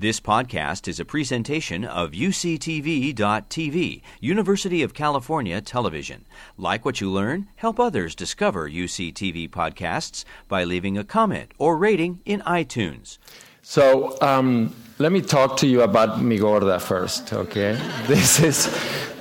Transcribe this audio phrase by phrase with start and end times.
[0.00, 6.24] This podcast is a presentation of UCTV.tv, University of California Television.
[6.56, 12.20] Like what you learn, help others discover UCTV podcasts by leaving a comment or rating
[12.24, 13.18] in iTunes.
[13.62, 17.72] So, um, let me talk to you about mi gorda first, okay?
[18.06, 18.72] this, is,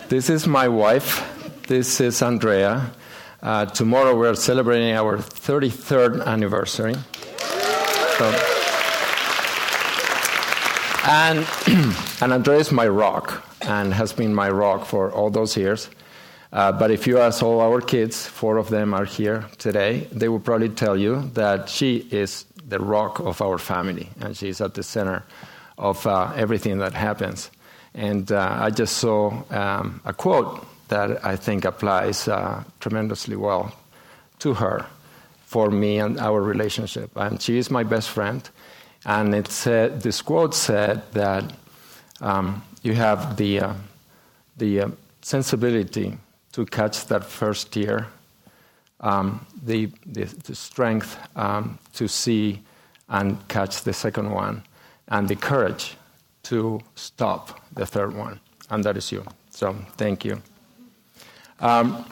[0.09, 1.63] this is my wife.
[1.65, 2.93] This is Andrea.
[3.41, 6.93] Uh, tomorrow we're celebrating our 33rd anniversary.
[8.19, 8.56] So,
[11.07, 11.47] and,
[12.21, 15.89] and Andrea is my rock and has been my rock for all those years.
[16.51, 20.27] Uh, but if you ask all our kids, four of them are here today, they
[20.27, 24.73] will probably tell you that she is the rock of our family and she's at
[24.73, 25.23] the center
[25.77, 27.51] of uh, everything that happens.
[27.93, 33.73] And uh, I just saw um, a quote that I think applies uh, tremendously well
[34.39, 34.85] to her
[35.45, 37.11] for me and our relationship.
[37.15, 38.47] And she is my best friend.
[39.07, 41.53] And it said, this quote said that
[42.19, 43.73] um, you have the, uh,
[44.57, 44.89] the uh,
[45.21, 46.17] sensibility
[46.51, 48.07] to catch that first tear,
[48.99, 52.61] um, the, the, the, strength um, to see
[53.07, 54.61] and catch the second one,
[55.07, 55.95] and the courage
[56.43, 58.41] to stop the third one.
[58.69, 59.23] And that is you.
[59.51, 60.41] So thank you.
[61.61, 62.05] Um,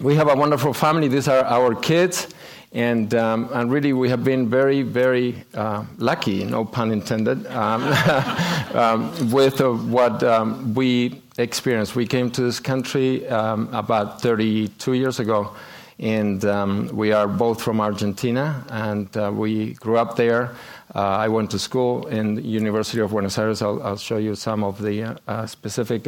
[0.00, 1.08] we have a wonderful family.
[1.08, 2.28] These are our kids.
[2.76, 7.82] And, um, and really, we have been very, very uh, lucky, no pun intended, um,
[8.74, 11.96] um, with uh, what um, we experienced.
[11.96, 15.56] We came to this country um, about 32 years ago,
[15.98, 20.54] and um, we are both from Argentina, and uh, we grew up there.
[20.94, 23.62] Uh, I went to school in the University of Buenos Aires.
[23.62, 26.06] I'll, I'll show you some of the uh, specific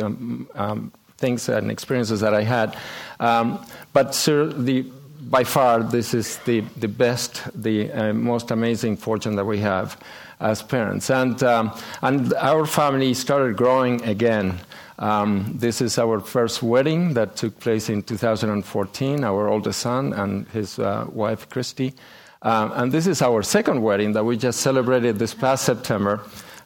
[1.17, 2.77] things and experiences that I had.
[3.19, 4.85] but sir, the
[5.31, 10.01] by far, this is the, the best, the uh, most amazing fortune that we have
[10.41, 11.11] as parents.
[11.11, 14.59] And, um, and our family started growing again.
[14.99, 20.49] Um, this is our first wedding that took place in 2014, our oldest son and
[20.49, 21.95] his uh, wife, Christy.
[22.41, 26.21] Uh, and this is our second wedding that we just celebrated this past September.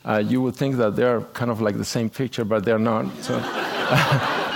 [0.05, 3.07] Uh, you would think that they're kind of like the same picture, but they're not.
[3.23, 3.39] So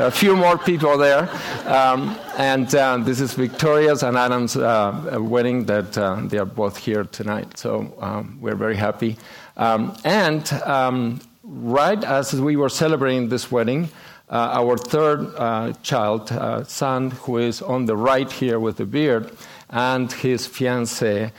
[0.00, 1.28] a few more people there.
[1.66, 6.76] Um, and uh, this is Victoria's and Adam's uh, wedding that uh, they are both
[6.76, 7.58] here tonight.
[7.58, 9.16] So um, we're very happy.
[9.56, 13.88] Um, and um, right as we were celebrating this wedding,
[14.30, 16.28] uh, our third uh, child,
[16.68, 19.32] son, who is on the right here with the beard,
[19.70, 21.30] and his fiancee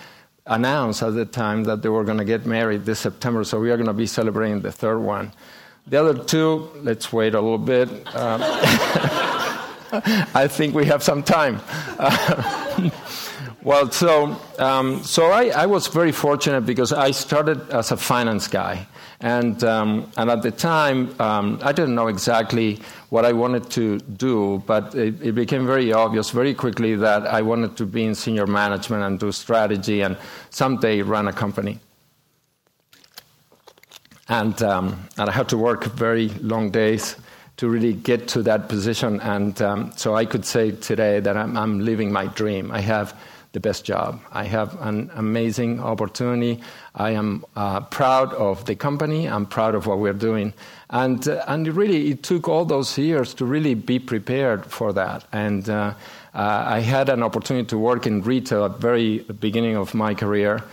[0.48, 3.44] announced at the time that they were going to get married this September.
[3.44, 5.32] So we are going to be celebrating the third one.
[5.90, 7.90] The other two, let's wait a little bit.
[8.16, 8.42] Um,
[10.36, 11.60] I think we have some time.
[13.64, 18.48] well, so, um, so I, I, was very fortunate because I started as a finance
[18.48, 18.86] guy.
[19.20, 22.80] And, um, and at the time, um, I didn't know exactly
[23.10, 27.42] what I wanted to do, but it, it, became very obvious very quickly that I
[27.42, 30.18] wanted to be in senior management and do strategy and
[30.52, 31.80] someday run a company.
[34.30, 37.16] And, um, and I had to work very long days
[37.58, 39.20] to really get to that position.
[39.20, 42.72] And um, so I could say today that I'm, I'm, living my dream.
[42.72, 43.20] I have
[43.52, 44.22] the best job.
[44.32, 46.62] I have an amazing opportunity.
[46.96, 49.28] I am uh, proud of the company.
[49.28, 50.54] I'm proud of what we're doing.
[50.92, 55.26] And, uh, and really, it took all those years to really be prepared for that.
[55.34, 55.96] And uh,
[56.34, 60.14] uh I had an opportunity to work in retail at the very beginning of my
[60.14, 60.64] career.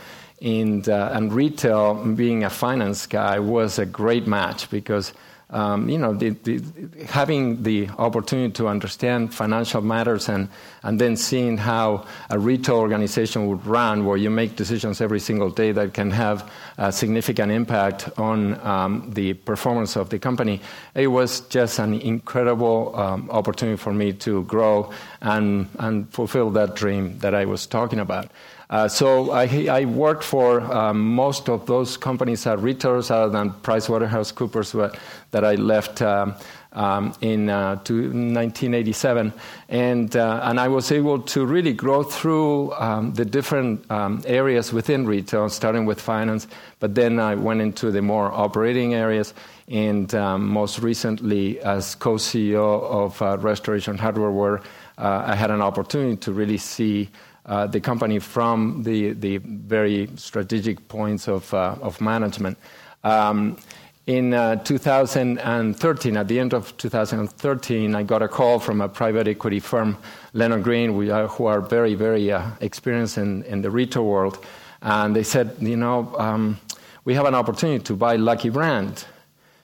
[0.41, 5.13] And, uh, and retail, being a finance guy, was a great match because
[5.49, 6.61] um, you know, the, the,
[7.05, 10.49] having the opportunity to understand financial matters and,
[10.83, 15.49] and then seeing how a retail organization would run, where you make decisions every single
[15.49, 20.59] day that can have a significant impact on um, the performance of the company,
[20.95, 26.75] it was just an incredible um, opportunity for me to grow and, and fulfill that
[26.75, 28.29] dream that I was talking about.
[28.69, 33.51] Uh, so I, I, worked for um, most of those companies at retailers other than
[33.51, 34.97] PricewaterhouseCoopers
[35.31, 36.35] that I left um,
[36.73, 39.31] um, in uh, 1987.
[39.69, 44.73] And, uh, and I was able to really grow through um, the different um, areas
[44.73, 46.45] within retail, starting with finance,
[46.81, 49.33] but then I went into the more operating areas.
[49.69, 54.61] And most recently, as co CEO of uh, Restoration Hardware, where
[54.97, 57.09] uh, I had an opportunity to really see
[57.47, 62.57] the company from the, the very strategic points of, uh, of management.
[63.03, 63.57] Um,
[64.05, 69.27] in uh, 2013, at the end of 2013, I got a call from a private
[69.27, 69.97] equity firm,
[70.33, 74.45] Leonard Green, who are very, very uh, experienced in, in the retail world.
[74.81, 76.57] And they said, you know, um,
[77.03, 79.05] we have an opportunity to buy Lucky Brand.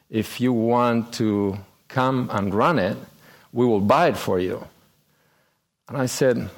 [0.09, 1.57] If you want to
[1.87, 2.97] come and run it,
[3.53, 4.65] we will buy it for you.
[5.87, 6.49] And I said,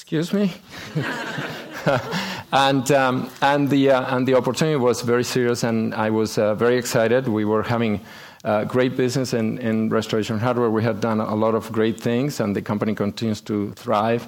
[0.00, 0.52] Excuse me?
[2.52, 6.54] and, um, and, the, uh, and the opportunity was very serious, and I was uh,
[6.54, 7.26] very excited.
[7.26, 8.00] We were having
[8.44, 10.70] uh, great business in, in restoration hardware.
[10.70, 14.24] We had done a lot of great things, and the company continues to thrive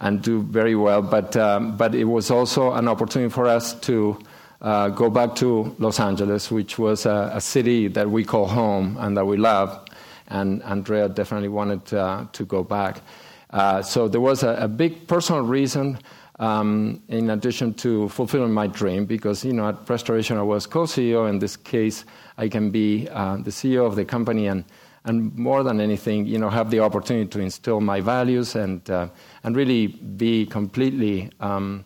[0.00, 1.02] and do very well.
[1.02, 4.20] But, um, but it was also an opportunity for us to
[4.62, 8.96] uh, go back to Los Angeles, which was a, a, city that we call home
[9.00, 9.84] and that we love.
[10.28, 13.02] And Andrea definitely wanted uh, to go back.
[13.50, 15.98] Uh, so there was a, a big personal reason.
[16.40, 21.28] Um, in addition to fulfilling my dream, because you know at Restoration I was co-CEO.
[21.28, 22.04] In this case,
[22.36, 24.62] I can be uh, the CEO of the company and
[25.08, 29.08] and more than anything, you know, have the opportunity to instill my values and uh,
[29.42, 31.84] and really be completely um,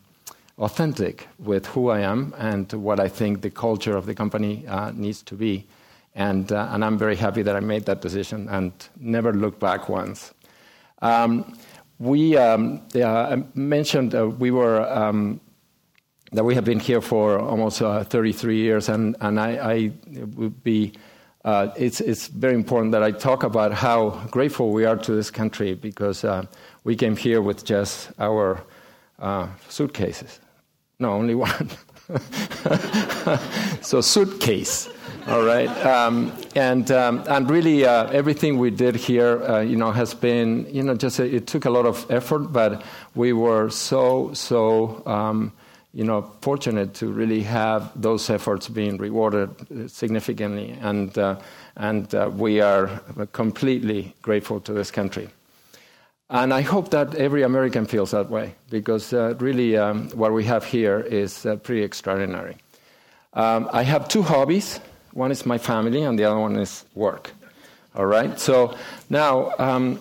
[0.59, 4.91] authentic with who I am and what I think the culture of the company uh,
[4.94, 5.67] needs to be.
[6.14, 9.88] And uh, and I'm very happy that I made that decision and never looked back
[9.88, 10.35] once.
[11.02, 11.52] Um,
[11.99, 15.40] we um, I mentioned we were um,
[16.32, 19.93] that we have been here for almost uh, 33 years, and I,
[20.37, 20.94] would be.
[21.44, 25.28] Uh, it's it's very important that I talk about how grateful we are to this
[25.28, 26.44] country because uh,
[26.84, 28.62] we came here with just our
[29.69, 30.38] suitcases.
[31.00, 31.69] No, only one.
[33.82, 34.88] so suitcase.
[35.29, 39.93] All right, um, and um, and really uh, everything we did here, uh, you know,
[39.93, 42.83] has been, you know, just a, it took a lot of effort, but
[43.15, 45.53] we were so so, um,
[45.95, 49.49] you know, fortunate to really have those efforts being rewarded
[49.89, 51.37] significantly, and uh,
[51.77, 52.89] and uh, we are
[53.33, 55.29] completely grateful to this country.
[56.31, 60.45] And I hope that every American feels that way because uh, really um, what we
[60.45, 62.57] have here is uh, pretty extraordinary.
[63.35, 64.81] Um, I have two hobbies.
[65.12, 67.31] One is my family, and the other one is work.
[67.94, 68.38] All right?
[68.41, 68.76] So
[69.11, 70.00] now um,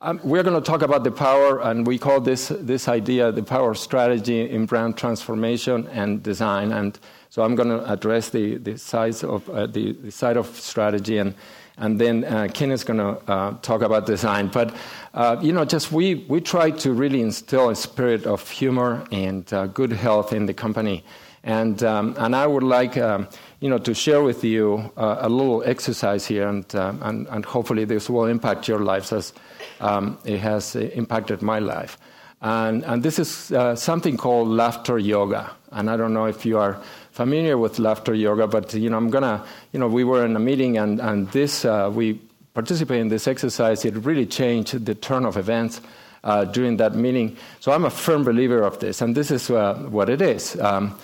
[0.00, 3.42] um, we're going to talk about the power, and we call this, this idea the
[3.42, 6.70] power strategy in brand transformation and design.
[6.70, 6.98] And
[7.30, 11.18] so I'm going to address the, the, sides of, uh, the, the side of strategy
[11.18, 11.34] and
[11.80, 14.48] and then uh, Ken is going to uh, talk about design.
[14.48, 14.74] But
[15.14, 19.50] uh, you know, just we we try to really instill a spirit of humor and
[19.52, 21.04] uh, good health in the company,
[21.44, 22.96] and um, and I would like.
[23.60, 27.26] Um, you know, to share with you uh, a little exercise here, and, uh, and,
[27.28, 29.32] and hopefully this will impact your lives as
[29.80, 31.98] um, it has impacted my life.
[32.40, 35.50] And, and this is something called laughter yoga.
[35.72, 39.10] And I don't know if you are familiar with laughter yoga, but you know, I'm
[39.10, 42.20] gonna, you know, we were in a meeting and, and this, uh, we
[42.54, 43.84] participated in this exercise.
[43.84, 45.80] It really changed the turn of events
[46.22, 47.36] uh, during that meeting.
[47.58, 50.58] So I'm a firm believer of this, and this is uh, what it is.
[50.60, 50.96] Um,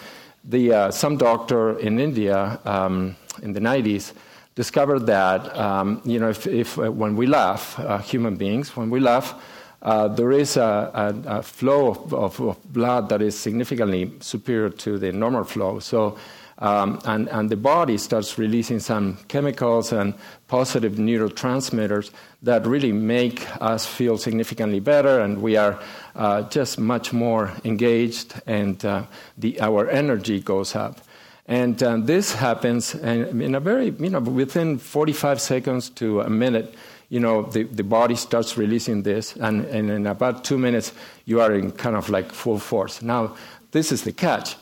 [0.44, 4.12] the, uh, some doctor in India um, in the 90s
[4.55, 8.91] discovered that, um, you know, if, if uh, when we laugh, uh, human beings, when
[8.91, 9.35] we laugh,
[9.82, 10.91] uh, there is a,
[11.26, 15.79] a, a flow of, of, of, blood that is significantly superior to the normal flow.
[15.79, 16.17] So,
[16.59, 20.15] um, and, and the body starts releasing some chemicals and
[20.49, 22.11] positive neurotransmitters
[22.43, 25.81] that really make us feel significantly better, and we are
[26.15, 29.05] uh, just much more engaged, and uh,
[29.39, 31.01] the, our energy goes up.
[31.47, 36.75] And uh, this happens in a very, you know, within 45 seconds to a minute
[37.15, 40.93] you know, the, the body starts releasing this, and, and in about two minutes,
[41.27, 43.03] you are in kind of like full force.
[43.03, 43.37] Now,
[43.70, 44.56] this is the catch.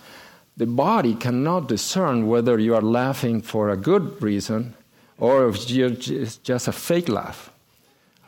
[0.56, 4.74] The body cannot discern whether you are laughing for a good reason
[5.18, 7.50] or if it's just a fake laugh.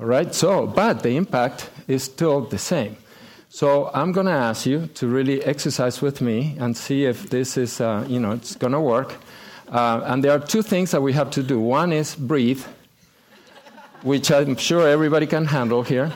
[0.00, 0.34] All right?
[0.34, 2.96] So, but the impact is still the same.
[3.48, 7.56] So I'm going to ask you to really exercise with me and see if this
[7.56, 9.14] is, uh, you know, it's going to work.
[9.68, 11.60] Uh, and there are two things that we have to do.
[11.60, 12.64] One is breathe
[14.04, 16.12] which I'm sure everybody can handle here.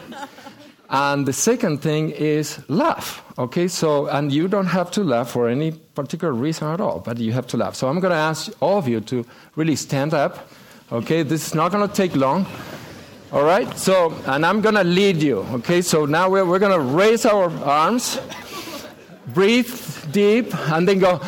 [0.90, 3.22] And the second thing is laugh.
[3.38, 7.18] Okay, so, and you don't have to laugh for any particular reason at all, but
[7.18, 7.74] you have to laugh.
[7.74, 10.48] So I'm going to ask all of you to really stand up.
[10.90, 12.46] Okay, this is not going to take long.
[13.32, 15.40] All right, so, and I'm going to lead you.
[15.60, 18.18] Okay, so now we're, we're going to raise our arms,
[19.34, 19.70] breathe
[20.10, 21.20] deep, and then go.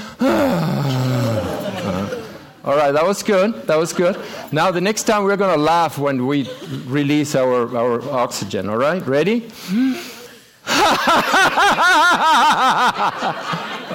[2.62, 3.54] All right, that was good.
[3.66, 4.20] That was good.
[4.52, 6.46] Now, the next time we're going to laugh when we
[6.86, 8.68] release our, our oxygen.
[8.68, 9.48] All right, ready?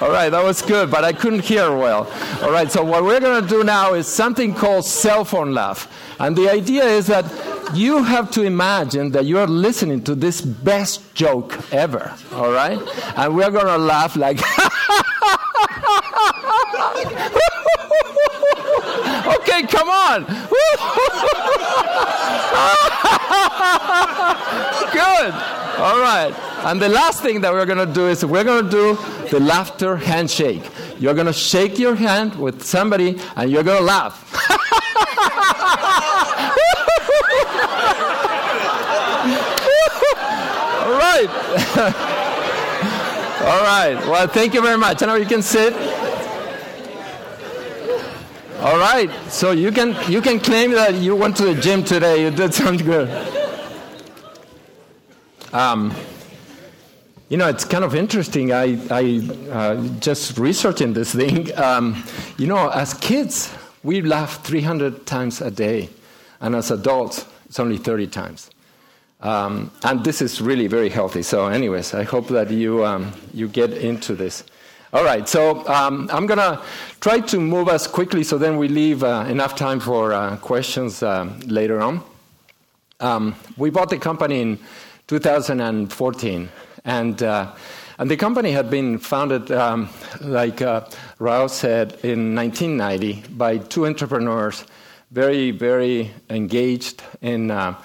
[0.01, 2.11] All right, that was good, but I couldn't hear well.
[2.41, 5.87] All right, so what we're going to do now is something called cell phone laugh.
[6.19, 7.25] And the idea is that
[7.75, 12.15] you have to imagine that you are listening to this best joke ever.
[12.33, 12.79] All right?
[13.15, 14.39] And we're going to laugh like.
[19.63, 20.25] come on.
[24.91, 25.33] Good.
[25.79, 26.33] All right.
[26.65, 28.97] And the last thing that we're going to do is we're going to do
[29.29, 30.63] the laughter handshake.
[30.99, 34.23] You're going to shake your hand with somebody and you're going to laugh.
[40.85, 41.29] All right.
[43.45, 43.95] All right.
[44.07, 45.03] Well, thank you very much.
[45.03, 45.73] I know you can sit.
[48.65, 49.11] All right.
[49.29, 52.23] So you can you can claim that you went to the gym today.
[52.23, 53.07] You did something good.
[55.53, 55.93] Um,
[57.29, 58.51] you know, it's kind of interesting.
[58.51, 61.51] I, I uh, just researching this thing.
[61.57, 62.03] Um,
[62.39, 63.53] you know, as kids,
[63.83, 65.89] we laugh 300 times a day,
[66.41, 68.49] and as adults, it's only 30 times.
[69.21, 71.21] Um, and this is really very healthy.
[71.21, 74.43] So, anyways, I hope that you um, you get into this.
[74.95, 76.61] All right, so um, I'm going to
[77.01, 81.03] try to move us quickly so then we leave uh, enough time for uh, questions
[81.03, 82.01] uh, later on.
[83.01, 84.57] Um, we bought the company in
[85.07, 86.49] 2014,
[86.85, 87.51] and, uh,
[87.99, 89.89] and the company had been founded, um,
[90.21, 90.85] like uh,
[91.19, 94.63] Raul said, in 1990 by two entrepreneurs,
[95.11, 97.75] very, very engaged in uh,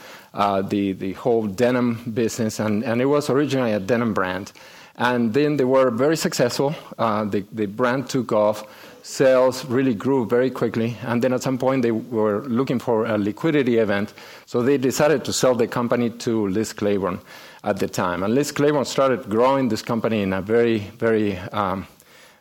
[0.62, 4.52] the, the whole denim business, and, and it was originally a denim brand.
[5.00, 6.74] And then they were very successful.
[6.98, 8.64] Uh, the, the brand took off.
[9.02, 10.98] Sales really grew very quickly.
[11.02, 14.12] And then at some point, they were looking for a liquidity event.
[14.44, 17.18] So they decided to sell the company to Liz Claiborne
[17.64, 18.22] at the time.
[18.22, 21.86] And Liz Claiborne started growing this company in a very, very um,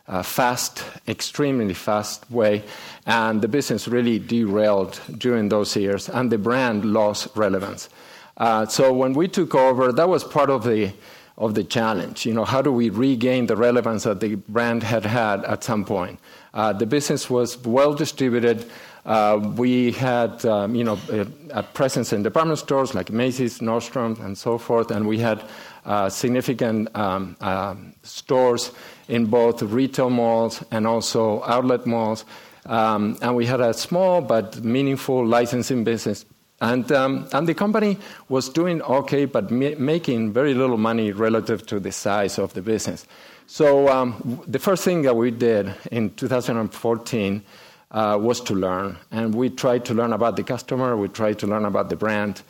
[0.06, 2.62] uh, fast, extremely fast way.
[3.06, 7.88] And the business really derailed during those years, and the brand lost relevance.
[8.36, 10.92] Uh, so when we took over, that was part of the
[11.40, 12.26] of the challenge.
[12.26, 15.84] You know, how do we regain the relevance that the brand had had at some
[15.84, 16.20] point?
[16.52, 18.70] Uh, the business was well distributed.
[19.06, 24.22] Uh, we had, um, you know, a, a, presence in department stores like Macy's, Nordstrom,
[24.22, 25.42] and so forth, and we had
[25.86, 28.72] uh, significant um, um stores
[29.08, 32.26] in both retail malls and also outlet malls.
[32.66, 36.26] Um, and we had a small but meaningful licensing business
[36.60, 37.98] and, um, and the company
[38.28, 42.62] was doing okay, but ma- making very little money relative to the size of the
[42.62, 43.06] business.
[43.46, 47.42] So um, the first thing that we did in 2014
[47.90, 48.96] uh, was to learn.
[49.10, 52.42] And we tried to learn about the customer, we tried to learn about the brand,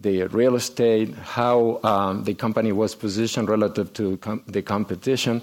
[0.00, 5.42] the real estate, how um, the company was positioned relative to com- the competition,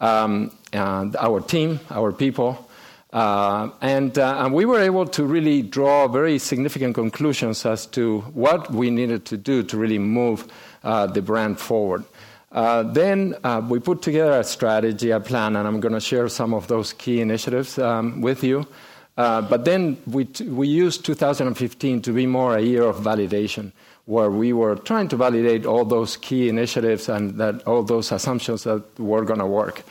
[0.00, 2.68] um, and our team, our people.
[3.12, 8.20] Uh, and, uh, and, we were able to really draw very significant conclusions as to
[8.32, 10.50] what we needed to do to really move
[10.82, 12.02] uh, the brand forward.
[12.52, 16.28] Uh, then uh, we put together a strategy, a plan, and I'm going to share
[16.28, 18.66] some of those key initiatives um, with you.
[19.16, 23.72] Uh, but then we, t- we used 2015 to be more a year of validation,
[24.06, 28.64] where we were trying to validate all those key initiatives and that all those assumptions
[28.64, 29.82] that were going to work.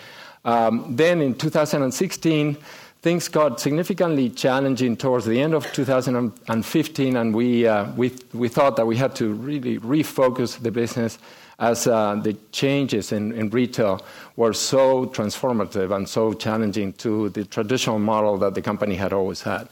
[0.44, 2.58] Um, then in 2016,
[3.02, 8.76] things got significantly challenging towards the end of 2015, and we, uh, we, we thought
[8.76, 11.18] that we had to really refocus the business
[11.58, 14.04] as uh, the changes in, in retail
[14.36, 19.42] were so transformative and so challenging to the traditional model that the company had always
[19.42, 19.68] had.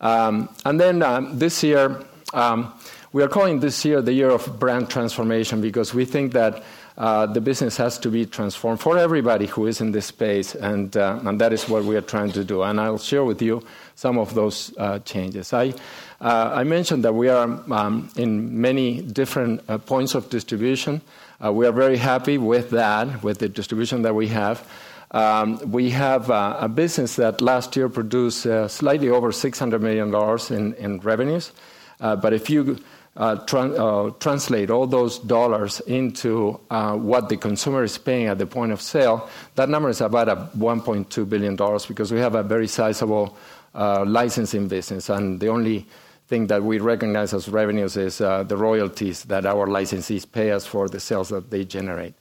[0.00, 2.72] Um, and then um, this year, um,
[3.12, 6.62] we are calling this year the year of brand transformation because we think that
[6.98, 10.96] uh, the business has to be transformed for everybody who is in this space, and,
[10.96, 12.62] uh, and that is what we are trying to do.
[12.62, 13.62] And I'll share with you
[13.94, 15.52] some of those uh, changes.
[15.52, 15.72] I,
[16.20, 21.00] uh, I mentioned that we are um, in many different uh, points of distribution.
[21.42, 24.68] Uh, we are very happy with that, with the distribution that we have.
[25.12, 30.08] Um, we have a business that last year produced slightly over $600 million
[30.50, 31.52] in, in revenues.
[31.98, 32.78] but if you
[33.14, 38.46] uh, uh, translate all those dollars into uh, what the consumer is paying at the
[38.46, 41.54] point of sale, that number is about $1.2 billion
[41.86, 43.36] because we have a very sizable
[43.74, 45.10] uh, licensing business.
[45.10, 45.86] And the only
[46.28, 50.64] thing that we recognize as revenues is uh, the royalties that our licensees pay us
[50.64, 52.14] for the sales that they generate.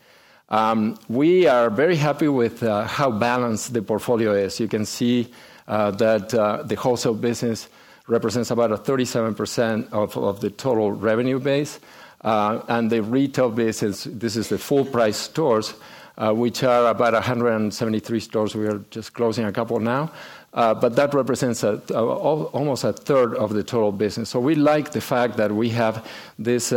[0.50, 4.60] Um, we are very happy with how balanced the portfolio is.
[4.60, 5.32] You can see
[5.68, 7.70] that the wholesale business
[8.12, 11.80] represents about a 37% of, the total revenue base.
[12.22, 15.74] Uh, and the retail business, this is the full price stores,
[16.18, 18.54] uh, which are about 173 stores.
[18.54, 20.12] We are just closing a couple now.
[20.54, 24.30] Uh, but that represents almost a third of the total business.
[24.30, 26.06] So we like the fact that we have
[26.38, 26.70] this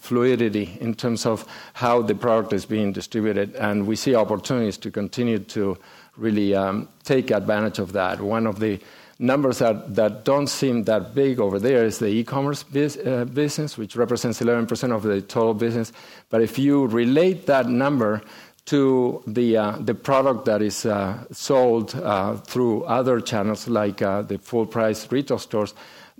[0.00, 4.90] fluidity in terms of how the product is being distributed, and we see opportunities to
[4.90, 5.78] continue to
[6.18, 8.20] really um, take advantage of that.
[8.20, 8.78] One of the
[9.24, 13.76] numbers that, that don't seem that big over there is the e-commerce biz, uh, business,
[13.76, 15.92] which represents 11% of the total business.
[16.30, 18.22] But if you relate that number
[18.66, 24.22] to the uh, the product that is uh, sold uh, through other channels like uh,
[24.22, 25.74] the full price retail stores,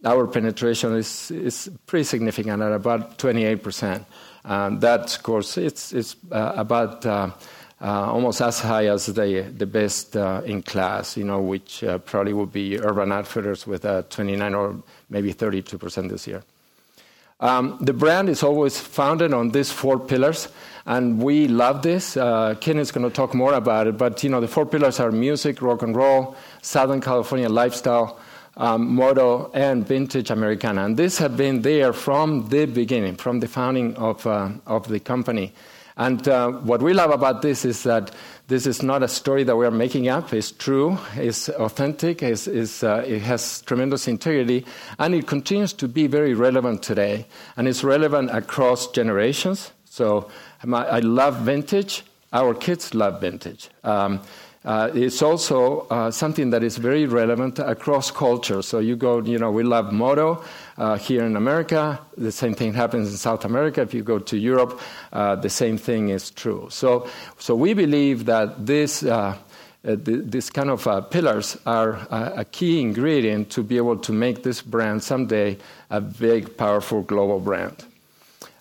[0.05, 4.05] our penetration is is pretty significant at about 28 percent.
[4.45, 7.07] that, of course, it's it's uh, about
[7.89, 12.33] almost as high as the, the best uh, in class, you know, which uh, probably
[12.33, 14.77] would be Urban Outfitters with 29 or
[15.11, 16.43] maybe 32% this year.
[17.41, 20.49] Um, the brand is always founded on these four pillars,
[20.87, 22.17] and we love this.
[22.17, 25.01] Uh, Ken is going to talk more about it, but you know the four pillars
[25.01, 28.19] are music, rock and roll, Southern California lifestyle,
[28.57, 30.85] um, moto, and vintage Americana.
[30.85, 35.01] And this had been there from the beginning, from the founding of, uh, of the
[35.01, 35.53] company.
[35.97, 38.11] And uh, what we love about this is that
[38.49, 40.33] this is not a story that we are making up.
[40.33, 44.67] It's true, it's authentic, it's, it's, uh, it has tremendous integrity,
[44.99, 47.27] and it continues to be very relevant today.
[47.57, 49.73] And it's relevant across generations.
[49.85, 50.29] So
[50.65, 52.03] I love vintage.
[52.33, 53.71] Our kids love vintage.
[53.85, 54.21] Um,
[54.65, 58.67] uh, it's also uh, something that is very relevant across cultures.
[58.67, 60.43] So you go, you know, we love moto
[60.79, 62.01] uh, here in America.
[62.17, 63.83] The same thing happens in South America.
[63.83, 64.81] If you go to Europe,
[65.13, 66.69] uh, the same thing is true.
[66.71, 69.03] So, so we believe that this.
[69.03, 69.37] Uh,
[69.87, 74.63] uh this kind of pillars are a key ingredient to be able to make this
[74.63, 75.59] brand someday
[75.91, 77.85] a big, powerful global brand.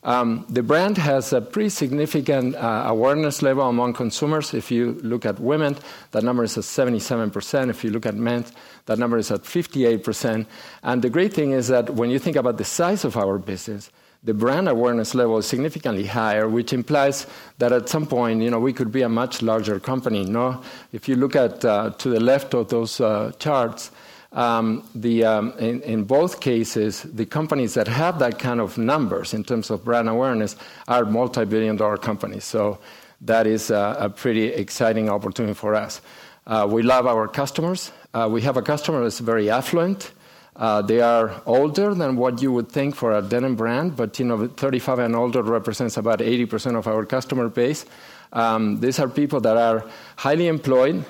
[0.04, 4.54] Um, the brand has a pretty significant uh, awareness level among consumers.
[4.54, 5.78] If you look at women,
[6.12, 7.70] that number is at 77%.
[7.70, 8.46] If you look at men,
[8.86, 10.46] that number is at 58%.
[10.84, 13.92] And the great thing is that when you think about the size of our business,
[14.26, 18.60] the brand awareness level is significantly higher, which implies that at some point, you know,
[18.60, 20.24] we could be a much larger company.
[20.24, 20.62] No,
[20.94, 23.92] if you look at uh, to the left of those uh, charts,
[24.34, 29.34] um, the, um, in, in, both cases, the companies that have that kind of numbers
[29.34, 30.56] in terms of brand awareness
[30.88, 32.44] are multi billion dollar companies.
[32.44, 32.80] So
[33.22, 36.02] that is a, a pretty exciting opportunity for us.
[36.48, 37.92] Uh, we love our customers.
[38.14, 40.12] Uh, we have a customer that's very affluent.
[40.56, 44.26] Uh, they are older than what you would think for a denim brand, but you
[44.26, 47.86] know, 35 and older represents about 80% of our customer base.
[48.32, 51.06] Um, these are people that are highly employed.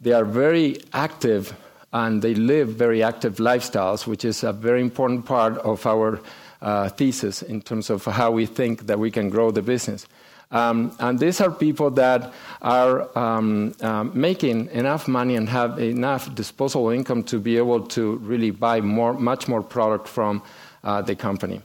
[0.00, 1.54] They are very active
[1.92, 6.20] and they live very active lifestyles, which is a very important part of our
[6.62, 10.06] uh, thesis in terms of how we think that we can grow the business.
[10.50, 16.32] Um, and these are people that are um, uh, making enough money and have enough
[16.34, 20.42] disposable income to be able to really buy more, much more product from
[20.84, 21.62] uh, the company.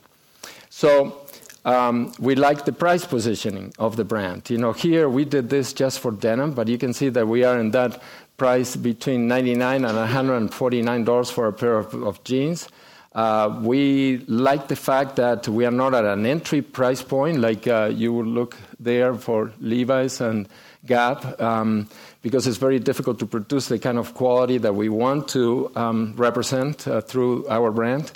[0.69, 1.21] So
[1.63, 4.49] um, we like the price positioning of the brand.
[4.49, 7.43] You know, here we did this just for denim, but you can see that we
[7.43, 8.01] are in that
[8.41, 12.67] price between 99 and 149 dollars for a pair of, of jeans.
[13.13, 17.67] Uh, we like the fact that we are not at an entry price point like
[17.67, 20.49] uh, you would look there for Levi's and
[20.87, 21.87] Gap, um,
[22.23, 26.15] because it's very difficult to produce the kind of quality that we want to um,
[26.17, 28.11] represent uh, through our brand.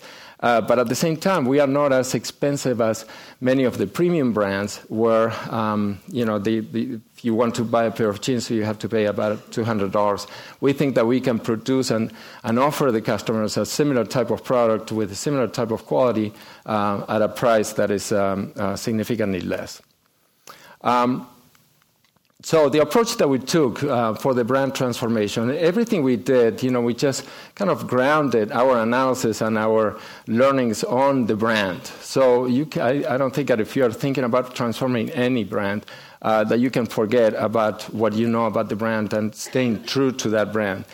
[0.45, 3.05] Uh, but at the same time, we are not as expensive as
[3.41, 7.63] many of the premium brands, where um, you know the, the, if you want to
[7.63, 10.27] buy a pair of jeans, you have to pay about two hundred dollars.
[10.61, 12.11] We think that we can produce and,
[12.43, 16.31] and offer the customers a similar type of product with a similar type of quality
[16.67, 19.81] uh, at a price that is um, uh, significantly less.
[20.81, 21.27] Um,
[22.45, 26.69] so the approach that we took uh, for the brand transformation, everything we did, you
[26.69, 31.87] know, we just kind of grounded our analysis and our learnings on the brand.
[31.87, 35.87] So you, I, I, don't think that if you are thinking about transforming any brand,
[36.21, 40.11] uh, that you can forget about what you know about the brand and staying true
[40.11, 40.85] to that brand.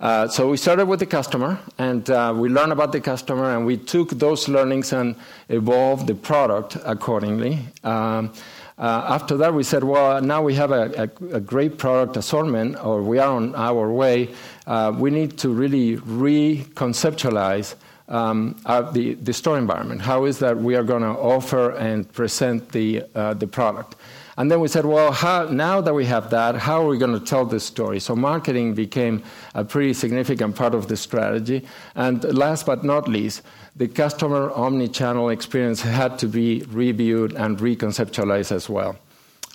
[0.00, 3.64] Uh, so we started with the customer, and uh, we learned about the customer, and
[3.64, 5.16] we took those learnings and
[5.48, 7.60] evolved the product accordingly.
[7.82, 8.30] Um,
[8.78, 13.02] after that, we said, well, now we have a, a, a, great product assortment, or
[13.02, 14.28] we are on our way.
[14.66, 17.74] Uh, we need to really reconceptualize
[18.08, 18.56] um,
[18.92, 20.00] the, the store environment.
[20.00, 23.96] How is that we are going to offer and present the, uh, the product?
[24.36, 27.18] And then we said, well, how, now that we have that, how are we going
[27.18, 27.98] to tell this story?
[27.98, 29.24] So marketing became
[29.56, 31.66] a pretty significant part of the strategy.
[31.96, 33.42] And last but not least,
[33.78, 38.96] the customer omni-channel experience had to be reviewed and reconceptualized as well.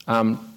[0.08, 0.50] Um,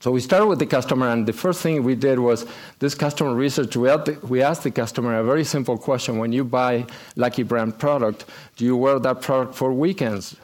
[0.00, 2.46] so we started with the customer, and the first thing we did was
[2.78, 3.76] this customer research.
[3.76, 8.64] We, asked the customer a very simple question: When you buy Lucky Brand product, do
[8.64, 10.36] you wear that product for weekends?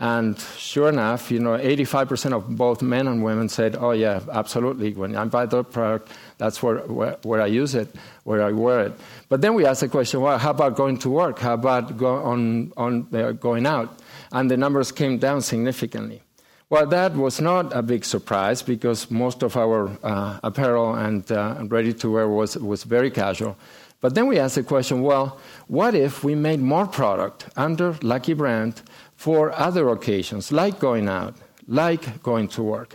[0.00, 4.92] And sure enough, you know, 85% of both men and women said, "Oh yeah, absolutely.
[4.92, 8.86] When I buy the product, that's where, where, where I use it, where I wear
[8.86, 8.92] it."
[9.28, 11.40] But then we asked the question, "Well, how about going to work?
[11.40, 13.98] How about go on on uh, going out?"
[14.30, 16.22] And the numbers came down significantly.
[16.70, 21.56] Well, that was not a big surprise because most of our uh, apparel and uh,
[21.66, 23.56] ready to wear was was very casual.
[24.00, 28.32] But then we asked the question, well, what if we made more product under Lucky
[28.32, 28.80] Brand
[29.18, 31.34] for other occasions, like going out,
[31.66, 32.94] like going to work.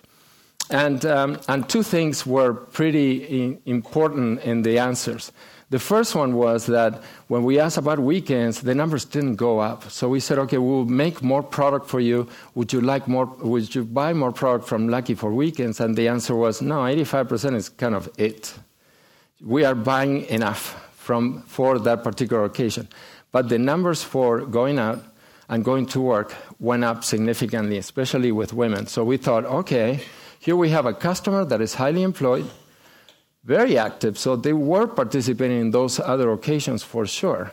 [0.70, 5.34] And, um, and two things were pretty important in the answers.
[5.70, 9.92] The first one was that when we asked about weekends, the numbers didn't go up.
[9.92, 12.30] So we said, okay, we'll make more product for you.
[12.56, 13.26] Would you like more?
[13.26, 15.82] Would you buy more product from Lucky for weekends?
[15.82, 16.84] And the answer was no.
[16.84, 18.54] 85% is kind of it.
[19.42, 22.88] We are buying enough from for that particular occasion,
[23.34, 25.04] but the numbers for going out
[25.54, 28.88] and going to work went up significantly, especially with women.
[28.88, 30.00] So we thought, okay,
[30.40, 32.50] here we have a customer that is highly employed,
[33.44, 37.52] very active, so they were participating in those other occasions for sure.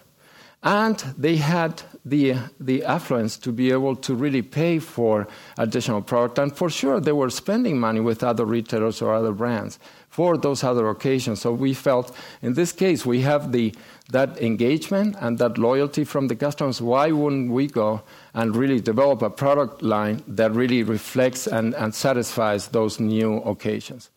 [0.62, 6.38] And they had the, the affluence to be able to really pay for additional product.
[6.38, 9.78] And for sure, they were spending money with other retailers or other brands
[10.10, 11.40] for those other occasions.
[11.40, 13.74] So we felt in this case we have the
[14.10, 16.82] that engagement and that loyalty from the customers.
[16.82, 18.02] Why wouldn't we go
[18.34, 24.10] and really develop a product line that really reflects and, and satisfies those new occasions?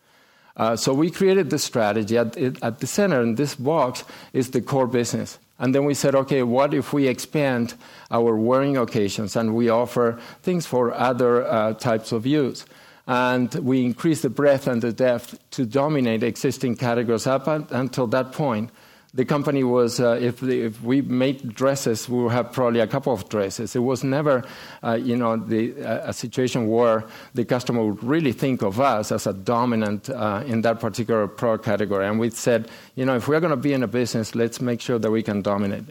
[0.56, 2.18] Uh, so we created this strategy.
[2.18, 5.38] At, at the center in this box is the core business.
[5.58, 7.74] And then we said, okay, what if we expand
[8.10, 12.66] our wearing occasions and we offer things for other uh, types of use?
[13.06, 17.26] And we increased the breadth and the depth to dominate existing categories.
[17.26, 18.70] Up until that point,
[19.14, 22.86] the company was, uh, if, the, if, we made dresses, we would have probably a
[22.86, 23.76] couple of dresses.
[23.76, 24.42] It was never,
[24.82, 29.12] uh, you know, the, uh, a situation where the customer would really think of us
[29.12, 32.08] as a dominant uh, in that particular product category.
[32.08, 34.80] And we said, you know, if we're going to be in a business, let's make
[34.80, 35.84] sure that we can dominate.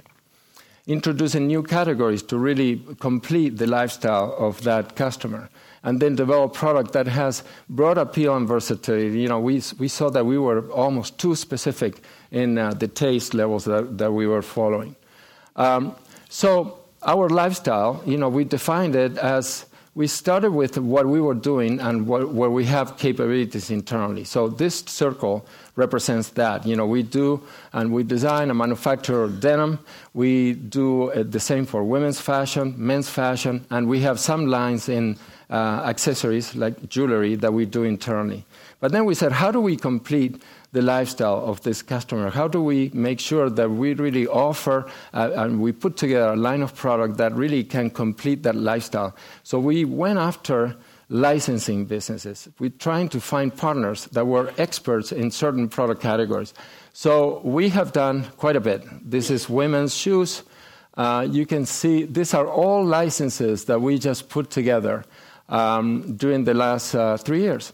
[0.85, 5.49] Introducing new categories to really complete the lifestyle of that customer
[5.83, 9.19] and then develop product that has broad appeal and versatility.
[9.19, 13.33] You know, we, we saw that we were almost too specific in uh, the taste
[13.33, 14.95] levels that, that we were following.
[15.55, 15.95] Um,
[16.29, 19.65] so our lifestyle, you know, we defined it as
[19.95, 24.23] we started with what we were doing and what, where we have capabilities internally.
[24.23, 26.65] So this circle represents that.
[26.65, 27.41] You know, we do
[27.73, 29.79] and we design and manufacture denim.
[30.13, 34.89] We do uh, the same for women's fashion, men's fashion, and we have some lines
[34.89, 35.17] in
[35.51, 38.45] uh, accessories like jewelry that we do internally.
[38.79, 40.41] But then we said, how do we complete
[40.73, 42.29] the lifestyle of this customer?
[42.29, 46.35] How do we make sure that we really offer uh, and we put together a
[46.35, 49.15] line of product that really can complete that lifestyle?
[49.43, 50.75] So we went after
[51.09, 52.49] licensing businesses.
[52.59, 56.53] We're trying to find partners that were experts in certain product categories.
[56.91, 58.83] So we have done quite a bit.
[59.07, 60.43] This is women's shoes.
[60.95, 65.03] Uh, you can see these are all licenses that we just put together
[65.49, 67.73] um, during the last uh, three years.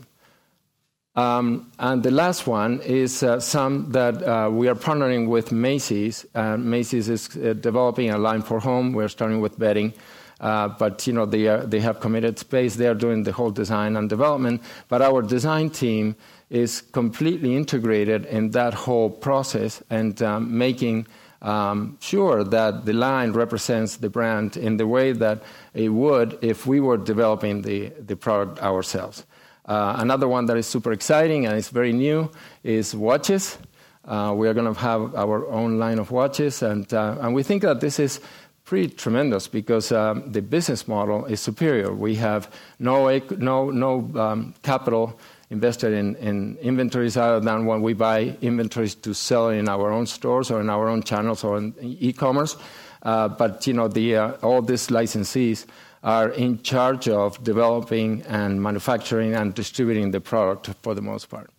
[1.15, 6.25] Um, and the last one is uh, some that uh, we are partnering with Macy's.
[6.35, 8.93] Uh, Macy's is developing a line for home.
[8.93, 9.93] We're starting with bedding.
[10.39, 12.75] But you know they, have committed space.
[12.75, 14.61] They are doing the whole design and development.
[14.87, 16.15] But our design team
[16.49, 21.07] is completely integrated in that whole process and um, making
[21.41, 25.43] um, sure that the line represents the brand in the way that
[25.73, 29.25] it would if we were developing the product ourselves.
[29.69, 32.27] Uh, another one that is super exciting and is very new
[32.63, 33.59] is watches.
[34.03, 37.43] Uh, we are going to have our own line of watches, and, uh, and we
[37.43, 38.19] think that this is
[38.65, 41.93] pretty tremendous because um, the business model is superior.
[41.93, 45.19] We have no, no, no um, capital
[45.51, 50.07] invested in, in inventories other than when we buy inventories to sell in our own
[50.07, 52.57] stores or in our own channels or in e-commerce.
[53.03, 55.65] But you know, the, all these licensees
[56.03, 61.49] are in charge of developing and manufacturing and distributing the product for the most part.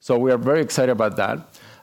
[0.00, 1.38] So we are very excited about that.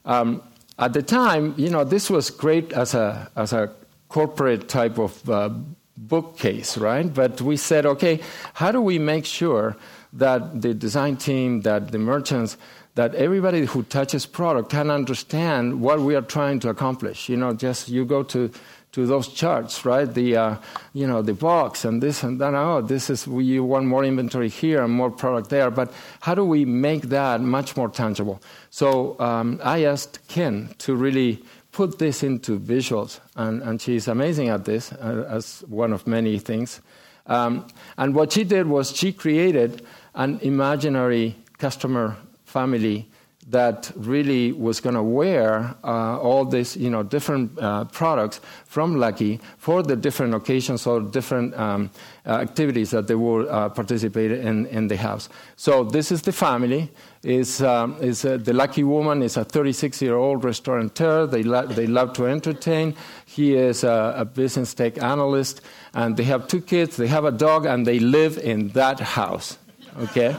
[0.06, 0.42] Um,
[0.78, 3.74] at the time, you know, this was great as a as a
[4.10, 5.50] corporate type of uh,
[5.98, 7.12] bookcase, right?
[7.14, 8.20] But we said, okay,
[8.54, 9.76] how do we make sure
[10.14, 12.58] that the design team, that the merchants,
[12.96, 17.28] that everybody who touches product can understand what we are trying to accomplish.
[17.28, 18.50] You know, just you go to
[18.96, 20.12] to those charts, right?
[20.12, 20.56] The uh,
[20.94, 22.54] you know the box and this and that.
[22.56, 25.70] Oh, this is we want more inventory here and more product there.
[25.70, 28.42] But how do we make that much more tangible?
[28.70, 34.48] So um, I asked Ken to really put this into visuals, and, and she's amazing
[34.48, 36.80] at this, uh, as one of many things.
[37.28, 43.10] Um, and what she did was she created an imaginary customer family
[43.48, 48.96] that really was going to wear uh, all these, you know, different uh, products from
[48.96, 51.92] Lucky for the different occasions or different um,
[52.26, 55.30] uh, activities that they will uh, participate in in the house.
[55.58, 56.92] So this is the family.
[57.22, 61.28] Is um, is uh, the Lucky woman is a 36 year old restaurateur.
[61.28, 62.96] They lo- they love to entertain.
[63.26, 65.62] He is a, a business tech analyst,
[65.94, 66.98] and they have two kids.
[66.98, 69.58] They have a dog, and they live in that house.
[70.00, 70.36] Okay.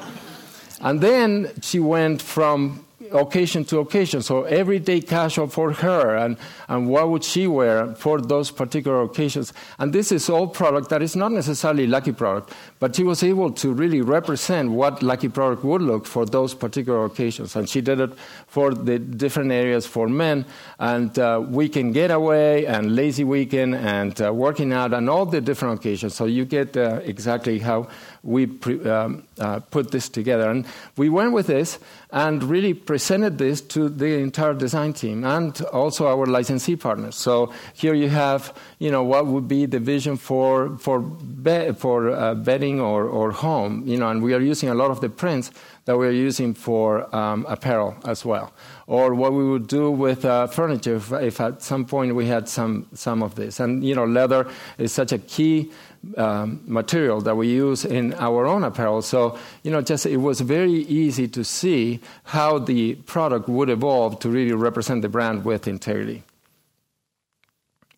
[0.80, 4.22] And then she went from occasion to occasion.
[4.22, 6.36] So everyday casual for her, and,
[6.68, 9.52] and what would she wear for those particular occasions?
[9.78, 13.50] And this is all product that is not necessarily Lucky product, but she was able
[13.52, 17.56] to really represent what Lucky product would look for those particular occasions.
[17.56, 18.12] And she did it
[18.46, 20.44] for the different areas for men,
[20.78, 25.78] and uh, weekend getaway, and lazy weekend, and uh, working out, and all the different
[25.80, 26.14] occasions.
[26.14, 27.88] So you get uh, exactly how
[28.26, 28.48] we
[28.84, 30.50] um, uh, put this together.
[30.50, 31.78] And we went with this
[32.10, 37.14] and really presented this to the entire design team and also our licensee partners.
[37.14, 42.10] So here you have, you know, what would be the vision for for be- for
[42.10, 45.08] uh, bedding or, or home, you know, and we are using a lot of the
[45.08, 45.50] prints
[45.86, 48.52] that we're using for um, apparel as well.
[48.88, 52.48] Or what we would do with uh, furniture if, if, at some point we had
[52.48, 53.60] some, some of this.
[53.60, 55.70] And, you know, leather is such a key
[56.16, 59.02] um, material that we use in our own apparel.
[59.02, 64.20] So, you know, just it was very easy to see how the product would evolve
[64.20, 66.22] to really represent the brand with integrity.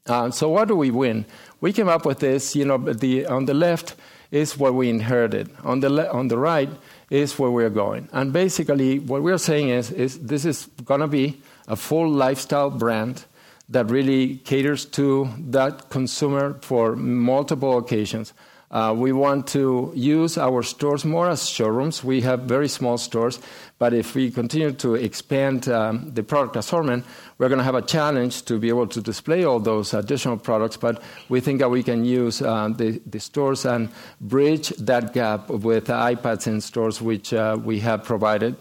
[0.07, 1.27] Uh, so, what do we win?
[1.61, 2.57] We came up with this.
[2.57, 3.95] You know, the on the left
[4.31, 5.51] is what we inherited.
[5.65, 6.71] On the le- on the right
[7.11, 8.09] is where we're going.
[8.13, 12.71] And basically, what we're saying is, is this is going to be a full lifestyle
[12.71, 13.25] brand
[13.69, 18.33] that really caters to that consumer for multiple occasions.
[18.71, 22.05] Uh, we want to use our stores more as showrooms.
[22.05, 23.41] We have very small stores,
[23.79, 27.07] but if we continue to expand um, the product assortment,
[27.39, 30.77] we're going to have a challenge to be able to display all those additional products.
[30.77, 33.89] But we think that we can use uh, the, the, stores and
[34.21, 38.57] bridge that gap with iPads in stores, which uh, we have provided.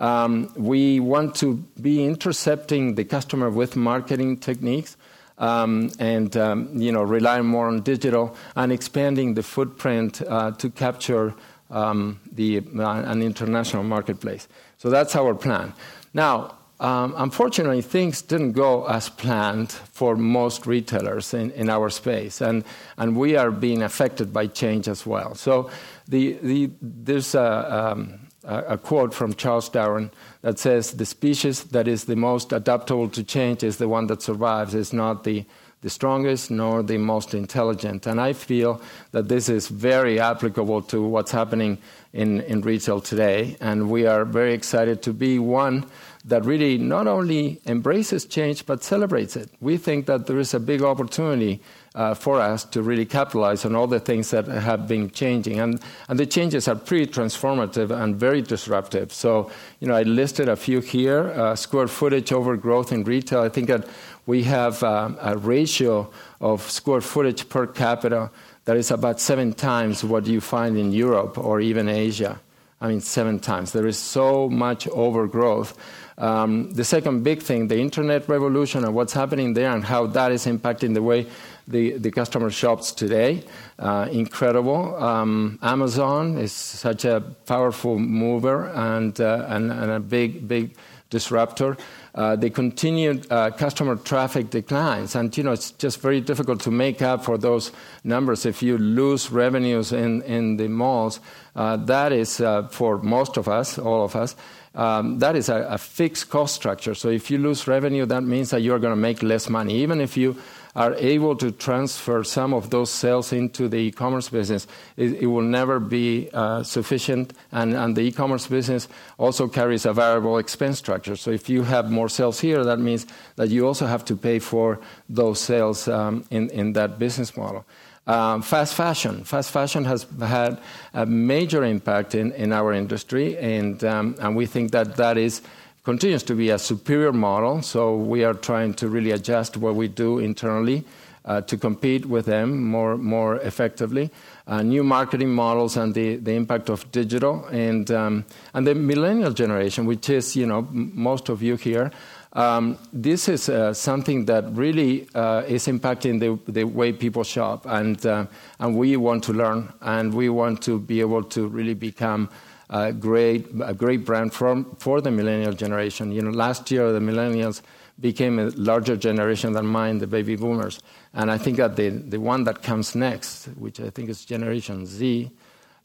[0.00, 4.96] Um, we want to be intercepting the customer with marketing techniques.
[5.38, 10.68] Um, and um, you know relying more on digital and expanding the footprint uh, to
[10.68, 11.34] capture
[11.70, 14.48] um, the, uh, an international marketplace.
[14.78, 15.72] So that's our plan.
[16.12, 22.40] Now, um, unfortunately, things didn't go as planned for most retailers in, in our space,
[22.40, 22.64] and,
[22.96, 25.34] and we are being affected by change as well.
[25.34, 25.70] So
[26.08, 30.10] the, the, there's a, um, a, quote from Charles Darwin
[30.42, 34.22] that says, The species that is the most adaptable to change is the one that
[34.22, 35.44] survives, it's not the,
[35.82, 38.06] the strongest nor the most intelligent.
[38.06, 38.82] And I feel
[39.12, 41.78] that this is very applicable to what's happening
[42.12, 43.56] in, in retail today.
[43.60, 45.86] And we are very excited to be one
[46.24, 49.50] that really not only embraces change but celebrates it.
[49.60, 51.60] We think that there is a big opportunity
[51.94, 55.58] uh, for us to really capitalize on all the things that have been changing.
[55.58, 59.12] And, and the changes are pretty transformative and very disruptive.
[59.12, 63.40] So, you know, I listed a few here uh, square footage over growth in retail.
[63.40, 63.88] I think that
[64.26, 68.30] we have um, a ratio of square footage per capita
[68.66, 72.38] that is about seven times what you find in Europe or even Asia.
[72.80, 73.72] I mean, seven times.
[73.72, 75.76] There is so much overgrowth.
[76.20, 80.32] Um, the second big thing, the internet revolution and what's happening there and how that
[80.32, 81.26] is impacting the way
[81.66, 83.42] the, the customer shops today.
[83.78, 84.94] Uh, incredible.
[85.02, 90.76] Um, Amazon is such a powerful mover and, uh, and, and, a big, big
[91.08, 91.76] disruptor.
[92.14, 96.70] Uh, the continued uh, customer traffic declines, and you know it's just very difficult to
[96.70, 97.70] make up for those
[98.02, 101.20] numbers if you lose revenues in, in the malls.
[101.54, 104.34] Uh, that is uh, for most of us, all of us,
[104.74, 106.94] that is a, fixed cost structure.
[106.94, 109.74] So if you lose revenue, that means that you're going to make less money.
[109.82, 110.36] Even if you
[110.76, 115.80] are able to transfer some of those sales into the e-commerce business, it, will never
[115.80, 117.32] be uh, sufficient.
[117.50, 118.86] And, the e-commerce business
[119.18, 121.16] also carries a variable expense structure.
[121.16, 123.06] So if you have more sales here, that means
[123.36, 124.78] that you also have to pay for
[125.08, 127.64] those sales um, in that business model.
[128.06, 129.24] Um, fast fashion.
[129.24, 130.58] Fast fashion has had
[130.94, 135.42] a major impact in, in our industry, and, um, and we think that that is
[135.84, 137.62] continues to be a superior model.
[137.62, 140.84] So we are trying to really adjust what we do internally
[141.24, 144.10] uh, to compete with them more more effectively.
[144.46, 149.32] Uh, new marketing models and the, the impact of digital and um, and the millennial
[149.32, 151.90] generation, which is you know m- most of you here.
[152.32, 157.66] Um, this is uh, something that really uh, is impacting the, the, way people shop,
[157.66, 158.26] and uh,
[158.60, 162.28] and we want to learn, and we want to be able to really become
[162.70, 166.12] a great a great brand for for the millennial generation.
[166.12, 167.62] You know, last year the millennials
[167.98, 170.80] became a larger generation than mine, the baby boomers,
[171.14, 174.86] and I think that the the one that comes next, which I think is Generation
[174.86, 175.32] Z,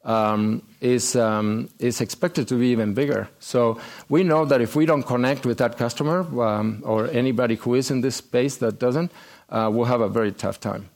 [0.06, 3.28] is, um, is expected to be even bigger.
[3.39, 7.76] So we know that if we don't connect with that customer um, or anybody who
[7.76, 9.12] is in this space that doesn't,
[9.50, 10.89] uh, we'll have a very tough time.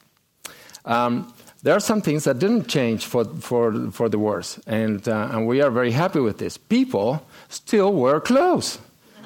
[0.86, 5.30] Um, there are some things that didn't change for, for, for the worse, and, uh,
[5.32, 6.58] and we are very happy with this.
[6.58, 8.80] People still wear clothes.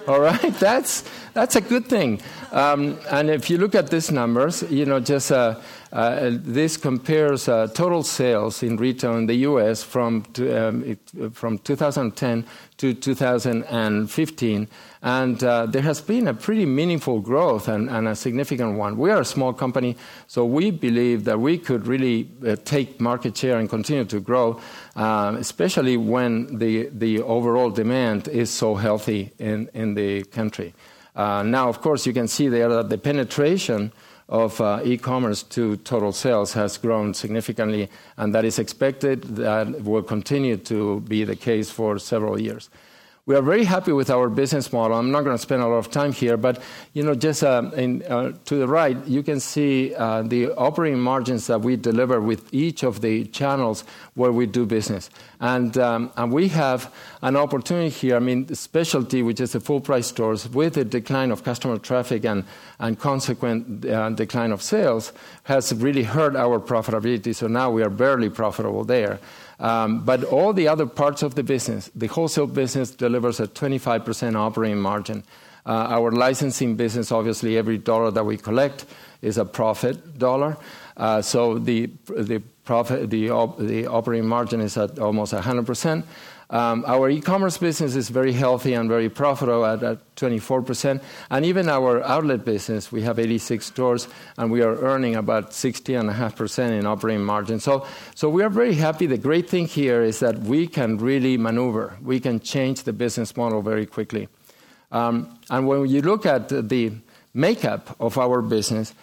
[0.08, 2.22] All right, that's that's a good thing.
[2.52, 5.32] Um, and if you look at these numbers, you know, just
[5.94, 9.84] uh, this compares uh, total sales in retail in the U.S.
[9.84, 10.98] from um, it,
[11.34, 14.68] from 2010 to 2015,
[15.04, 18.98] and uh, there has been a pretty meaningful growth and, and, a significant one.
[18.98, 23.38] We are a small company, so we believe that we could really uh, take market
[23.38, 24.60] share and continue to grow,
[24.96, 30.74] uh, especially when the the overall demand is so healthy in in the country.
[31.16, 33.92] Now, of course, you can see there that the penetration
[34.30, 40.04] of uh, e-commerce to total sales has grown significantly, and that is expected that will
[40.04, 42.70] continue to be the case for several years.
[43.26, 44.98] We are very happy with our business model.
[44.98, 47.72] I'm not going to spend a lot of time here, but you know, just uh,
[47.74, 52.20] in, uh, to the right, you can see uh, the operating margins that we deliver
[52.20, 55.10] with each of the channels where we do business,
[55.40, 58.18] and um, and we have an opportunity here.
[58.18, 62.26] I mean, specialty, which is the full price stores, with the decline of customer traffic
[62.26, 62.44] and
[62.80, 63.80] and consequent
[64.18, 67.34] decline of sales, has really hurt our profitability.
[67.34, 69.22] So now we are barely profitable there.
[69.60, 74.36] Um, but all the other parts of the business, the wholesale business delivers a 25%
[74.36, 75.24] operating margin.
[75.66, 78.86] Uh, our licensing business, obviously, every dollar that we collect
[79.22, 80.58] is a profit dollar.
[80.98, 83.28] Uh, so the the profit the
[83.60, 86.06] the operating margin is at almost 100 percent.
[86.54, 91.02] Um, our e-commerce business is very healthy and very profitable at, at 24%.
[91.32, 96.80] And even our outlet business, we have 86 stores, and we are earning about 60.5%
[96.80, 97.60] in operating margin.
[97.60, 99.08] So, so we are very happy.
[99.08, 101.98] The great thing here is that we can really maneuver.
[102.04, 104.28] We can change the business model very quickly.
[104.92, 106.92] Um, and when you look at the
[107.34, 108.94] makeup of our business,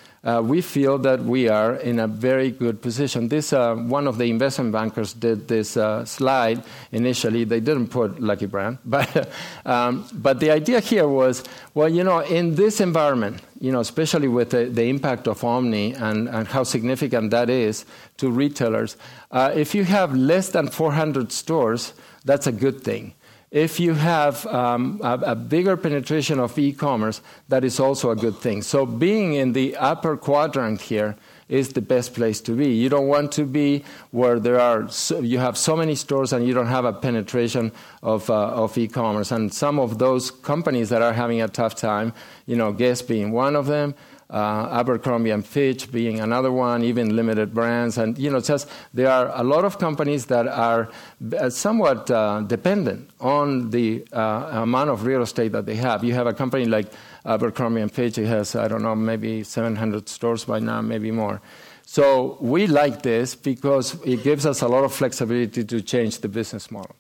[0.43, 3.29] we feel that we are in a very good position.
[3.29, 7.45] This uh, one of the investment bankers did this uh, slide initially.
[7.45, 9.31] They didn't put Lucky Brand, but
[9.65, 14.29] um, but the idea here was, well, you know, in this environment, you know, especially
[14.29, 17.85] with the, impact of Omni and, how significant that is
[18.17, 18.97] to retailers,
[19.31, 21.93] uh, if you have less than 400 stores,
[22.25, 23.15] that's a good thing.
[23.51, 28.17] If you have um, a, a, bigger penetration of e commerce, that is also a
[28.17, 28.63] good thing.
[28.63, 31.17] So, being in the upper quadrant here
[31.49, 32.69] is the best place to be.
[32.73, 33.83] You don't want to be
[34.13, 37.73] where there are so, you have so many stores and you don't have a penetration
[38.05, 39.33] of, uh, of e-commerce.
[39.33, 42.13] And some of those companies that are having a tough time,
[42.47, 43.97] you know, Guess being one of them,
[44.37, 49.31] Abercrombie and Fitch being another one, even limited brands, and you know, just there are
[49.35, 50.89] a lot of companies that are
[51.37, 56.05] uh, somewhat uh, dependent on the uh, amount of real estate that they have.
[56.05, 56.87] You have a company like
[57.25, 61.41] Abercrombie Fitch; it has I don't know, maybe 700 stores by now, maybe more.
[61.85, 66.29] So we like this because it gives us a lot of flexibility to change the
[66.29, 66.95] business model.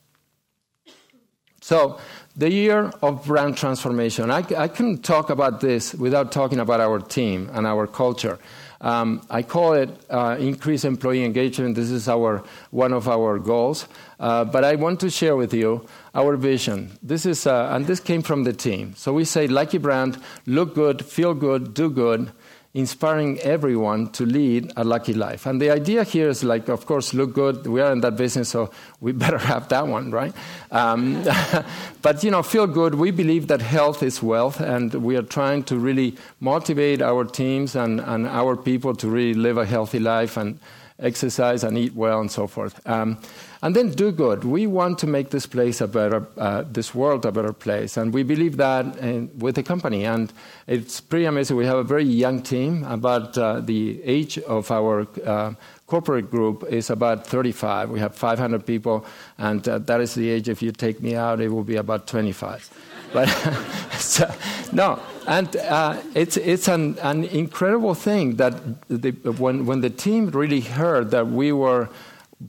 [1.61, 2.01] So
[2.37, 4.31] the year of brand transformation.
[4.31, 8.38] I, I couldn't talk about this without talking about our team and our culture.
[8.83, 11.75] Um, I call it uh, increase employee engagement.
[11.75, 13.87] This is our one of our goals.
[14.19, 16.99] Uh, but I want to share with you our vision.
[17.03, 18.95] This is, uh, and this came from the team.
[18.97, 22.31] So we say, Lucky Brand, look good, feel good, do good,
[22.73, 25.45] inspiring everyone to lead a lucky life.
[25.45, 27.67] And the idea here is like, of course, look good.
[27.67, 30.33] We are in that business, so we better have that one, right?
[30.71, 31.25] Um,
[32.03, 32.95] but, you know, feel good.
[32.95, 37.75] We believe that health is wealth, and we are trying to really motivate our teams
[37.75, 40.61] and, and our people to really live a healthy life and
[41.01, 42.81] exercise and eat well and so forth.
[42.87, 43.19] Um,
[43.63, 44.45] and then do good.
[44.45, 48.12] We want to make this place a better, uh, this world a better place, and
[48.12, 50.05] we believe that in, with the company.
[50.05, 50.33] And
[50.66, 51.57] it's pretty amazing.
[51.57, 52.85] We have a very young team.
[52.85, 55.55] About uh, the age of our uh,
[55.87, 57.91] corporate group is about 35.
[57.91, 59.05] We have 500 people,
[59.37, 60.49] and uh, that is the age.
[60.49, 62.70] If you take me out, it will be about 25.
[63.12, 63.27] But
[63.99, 64.33] so,
[64.72, 68.55] no, and uh, it's it's an, an incredible thing that
[68.89, 71.89] the, when when the team really heard that we were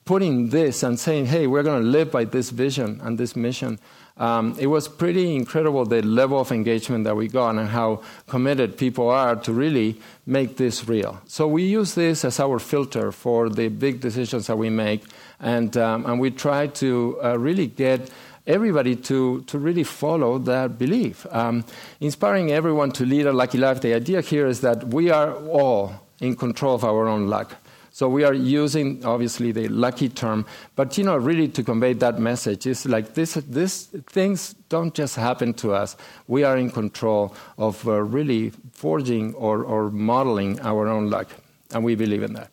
[0.05, 3.77] putting this and saying, hey, we're going to live by this vision and this mission,
[4.17, 8.77] um, it was pretty incredible the level of engagement that we got and how committed
[8.77, 11.21] people are to really make this real.
[11.25, 15.03] So we use this as our filter for the big decisions that we make,
[15.39, 18.09] and, um, and we try to uh, really get
[18.47, 21.25] everybody to, to really follow that belief.
[21.31, 21.63] Um,
[21.99, 25.93] inspiring everyone to lead a lucky life, the idea here is that we are all
[26.19, 27.55] in control of our own luck.
[27.93, 30.45] So we are using obviously the lucky term,
[30.77, 35.17] but you know, really to convey that message is like this: this things don't just
[35.17, 35.97] happen to us.
[36.27, 41.27] We are in control of uh, really forging or, or modeling our own luck,
[41.73, 42.49] and we believe in that.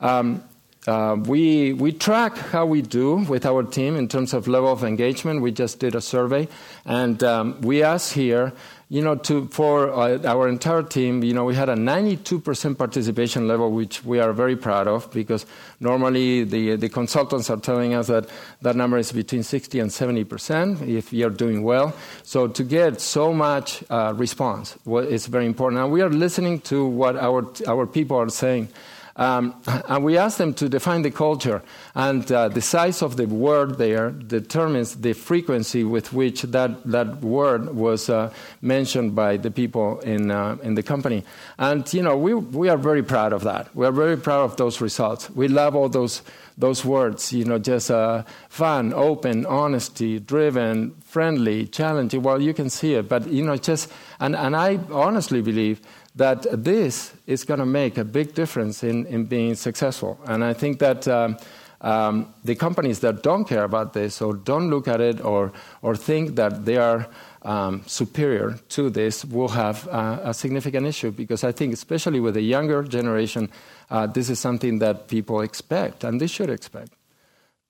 [0.00, 0.42] Um,
[0.86, 4.82] uh, we, we track how we do with our team in terms of level of
[4.82, 5.40] engagement.
[5.40, 6.48] We just did a survey,
[6.84, 8.52] and um, we asked here
[8.92, 13.48] you know, to, for uh, our entire team, you know, we had a 92% participation
[13.48, 15.46] level, which we are very proud of because
[15.80, 18.28] normally the, the consultants are telling us that
[18.60, 21.94] that number is between 60 and 70% if you're doing well.
[22.22, 25.80] So to get so much uh, response is very important.
[25.80, 28.68] And we are listening to what our, our people are saying.
[29.14, 29.54] Um,
[29.88, 31.62] and we asked them to define the culture,
[31.94, 37.20] and uh, the size of the word there determines the frequency with which that, that
[37.20, 38.32] word was uh,
[38.62, 41.24] mentioned by the people in, uh, in the company.
[41.58, 43.74] And, you know, we, we are very proud of that.
[43.76, 45.28] We are very proud of those results.
[45.30, 46.22] We love all those,
[46.56, 52.22] those words, you know, just uh, fun, open, honesty, driven, friendly, challenging.
[52.22, 55.82] Well, you can see it, but, you know, just, and, and I honestly believe
[56.14, 60.18] that this is going to make a big difference in, in being successful.
[60.26, 61.38] And I think that um,
[61.80, 65.96] um, the companies that don't care about this or don't look at it or, or
[65.96, 67.08] think that they are
[67.42, 72.34] um, superior to this will have uh, a significant issue because I think, especially with
[72.34, 73.50] the younger generation,
[73.90, 76.92] uh, this is something that people expect and they should expect.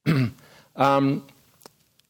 [0.76, 1.26] um,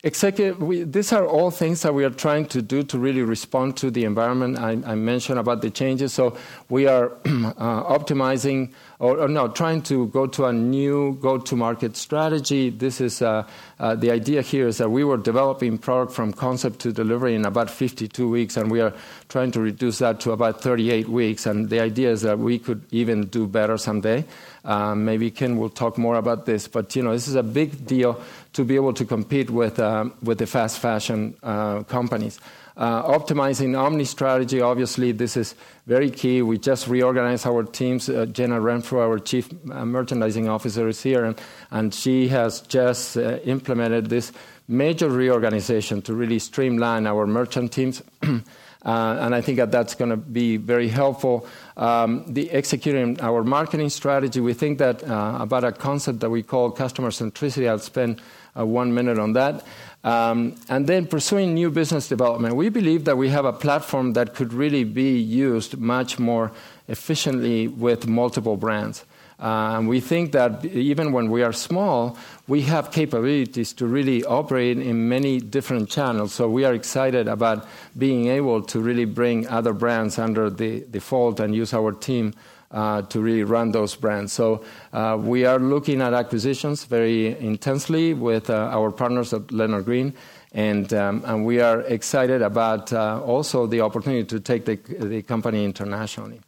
[0.05, 3.91] We, these are all things that we are trying to do to really respond to
[3.93, 4.59] the environment.
[4.59, 6.13] I, I mentioned about the changes.
[6.13, 6.37] So
[6.69, 12.69] we are uh, optimizing, or, or, no, trying to go to a new go-to-market strategy.
[12.69, 13.47] This is uh,
[13.79, 17.45] uh, the idea here is that we were developing product from concept to delivery in
[17.45, 18.93] about 52 weeks, and we are
[19.29, 21.47] trying to reduce that to about 38 weeks.
[21.47, 24.25] And the idea is that we could even do better someday.
[24.65, 27.87] Um, maybe Kin will talk more about this, but you know, this is a big
[27.87, 28.21] deal
[28.53, 32.39] to be able to compete with, uh, with the fast fashion uh, companies.
[32.77, 35.55] Uh, optimizing omni strategy, obviously, this is
[35.87, 36.41] very key.
[36.41, 38.09] We just reorganized our teams.
[38.09, 41.41] Uh, Jenna Renfro, our chief uh, merchandising officer, is here, and,
[41.71, 44.33] and she has just uh, implemented this
[44.69, 48.03] major reorganization to really streamline our merchant teams.
[48.85, 51.47] Uh, and I think that that's going to be very helpful.
[51.77, 56.43] Um, the executing our marketing strategy, we think that uh, about a concept that we
[56.43, 57.69] call customer centricity.
[57.69, 58.21] I'll spend
[58.59, 59.65] uh, one minute on that.
[60.05, 62.57] Um, and then pursuing new business development.
[62.57, 66.51] We believe that we have a platform that could really be used much more
[66.89, 69.05] efficiently with multiple brands.
[69.43, 72.17] Uh, and we think that even when we are small,
[72.47, 76.33] we have capabilities to really operate in many different channels.
[76.33, 77.67] So we are excited about
[77.99, 82.35] being able to really bring other brands under the, fold and use our team
[82.71, 84.33] uh, to really run those brands.
[84.33, 90.15] So uh, we are looking at acquisitions very intensely with our partners at Leonard Green.
[90.53, 95.65] And, um, and we are excited about also the opportunity to take the, the company
[95.65, 96.41] internationally.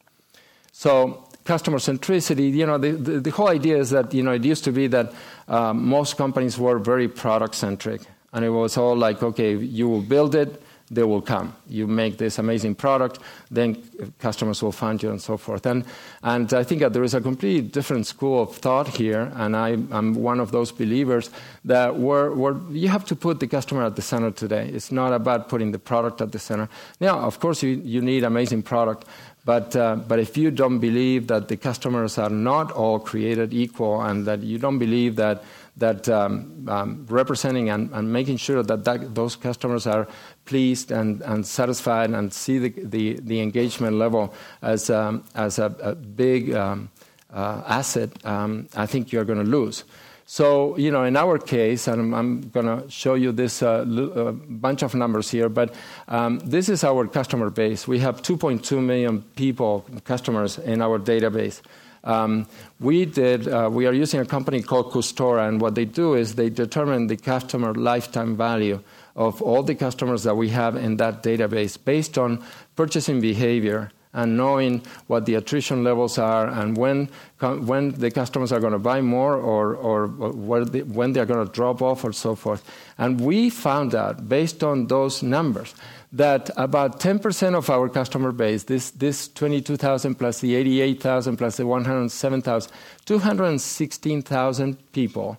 [0.71, 4.45] So customer centricity, you know, the, the, the, whole idea is that, you know, it
[4.45, 5.13] used to be that
[5.49, 8.01] um, most companies were very product centric.
[8.33, 11.55] And it was all like, okay, you will build it, they will come.
[11.69, 13.19] You make this amazing product,
[13.51, 13.83] then
[14.19, 15.67] customers will find you and so forth.
[15.67, 15.85] And,
[16.23, 19.71] and I think that there is a completely different school of thought here, and I,
[19.71, 21.31] am one of those believers
[21.65, 24.69] that we're, we're, you have to put the customer at the center today.
[24.69, 26.69] It's not about putting the product at the center.
[27.01, 29.07] Now, of course, you, you need amazing product,
[29.45, 34.01] but, uh, but if you don't believe that the customers are not all created equal
[34.01, 35.45] and that you don't believe that,
[35.77, 40.09] that um, um, representing and, and, making sure that, that those customers are
[40.47, 44.33] pleased and, and satisfied and see the, the, the engagement level
[44.63, 46.89] as, um, as a, a big um,
[47.33, 49.85] uh, asset, um, I think you're going to lose.
[50.27, 53.85] So, you know, in our case, and I'm, I'm going to show you this uh,
[53.87, 55.75] l- uh, bunch of numbers here, but
[56.09, 57.87] um, this is our customer base.
[57.87, 61.61] We have 2.2 million people, customers, in our database.
[62.05, 62.47] Um,
[62.81, 63.49] we did.
[63.49, 67.07] Uh, we are using a company called Custora, and what they do is they determine
[67.07, 68.83] the customer lifetime value
[69.17, 72.45] of all the customers that we have in that database based on
[72.77, 77.09] purchasing behavior and knowing what the attrition levels are and when,
[77.41, 81.83] when the customers are going to buy more or, or, when they're going to drop
[81.83, 82.65] off or so forth.
[82.97, 85.75] And we found out, based on those numbers,
[86.13, 91.67] that about 10% of our customer base, this, this 22,000 plus the 88,000 plus the
[91.67, 92.73] 107,000,
[93.05, 95.39] 216,000 people,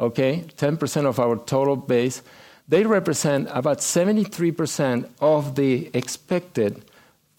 [0.00, 2.22] okay, 10% of our total base,
[2.66, 6.82] they represent about 73% of the expected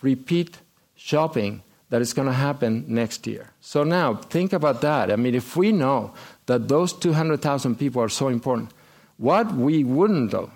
[0.04, 0.60] repeat
[1.06, 3.52] shopping that is going to happen next year.
[3.62, 5.12] So now think about that.
[5.12, 6.14] I mean, if we know
[6.48, 8.72] that those 200,000 people are so important,
[9.18, 10.50] what we wouldn't do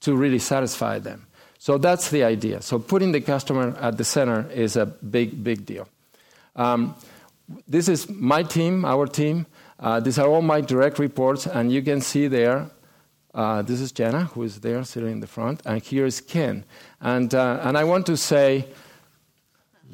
[0.00, 1.26] to really satisfy them?
[1.58, 2.60] So that's the idea.
[2.60, 5.86] So putting the customer at the center is a big, big deal.
[6.56, 6.96] Um,
[7.68, 9.46] this is my team, our team.
[9.78, 12.68] Uh, these are all my direct reports, and you can see there.
[13.32, 16.64] Uh, this is Jenna, who is there sitting in the front, and here is Kin.
[17.00, 18.66] And, uh, and I want to say,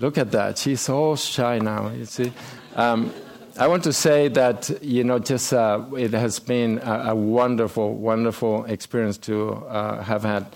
[0.00, 0.58] look at that.
[0.58, 1.90] She's so shy now.
[1.90, 2.32] You see.
[2.74, 3.12] Um,
[3.58, 7.94] I want to say that you know, just uh, it has been a, a, wonderful,
[7.94, 10.46] wonderful experience to uh, have had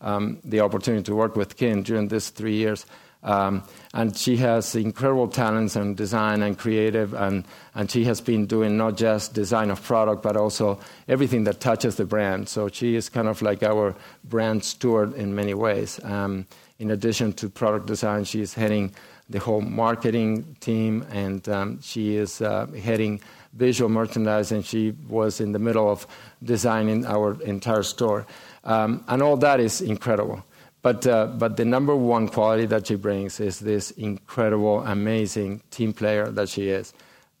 [0.00, 2.86] um, the opportunity to work with Kin during these three years.
[3.24, 3.62] Um,
[3.94, 7.44] and she has incredible talents in design and creative, and,
[7.74, 11.96] and she has been doing not just design of product, but also everything that touches
[11.96, 12.48] the brand.
[12.48, 13.94] So she is kind of like our
[14.24, 16.00] brand steward in many ways.
[16.02, 16.46] Um,
[16.82, 18.92] in addition to product design, she is heading
[19.30, 23.20] the whole marketing team, and um, she is uh, heading
[23.52, 24.62] visual merchandising.
[24.62, 26.08] She was in the middle of
[26.42, 28.26] designing our entire store.
[28.64, 30.44] Um, and all that is incredible.
[30.82, 35.92] But, uh, but the number one quality that she brings is this incredible, amazing team
[35.92, 36.92] player that she is.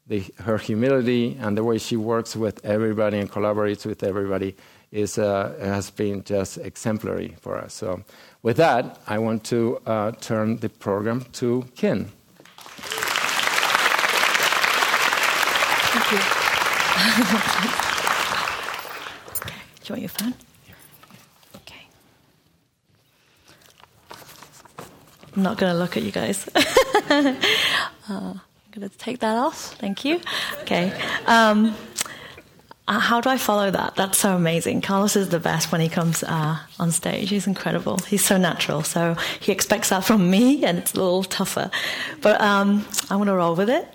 [0.06, 4.54] The, her humility and the way she works with everybody and collaborates with everybody
[4.92, 7.74] is, uh, has been just exemplary for us.
[7.74, 8.04] So,
[8.42, 12.10] with that, I want to uh, turn the program to Kin.
[15.94, 16.18] Thank you.
[19.82, 20.34] Do you want your phone?
[21.56, 21.86] Okay.
[25.36, 26.48] I'm not going to look at you guys.
[26.54, 27.34] uh,
[28.08, 28.40] I'm
[28.70, 29.74] going to take that off.
[29.74, 30.20] Thank you.
[30.62, 30.92] Okay.
[31.26, 31.74] Um,
[32.88, 33.94] uh, how do I follow that?
[33.94, 34.80] That's so amazing.
[34.80, 37.30] Carlos is the best when he comes uh, on stage.
[37.30, 37.98] He's incredible.
[37.98, 38.82] He's so natural.
[38.82, 41.70] So he expects that from me, and it's a little tougher.
[42.20, 43.88] But um, I'm going to roll with it.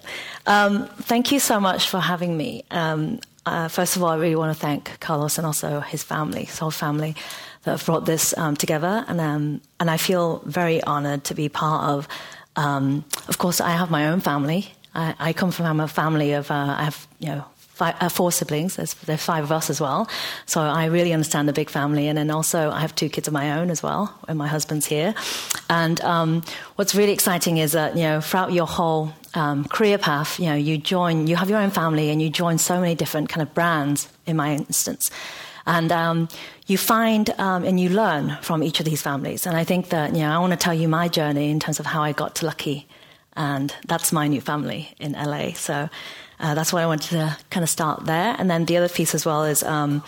[0.45, 2.63] Um, thank you so much for having me.
[2.71, 6.45] Um, uh, first of all, I really want to thank Carlos and also his family,
[6.45, 7.15] his whole family
[7.63, 11.49] that have brought this um, together, and um, and I feel very honoured to be
[11.49, 12.07] part of.
[12.55, 14.71] Um, of course, I have my own family.
[14.95, 17.45] I, I come from a family of uh, I have you know
[17.77, 18.75] Five, uh, four siblings.
[18.77, 20.09] There's, there's five of us as well.
[20.47, 22.07] So I really understand the big family.
[22.07, 24.87] And then also, I have two kids of my own as well, and my husband's
[24.87, 25.13] here.
[25.69, 26.41] And um,
[26.75, 30.55] what's really exciting is that, you know, throughout your whole um, career path, you know,
[30.55, 33.53] you join, you have your own family and you join so many different kind of
[33.53, 35.11] brands in my instance.
[35.67, 36.29] And um,
[36.65, 39.45] you find um, and you learn from each of these families.
[39.45, 41.79] And I think that, you know, I want to tell you my journey in terms
[41.79, 42.87] of how I got to Lucky.
[43.35, 45.51] And that's my new family in LA.
[45.53, 45.89] So
[46.39, 48.35] uh, that's why I wanted to kind of start there.
[48.37, 50.03] And then the other piece as well is um,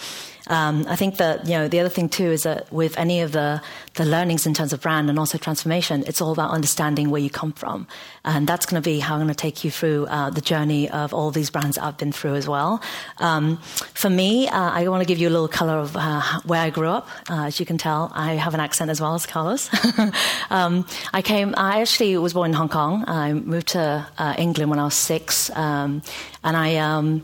[0.49, 3.31] um, I think that you know the other thing too is that with any of
[3.31, 3.61] the
[3.93, 7.29] the learnings in terms of brand and also transformation, it's all about understanding where you
[7.29, 7.87] come from,
[8.25, 10.89] and that's going to be how I'm going to take you through uh, the journey
[10.89, 12.81] of all these brands I've been through as well.
[13.19, 13.57] Um,
[13.93, 16.71] for me, uh, I want to give you a little color of uh, where I
[16.71, 17.07] grew up.
[17.29, 19.69] Uh, as you can tell, I have an accent as well as Carlos.
[20.49, 21.53] um, I came.
[21.57, 23.05] I actually was born in Hong Kong.
[23.07, 26.01] I moved to uh, England when I was six, um,
[26.43, 27.21] and I.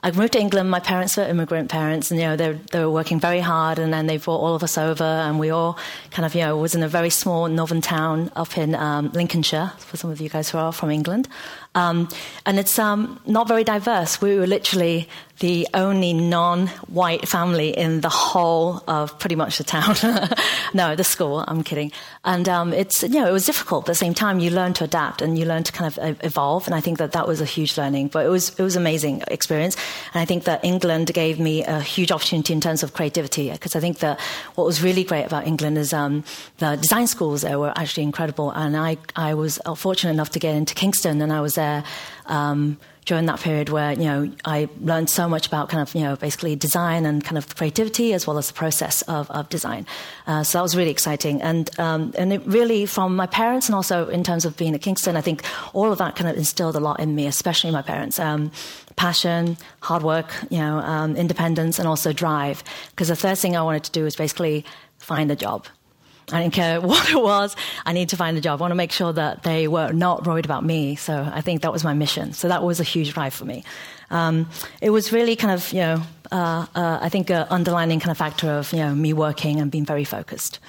[0.00, 0.70] I moved to England.
[0.70, 3.92] My parents were immigrant parents, and you know they they were working very hard, and
[3.92, 5.76] then they brought all of us over, and we all
[6.12, 9.72] kind of you know was in a very small northern town up in um, Lincolnshire.
[9.78, 11.28] For some of you guys who are from England,
[11.74, 12.08] um,
[12.46, 14.20] and it's um, not very diverse.
[14.20, 15.08] We were literally
[15.40, 19.94] the only non-white family in the whole of pretty much the town.
[20.74, 21.44] no, the school.
[21.46, 21.92] I'm kidding.
[22.24, 23.84] And um, it's you know it was difficult.
[23.84, 26.66] At the same time, you learn to adapt and you learn to kind of evolve.
[26.66, 28.08] And I think that that was a huge learning.
[28.08, 29.76] But it was it was an amazing experience.
[30.12, 33.76] And I think that England gave me a huge opportunity in terms of creativity because
[33.76, 34.20] I think that
[34.56, 36.24] what was really great about England is um,
[36.58, 38.50] the design schools there were actually incredible.
[38.50, 41.84] And I I was fortunate enough to get into Kingston, and I was there.
[42.26, 42.78] Um,
[43.08, 46.14] during that period where you know I learned so much about kind of you know
[46.14, 49.86] basically design and kind of creativity as well as the process of, of design.
[50.26, 53.74] Uh, so that was really exciting, and um, and it really from my parents and
[53.74, 55.42] also in terms of being at Kingston, I think
[55.72, 58.20] all of that kind of instilled a lot in me, especially my parents.
[58.20, 58.52] Um,
[58.96, 62.62] passion, hard work, you know, um, independence, and also drive.
[62.90, 64.64] Because the first thing I wanted to do was basically
[64.98, 65.66] find a job
[66.32, 67.56] I didn't care what it was.
[67.86, 68.60] I need to find a job.
[68.60, 70.96] I want to make sure that they were not worried about me.
[70.96, 72.32] So I think that was my mission.
[72.32, 73.64] So that was a huge drive for me.
[74.10, 74.48] Um,
[74.80, 76.02] it was really kind of, you know,
[76.32, 79.70] uh, uh, I think an underlining kind of factor of, you know, me working and
[79.70, 80.60] being very focused.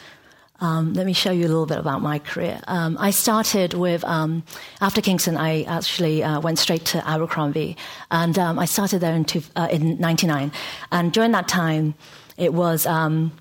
[0.62, 2.60] Um, let me show you a little bit about my career.
[2.68, 4.44] Um, I started with, um,
[4.82, 7.78] after Kingston, I actually uh, went straight to Abercrombie.
[8.12, 10.52] And um, I started there in, two, uh, in 99.
[10.92, 11.96] And during that time,
[12.36, 13.32] it was um,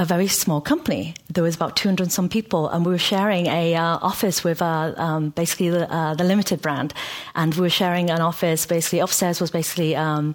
[0.00, 1.14] a very small company.
[1.28, 4.94] There was about 200 some people, and we were sharing a uh, office with uh,
[4.96, 6.94] um, basically the, uh, the, Limited brand,
[7.34, 8.64] and we were sharing an office.
[8.64, 9.94] Basically, upstairs was basically.
[9.94, 10.34] Um,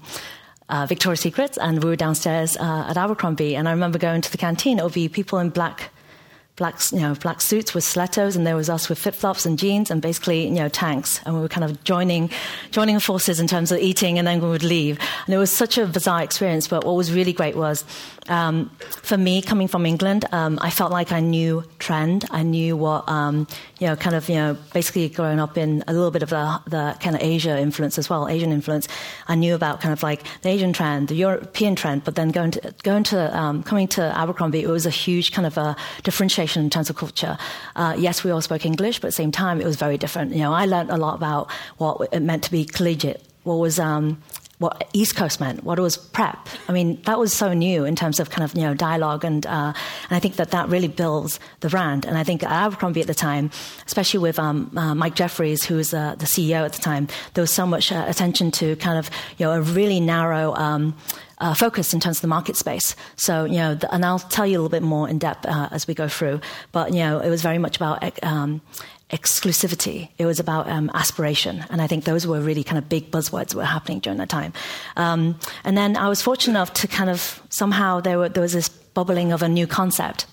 [0.68, 3.56] uh, Victoria's Secret, and we were downstairs uh, at Abercrombie.
[3.56, 4.80] And I remember going to the canteen.
[4.80, 5.92] It would be people in black
[6.56, 9.60] black, you know, black suits with stilettos, and there was us with flip flops and
[9.60, 11.20] jeans, and basically, you know, tanks.
[11.26, 12.30] And we were kind of joining,
[12.72, 14.98] joining forces in terms of eating, and then we would leave.
[15.26, 16.68] And it was such a bizarre experience.
[16.68, 17.84] But what was really great was,
[18.30, 18.72] um,
[19.04, 22.26] for me, coming from England, um, I felt like I knew trend.
[22.32, 23.48] I knew what, um,
[23.80, 26.62] you know, kind of, you know, basically growing up in a little bit of the,
[26.68, 28.88] the kind of Asia influence as well, Asian influence.
[29.28, 32.52] I knew about kind of like the Asian trend, the European trend, but then going
[32.52, 36.45] to going to um, coming to Abercrombie, it was a huge kind of a differentiation
[36.54, 37.38] in terms of culture.
[37.76, 40.32] Uh, yes, we all spoke English, but at the same time, it was very different.
[40.32, 43.80] You know, I learned a lot about what it meant to be collegiate, what was
[43.80, 44.22] um,
[44.58, 46.48] what East Coast meant, what was prep.
[46.70, 49.46] I mean, that was so new in terms of kind of you know dialogue, and
[49.46, 49.74] uh,
[50.10, 52.06] and I think that that really builds the brand.
[52.06, 53.52] And I think Abercrombie at the time,
[53.86, 57.42] especially with um, uh, Mike Jeffries, who was uh, the CEO at the time, there
[57.42, 60.54] was so much uh, attention to kind of you know a really narrow.
[60.56, 60.96] Um,
[61.40, 62.96] uh, focus in terms of the market space.
[63.16, 65.70] So, you know, the, and I'll tell you a little bit more in depth uh,
[65.72, 66.42] as we go through.
[66.72, 68.62] But, you know, it was very much about um,
[69.10, 70.10] exclusivity.
[70.18, 71.64] It was about um, aspiration.
[71.70, 74.30] And I think those were really kind of big buzzwords that were happening during that
[74.30, 74.54] time.
[74.98, 78.54] Um, and then I was fortunate enough to kind of somehow there, were, there was
[78.54, 80.26] this bubbling of a new concept.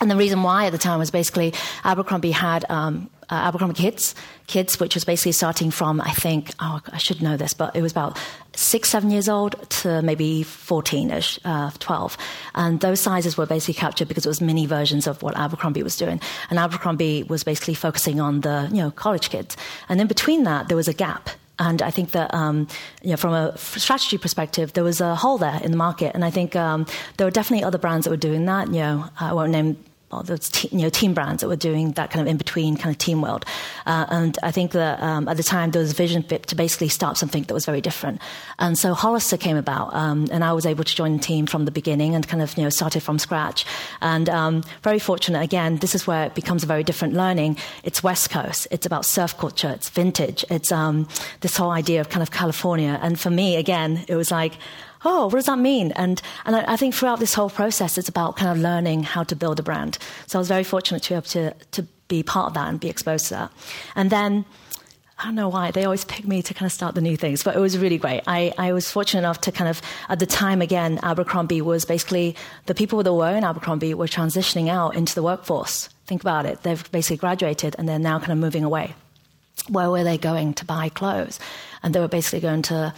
[0.00, 1.52] And the reason why at the time was basically
[1.84, 4.14] Abercrombie had um, uh, Abercrombie Kids,
[4.46, 7.82] Kids, which was basically starting from, I think, oh, I should know this, but it
[7.82, 8.18] was about
[8.54, 12.16] six, seven years old to maybe 14 ish, uh, 12.
[12.54, 15.96] And those sizes were basically captured because it was mini versions of what Abercrombie was
[15.96, 16.20] doing.
[16.50, 19.56] And Abercrombie was basically focusing on the, you know, college kids.
[19.88, 21.30] And in between that, there was a gap.
[21.60, 22.66] And I think that, um,
[23.02, 26.12] you know, from a strategy perspective, there was a hole there in the market.
[26.14, 26.86] And I think um,
[27.18, 28.68] there were definitely other brands that were doing that.
[28.68, 29.76] You know, I won't name
[30.10, 32.76] well, those te- you know team brands that were doing that kind of in between
[32.76, 33.44] kind of team world,
[33.86, 36.88] uh, and I think that um, at the time there was a vision to basically
[36.88, 38.20] start something that was very different,
[38.58, 41.64] and so Hollister came about, um, and I was able to join the team from
[41.64, 43.64] the beginning and kind of you know started from scratch,
[44.00, 45.76] and um, very fortunate again.
[45.76, 47.56] This is where it becomes a very different learning.
[47.84, 48.66] It's West Coast.
[48.70, 49.70] It's about surf culture.
[49.70, 50.44] It's vintage.
[50.50, 51.06] It's um,
[51.40, 54.54] this whole idea of kind of California, and for me again, it was like
[55.04, 55.92] oh, what does that mean?
[55.92, 59.22] And, and I, I, think throughout this whole process, it's about kind of learning how
[59.24, 59.98] to build a brand.
[60.26, 62.78] So I was very fortunate to be able to, to be part of that and
[62.78, 63.52] be exposed to that.
[63.96, 64.44] And then,
[65.18, 67.42] I don't know why, they always pick me to kind of start the new things,
[67.42, 68.22] but it was really great.
[68.26, 72.36] I, I was fortunate enough to kind of, at the time again, Abercrombie was basically,
[72.66, 75.88] the people that were in Abercrombie were transitioning out into the workforce.
[76.06, 76.62] Think about it.
[76.62, 78.94] They've basically graduated and they're now kind of moving away.
[79.68, 81.38] Where were they going to buy clothes?
[81.82, 82.94] And they were basically going to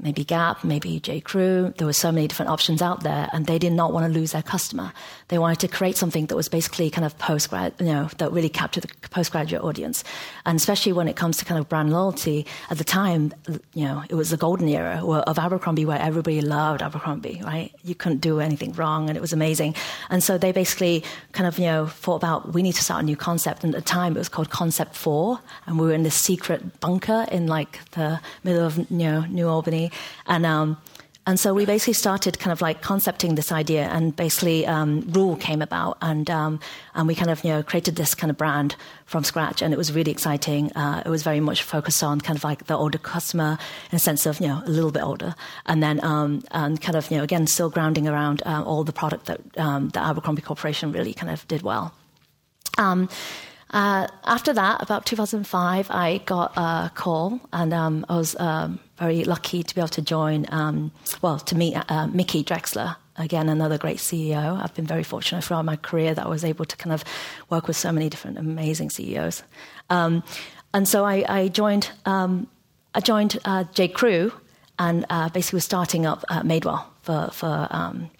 [0.00, 1.20] maybe Gap, maybe J.
[1.20, 1.72] Crew.
[1.78, 4.32] There were so many different options out there, and they did not want to lose
[4.32, 4.92] their customer.
[5.28, 8.48] They wanted to create something that was basically kind of postgrad, you know, that really
[8.48, 10.04] captured the postgraduate audience.
[10.44, 13.32] And especially when it comes to kind of brand loyalty, at the time,
[13.74, 17.72] you know, it was the golden era of Abercrombie where everybody loved Abercrombie, right?
[17.82, 19.74] You couldn't do anything wrong, and it was amazing.
[20.10, 23.04] And so they basically kind of, you know, thought about we need to start a
[23.04, 23.64] new concept.
[23.64, 26.80] And at the time, it was called Concept Four, and we were in this secret
[26.80, 29.83] bunker in like the middle of you know New Albany
[30.26, 30.76] and um,
[31.26, 35.40] and so we basically started kind of like concepting this idea, and basically um, Ruehl
[35.40, 36.60] came about, and um,
[36.94, 38.76] and we kind of you know created this kind of brand
[39.06, 40.70] from scratch, and it was really exciting.
[40.72, 43.58] Uh, it was very much focused on kind of like the older customer
[43.90, 46.96] in a sense of you know a little bit older, and then um, and kind
[46.96, 50.42] of you know again still grounding around uh, all the product that um, the Abercrombie
[50.42, 51.94] Corporation really kind of did well.
[52.76, 53.08] Um,
[53.70, 59.24] uh, after that, about 2005, I got a call, and um, I was um, very
[59.24, 60.92] lucky to be able to join, um,
[61.22, 64.60] well, to meet uh, Mickey Drexler, again, another great CEO.
[64.60, 67.04] I've been very fortunate throughout my career that I was able to kind of
[67.50, 69.42] work with so many different amazing CEOs.
[69.90, 70.22] Um,
[70.72, 72.48] and so I, I joined, um,
[72.94, 73.88] I joined uh, J.
[73.88, 74.32] Crew
[74.78, 78.10] and uh, basically was starting up uh, Madewell for, for, um,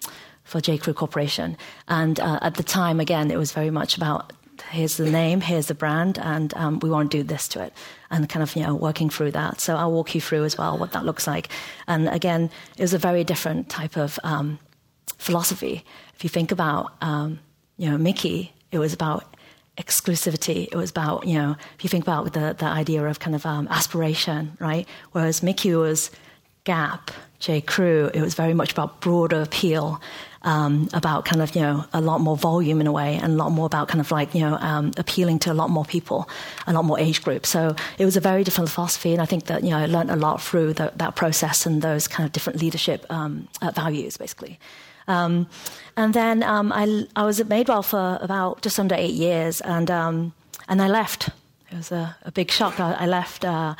[0.43, 0.77] for J.
[0.77, 1.57] Crew Corporation.
[1.87, 4.31] And uh, at the time, again, it was very much about
[4.69, 7.73] here's the name, here's the brand, and um, we want to do this to it,
[8.09, 9.61] and kind of you know working through that.
[9.61, 11.49] So I'll walk you through as well what that looks like.
[11.87, 14.59] And again, it was a very different type of um,
[15.17, 15.83] philosophy.
[16.15, 17.39] If you think about um,
[17.77, 19.35] you know, Mickey, it was about
[19.77, 20.67] exclusivity.
[20.71, 23.45] It was about, you know, if you think about the, the idea of kind of
[23.45, 24.87] um, aspiration, right?
[25.11, 26.11] Whereas Mickey was
[26.63, 27.61] Gap, J.
[27.61, 30.01] Crew, it was very much about broader appeal,
[30.45, 33.35] um, about kind of, you know, a lot more volume in a way, and a
[33.35, 36.29] lot more about kind of like, you know, um, appealing to a lot more people,
[36.67, 37.49] a lot more age groups.
[37.49, 40.11] So it was a very different philosophy, and I think that, you know, I learned
[40.11, 44.17] a lot through the, that process and those kind of different leadership um, uh, values,
[44.17, 44.59] basically.
[45.07, 45.47] Um,
[45.97, 49.91] and then um, I, I was at Madewell for about just under eight years, and,
[49.91, 50.33] um,
[50.67, 51.29] and I left.
[51.71, 52.79] It was a, a big shock.
[52.79, 53.75] I, I left uh,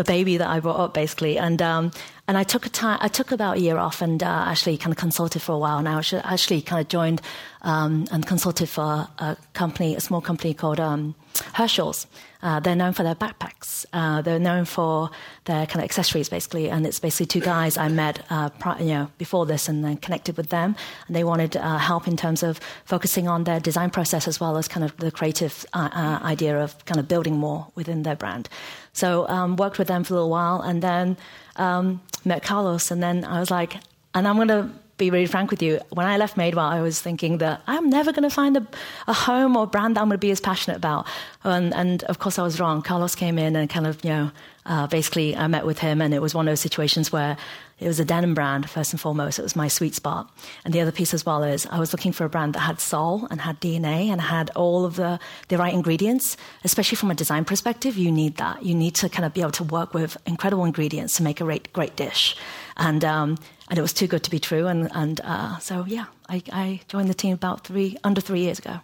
[0.00, 1.92] the baby that I brought up, basically, and um,
[2.26, 2.98] and I took a time.
[3.02, 5.76] I took about a year off and uh, actually kind of consulted for a while.
[5.76, 7.20] And I actually kind of joined
[7.60, 11.14] um, and consulted for a company, a small company called um,
[11.54, 12.06] Herschel's.
[12.42, 13.84] Uh, they're known for their backpacks.
[13.92, 15.10] Uh, they're known for
[15.44, 16.70] their kind of accessories, basically.
[16.70, 20.36] And it's basically two guys I met, uh, you know, before this, and then connected
[20.36, 20.74] with them.
[21.06, 24.56] And they wanted uh, help in terms of focusing on their design process as well
[24.56, 28.16] as kind of the creative uh, uh, idea of kind of building more within their
[28.16, 28.48] brand.
[28.92, 31.16] So um, worked with them for a little while, and then
[31.56, 32.90] um, met Carlos.
[32.90, 33.76] And then I was like,
[34.14, 34.70] and I'm going to
[35.00, 38.12] be really frank with you, when I left Madewell, I was thinking that I'm never
[38.12, 38.66] going to find a,
[39.08, 41.08] a, home or brand that I'm going to be as passionate about.
[41.42, 42.82] And, and, of course, I was wrong.
[42.82, 44.30] Carlos came in and kind of, you know,
[44.66, 47.36] uh, basically I met with him, and it was one of those situations where
[47.80, 49.38] it was a denim brand, first and foremost.
[49.38, 50.30] It was my sweet spot.
[50.66, 52.78] And the other piece as well is I was looking for a brand that had
[52.78, 57.14] soul and had DNA and had all of the, the right ingredients, especially from a
[57.14, 57.96] design perspective.
[57.96, 58.62] You need that.
[58.62, 61.44] You need to kind of be able to work with incredible ingredients to make a
[61.44, 62.36] great, great dish.
[62.80, 64.66] And, um, and it was too good to be true.
[64.66, 68.58] And, and uh, so, yeah, I, I, joined the team about three, under three years
[68.58, 68.80] ago.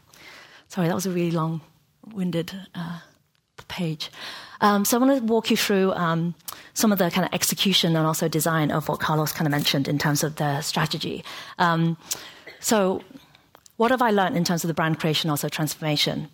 [0.69, 1.63] Sorry, that was a really long
[2.13, 3.01] winded uh,
[3.69, 4.11] page.
[4.61, 6.35] Um, so I want to walk you through um,
[6.75, 9.89] some of the kind of execution and also design of what Carlos kind of mentioned
[9.89, 11.25] in terms of the strategy.
[11.59, 11.97] Um,
[12.61, 13.03] so,
[13.77, 16.29] what have I learned in terms of the brand creation, also transformation?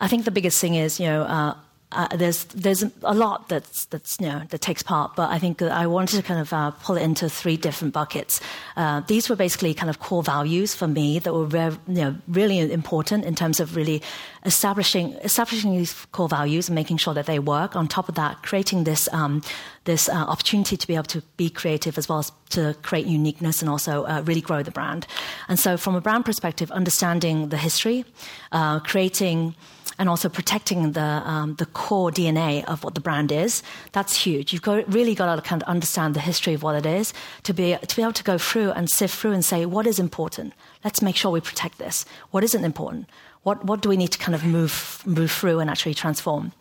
[0.00, 1.54] I think the biggest thing is, you know, uh,
[1.94, 5.62] uh, there's there's a lot that's that's you know that takes part, but I think
[5.62, 8.40] I wanted to kind of uh, pull it into three different buckets.
[8.76, 12.16] Uh, these were basically kind of core values for me that were re- you know
[12.28, 14.02] really important in terms of really
[14.44, 17.76] establishing establishing these core values and making sure that they work.
[17.76, 19.42] On top of that, creating this um,
[19.84, 23.60] this uh, opportunity to be able to be creative as well as to create uniqueness
[23.60, 25.06] and also uh, really grow the brand.
[25.48, 28.04] And so, from a brand perspective, understanding the history,
[28.52, 29.54] uh, creating
[29.98, 33.62] and also protecting the, um, the core DNA of what the brand is.
[33.92, 34.52] That's huge.
[34.52, 37.12] You've got, really got to kind of understand the history of what it is
[37.44, 39.98] to be, to be able to go through and sift through and say, what is
[39.98, 40.52] important?
[40.84, 42.04] Let's make sure we protect this.
[42.30, 43.08] What isn't important?
[43.42, 46.52] What, what do we need to kind of move, move through and actually transform?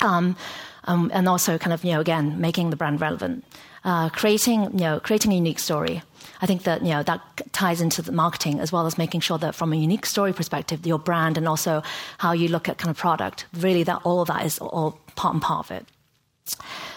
[0.00, 0.36] Um,
[0.84, 3.44] um, and also kind of, you know, again, making the brand relevant.
[3.84, 6.02] Uh, creating, you know, creating a unique story.
[6.42, 7.20] I think that you know that
[7.52, 10.84] ties into the marketing as well as making sure that from a unique story perspective,
[10.84, 11.82] your brand and also
[12.18, 15.34] how you look at kind of product, really that all of that is all part
[15.34, 15.86] and part of it.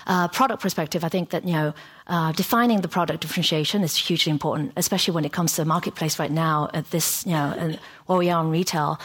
[0.07, 1.73] Uh, product perspective, I think that you know
[2.07, 6.17] uh, defining the product differentiation is hugely important, especially when it comes to the marketplace
[6.17, 6.69] right now.
[6.73, 8.99] At this, you know, and where we are in retail,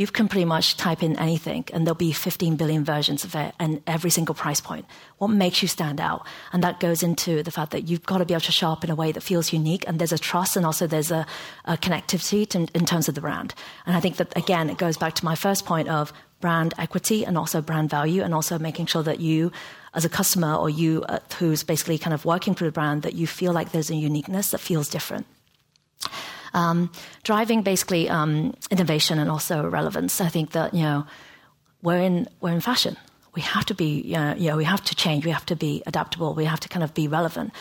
[0.00, 3.54] you can pretty much type in anything and there'll be 15 billion versions of it
[3.58, 4.86] and every single price point.
[5.18, 6.26] What makes you stand out?
[6.54, 8.82] And that goes into the fact that you've got to be able to show up
[8.82, 11.26] in a way that feels unique and there's a trust and also there's a,
[11.66, 13.54] a connectivity to, in terms of the brand.
[13.84, 17.26] And I think that, again, it goes back to my first point of brand equity
[17.26, 19.52] and also brand value and also making sure that you
[19.92, 23.12] as a customer or you uh, who's basically kind of working for the brand that
[23.12, 25.26] you feel like there's a uniqueness that feels different
[26.54, 26.90] um,
[27.22, 30.20] driving basically um, innovation and also relevance.
[30.20, 31.06] I think that you know
[31.82, 32.96] we're in we're in fashion.
[33.34, 35.24] We have to be you know, you know we have to change.
[35.24, 36.34] We have to be adaptable.
[36.34, 37.52] We have to kind of be relevant.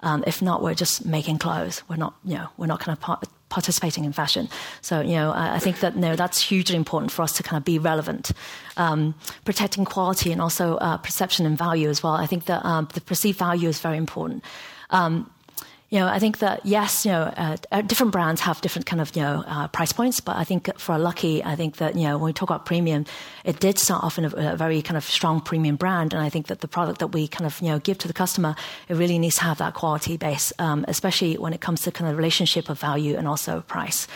[0.00, 1.82] Um, if not, we're just making clothes.
[1.88, 4.48] We're not you know we're not kind of part, participating in fashion.
[4.80, 7.64] So you know I, think that know, that's hugely important for us to kind of
[7.64, 8.32] be relevant,
[8.76, 12.14] um, protecting quality and also uh, perception and value as well.
[12.14, 14.44] I think that um, the perceived value is very important.
[14.90, 15.30] Um,
[15.90, 19.00] you know, I think that yes, you know, uh, uh, different brands have different kind
[19.00, 22.02] of you know uh, price points, but I think for Lucky, I think that you
[22.02, 23.06] know when we talk about premium,
[23.42, 26.28] it did start off in a, a, very kind of strong premium brand, and I
[26.28, 28.54] think that the product that we kind of you know give to the customer,
[28.88, 32.10] it really needs to have that quality base, um, especially when it comes to kind
[32.10, 34.06] of relationship of value and also price.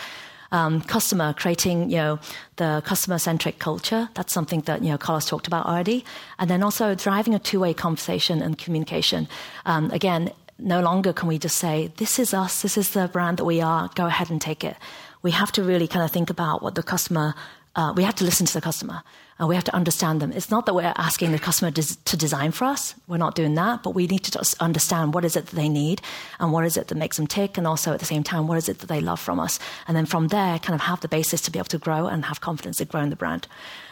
[0.51, 2.19] Um, customer creating you know
[2.57, 6.05] the customer centric culture that's something that you know Carlos talked about already
[6.37, 9.27] and then also driving a two way conversation and communication
[9.65, 13.37] um, again no longer can we just say, this is us, this is the brand
[13.37, 14.77] that we are, go ahead and take it.
[15.21, 17.33] We have to really kind of think about what the customer
[17.75, 19.03] uh, we have to listen to the customer.
[19.41, 20.31] Uh, we have to understand them.
[20.31, 22.93] It's not that we're asking the customer to design for us.
[23.07, 26.01] We're not doing that, but we need to understand what is it that they need
[26.39, 28.57] and what is it that makes them tick, and also at the same time, what
[28.57, 29.59] is it that they love from us.
[29.87, 32.25] And then from there, kind of have the basis to be able to grow and
[32.25, 33.47] have confidence to grow in the brand.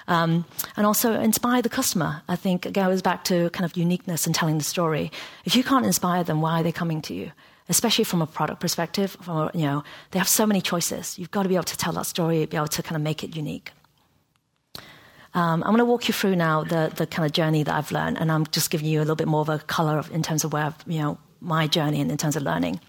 [0.08, 0.46] Um,
[0.78, 2.22] and also inspire the customer.
[2.28, 5.12] I think it goes back to kind of uniqueness and telling the story.
[5.46, 7.32] If you can't inspire them, why are they coming to you?
[7.70, 11.18] Especially from a product perspective, from, you know, they have so many choices.
[11.18, 13.24] You've got to be able to tell that story, be able to kind of make
[13.24, 13.72] it unique.
[15.34, 17.92] Um, I'm going to walk you through now the, the kind of journey that I've
[17.92, 20.24] learned, and I'm just giving you a little bit more of a color of, in
[20.24, 22.80] terms of where, you know, my journey and in terms of learning.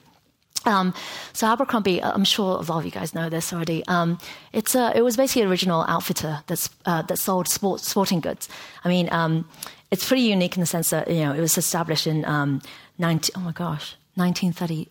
[0.65, 0.95] Um,
[1.33, 3.85] so Abercrombie, I'm sure a lot of you guys know this already.
[3.87, 4.19] Um,
[4.53, 8.49] it's a, it was basically an original outfitter that's, uh, that sold sport, sporting goods.
[8.85, 9.49] I mean, um,
[9.93, 12.63] it's pretty unique in the sense that you know it was established in um,
[12.99, 14.89] 19, oh my gosh, 1930.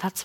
[0.00, 0.24] That's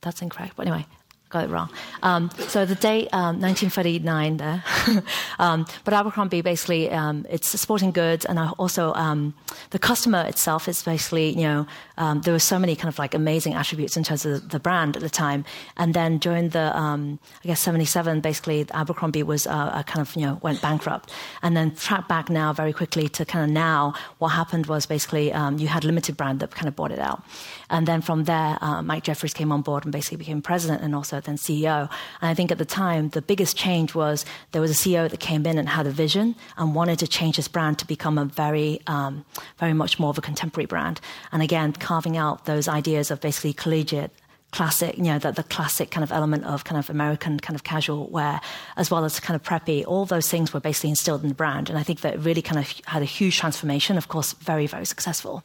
[0.00, 0.54] that's incorrect.
[0.56, 0.86] But anyway,
[1.28, 1.70] got it wrong.
[2.02, 4.62] Um, so the date, um, 1939 there.
[5.38, 9.34] um, but Abercrombie basically, um, it's sporting goods, and also um,
[9.70, 11.66] the customer itself is basically, you know,
[11.98, 14.96] um, there were so many kind of like amazing attributes in terms of the brand
[14.96, 15.44] at the time.
[15.76, 20.38] And then during the, I guess 77, basically Abercrombie was uh, kind of, you know,
[20.42, 21.12] went bankrupt.
[21.42, 25.26] And then track back now very quickly to kind of now, what happened was basically
[25.26, 27.22] you had limited brand that kind of bought it out.
[27.70, 30.94] And then from there, uh, Mike Jeffries came on board and basically became president and
[30.94, 31.90] also then CEO.
[32.20, 35.20] And I think at the time, the biggest change was there was a CEO that
[35.20, 38.24] came in and had a vision and wanted to change his brand to become a
[38.24, 39.24] very, um,
[39.58, 41.00] very much more of a contemporary brand.
[41.32, 44.12] And again, carving out those ideas of basically collegiate
[44.52, 47.64] classic, you know, the, the, classic kind of element of kind of American kind of
[47.64, 48.40] casual wear,
[48.76, 49.84] as well as kind of preppy.
[49.86, 51.68] All those things were basically instilled in the brand.
[51.68, 54.86] And I think that really kind of had a huge transformation, of course, very, very
[54.86, 55.44] successful.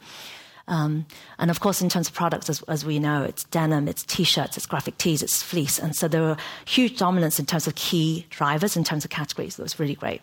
[0.68, 1.06] Um,
[1.38, 4.56] and of course, in terms of products, as, as, we know, it's denim, it's t-shirts,
[4.56, 5.78] it's graphic tees, it's fleece.
[5.78, 9.56] And so there were huge dominance in terms of key drivers, in terms of categories.
[9.56, 10.22] That was really great.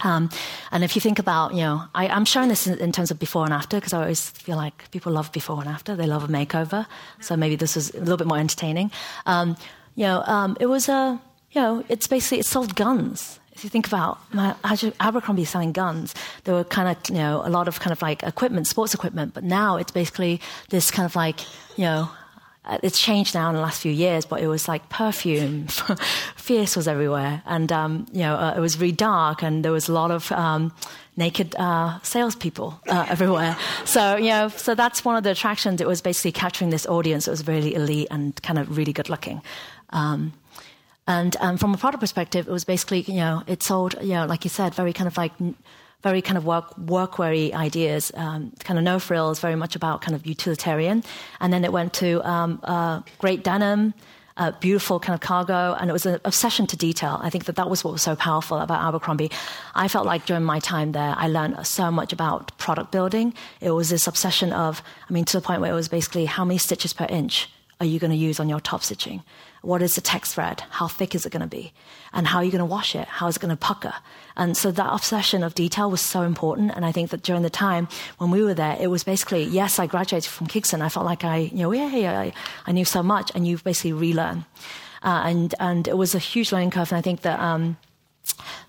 [0.00, 0.30] Um,
[0.70, 3.18] and if you think about, you know, I, am showing this in, in, terms of
[3.18, 5.96] before and after because I always feel like people love before and after.
[5.96, 6.86] They love a makeover.
[7.20, 8.92] So maybe this was a little bit more entertaining.
[9.26, 9.56] Um,
[9.96, 11.20] you know, um, it was a,
[11.50, 14.54] you know, it's basically, it sold guns if you think about my,
[15.00, 18.22] Abercrombie selling guns, there were kind of, you know, a lot of kind of like
[18.22, 21.40] equipment, sports equipment, but now it's basically this kind of like,
[21.76, 22.08] you know,
[22.64, 25.66] uh, it's changed now in the last few years, but it was like perfume.
[26.36, 27.42] Fierce was everywhere.
[27.46, 30.30] And, um, you know, uh, it was really dark and there was a lot of
[30.30, 30.72] um,
[31.16, 33.56] naked uh, salespeople uh, everywhere.
[33.86, 35.80] So, you know, so that's one of the attractions.
[35.80, 39.10] It was basically capturing this audience that was really elite and kind of really good
[39.10, 39.42] looking.
[39.90, 40.32] Um,
[41.08, 44.26] and um, from a product perspective, it was basically, you know, it sold, you know,
[44.26, 45.32] like you said, very kind of like,
[46.02, 50.14] very kind of work workweary ideas, um, kind of no frills, very much about kind
[50.14, 51.02] of utilitarian.
[51.40, 53.94] And then it went to um, uh, great denim,
[54.36, 57.18] uh, beautiful kind of cargo, and it was an obsession to detail.
[57.22, 59.30] I think that that was what was so powerful about Abercrombie.
[59.74, 63.32] I felt like during my time there, I learned so much about product building.
[63.62, 66.44] It was this obsession of, I mean, to the point where it was basically how
[66.44, 67.48] many stitches per inch
[67.80, 69.22] are you going to use on your top stitching?
[69.62, 70.62] What is the text thread?
[70.70, 71.72] How thick is it going to be?
[72.12, 73.06] And how are you going to wash it?
[73.08, 73.94] How is it going to pucker?
[74.36, 76.72] And so that obsession of detail was so important.
[76.74, 77.88] And I think that during the time
[78.18, 80.80] when we were there, it was basically, yes, I graduated from Kingston.
[80.80, 82.32] I felt like I, you know, yeah, yeah, I,
[82.66, 83.32] I knew so much.
[83.34, 84.44] And you basically relearn.
[85.02, 86.92] Uh, and, and it was a huge learning curve.
[86.92, 87.76] And I think that, um,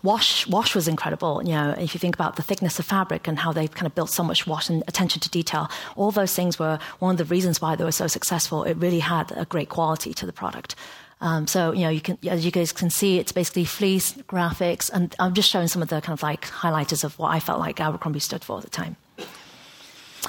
[0.03, 1.41] Wash, wash was incredible.
[1.43, 3.95] You know, if you think about the thickness of fabric and how they've kind of
[3.95, 7.26] built so much wash and attention to detail, all those things were one of the
[7.26, 8.63] reasons why they were so successful.
[8.63, 10.76] It really had a great quality to the product.
[11.22, 14.89] Um, so you know, you can, as you guys can see, it's basically fleece graphics,
[14.89, 17.59] and I'm just showing some of the kind of like highlighters of what I felt
[17.59, 18.95] like Abercrombie stood for at the time.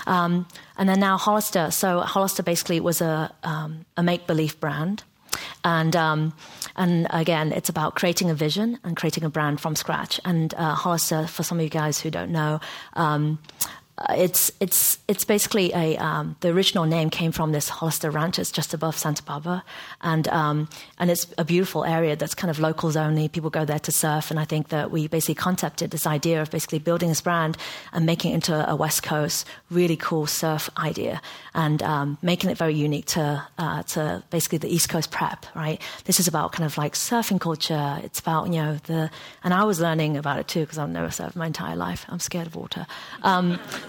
[0.07, 1.70] Um, and then now Hollister.
[1.70, 5.05] So Hollister basically was a, um, a make believe brand.
[5.64, 6.32] And, um,
[6.77, 10.21] and again, it's about creating a vision and creating a brand from scratch.
[10.25, 12.61] And uh, Hollister, for some of you guys who don't know,
[12.95, 13.39] um,
[14.09, 18.38] it's it's it's basically a um, the original name came from this Hollister Ranch.
[18.38, 19.62] It's just above Santa Barbara,
[20.01, 23.28] and um, and it's a beautiful area that's kind of locals only.
[23.28, 26.51] People go there to surf, and I think that we basically concepted this idea of
[26.51, 27.59] basically building this brand
[27.92, 31.20] and making it into a West Coast really cool surf idea,
[31.55, 35.44] and um, making it very unique to uh, to basically the East Coast prep.
[35.55, 38.01] Right, this is about kind of like surfing culture.
[38.03, 39.11] It's about you know the
[39.44, 42.07] and I was learning about it too because I've never surfed my entire life.
[42.09, 42.86] I'm scared of water.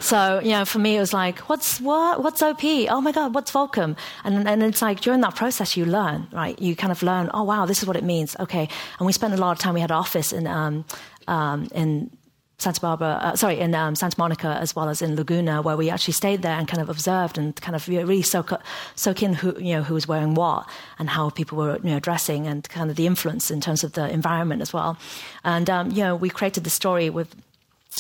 [0.02, 2.24] So, you know, for me, it was like, what's what?
[2.24, 2.64] What's OP?
[2.64, 3.96] Oh my God, what's Volcom?
[4.24, 6.60] And, and it's like during that process, you learn, right?
[6.60, 8.36] You kind of learn, oh wow, this is what it means.
[8.40, 8.68] Okay.
[8.98, 10.86] And we spent a lot of time, we had an office in, um,
[11.28, 12.10] um, in
[12.58, 15.90] Santa Barbara, uh, sorry, in um, Santa Monica as well as in Laguna, where we
[15.90, 18.52] actually stayed there and kind of observed and kind of really soak,
[18.96, 22.00] soak in who, you know, who was wearing what and how people were, you know,
[22.00, 24.98] dressing and kind of the influence in terms of the environment as well.
[25.44, 27.36] And, um, you know, we created the story with,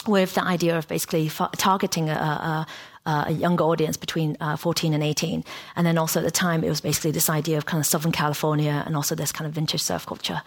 [0.08, 2.68] with the idea of basically targeting a, a
[3.06, 5.44] a younger audience between uh, 14 and 18.
[5.76, 8.12] And then also at the time, it was basically this idea of kind of Southern
[8.12, 10.42] California and also this kind of vintage surf culture.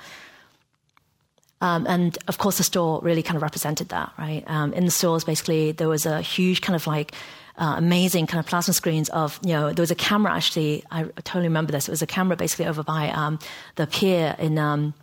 [1.61, 4.45] Um, and of course, the store really kind of represented that, right?
[4.47, 7.13] Um, in the stores, basically, there was a huge kind of like
[7.57, 11.05] uh, amazing kind of plasma screens of, you know, there was a camera actually, I
[11.23, 11.89] totally remember this.
[11.89, 13.39] It was a camera basically over by um,
[13.77, 14.95] the pier in um,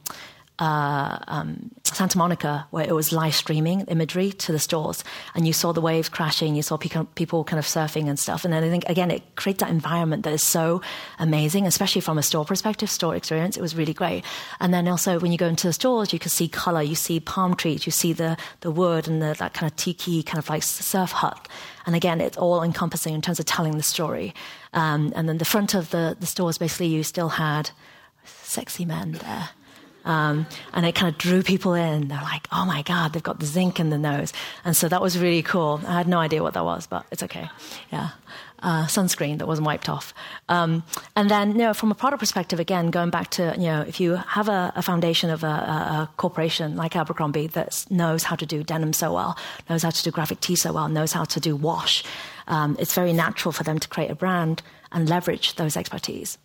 [0.62, 5.04] uh, um, Santa Monica, where it was live streaming imagery to the stores,
[5.34, 8.46] and you saw the waves crashing, you saw people kind of surfing and stuff.
[8.46, 10.84] And then I think again, it creates that environment that is so
[11.18, 13.58] amazing, especially from a store perspective, store experience.
[13.58, 14.24] It was really great.
[14.60, 17.20] And then also when you go into the stores, you can see color, you see
[17.20, 20.48] palm trees, you see the the wood and the, that kind of tiki kind of
[20.48, 21.48] like surf hut.
[21.88, 24.36] And again, it's all encompassing in terms of telling the story.
[24.74, 27.72] Um, and then the front of the the stores, basically, you still had
[28.44, 29.50] sexy men there
[30.06, 32.08] um, and it kind of drew people in.
[32.08, 34.34] They're like, oh my God, they've got the zinc in the nose.
[34.66, 35.82] And so that was really cool.
[35.88, 37.50] I had no idea what that was, but it's okay.
[37.92, 38.10] Yeah.
[38.64, 40.14] Uh, sunscreen that wasn't wiped off.
[40.48, 40.84] Um,
[41.16, 44.00] and then, you know, from a product perspective, again, going back to, you know, if
[44.00, 48.46] you have a, a foundation of a, a, corporation like Abercrombie that knows how to
[48.46, 49.36] do denim so well,
[49.68, 52.04] knows how to do graphic tee so well, knows how to do wash,
[52.48, 56.38] um, it's very natural for them to create a brand and leverage those expertise.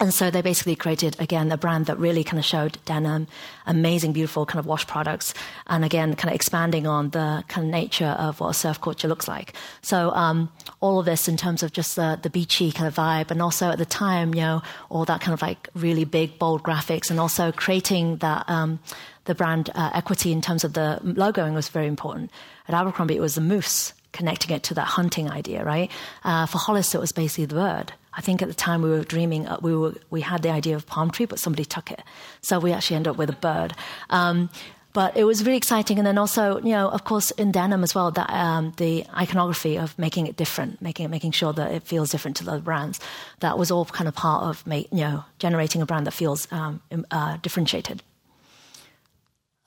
[0.00, 3.26] And so they basically created, again, a brand that really kind of showed denim,
[3.66, 5.34] amazing, beautiful kind of wash products,
[5.66, 9.28] and again, kind of expanding on the kind of nature of what surf culture looks
[9.28, 9.52] like.
[9.82, 13.30] So um, all of this in terms of just the, the beachy kind of vibe,
[13.30, 16.62] and also at the time, you know, all that kind of like really big, bold
[16.62, 18.78] graphics, and also creating that um,
[19.26, 22.30] the brand uh, equity in terms of the logoing was very important.
[22.68, 25.90] At Abercrombie, it was the moose connecting it to that hunting idea, right?
[26.24, 27.92] Uh, for Hollis, it was basically the bird.
[28.12, 30.74] I think at the time we were dreaming, uh, we, were, we had the idea
[30.76, 32.02] of palm tree, but somebody took it.
[32.42, 33.74] So we actually ended up with a bird.
[34.10, 34.50] Um,
[34.92, 35.98] but it was really exciting.
[35.98, 39.78] And then also, you know, of course, in denim as well, that um, the iconography
[39.78, 42.98] of making it different, making it, making sure that it feels different to the brands,
[43.38, 46.48] that was all kind of part of, make, you know, generating a brand that feels
[46.50, 46.82] um,
[47.12, 48.02] uh, differentiated.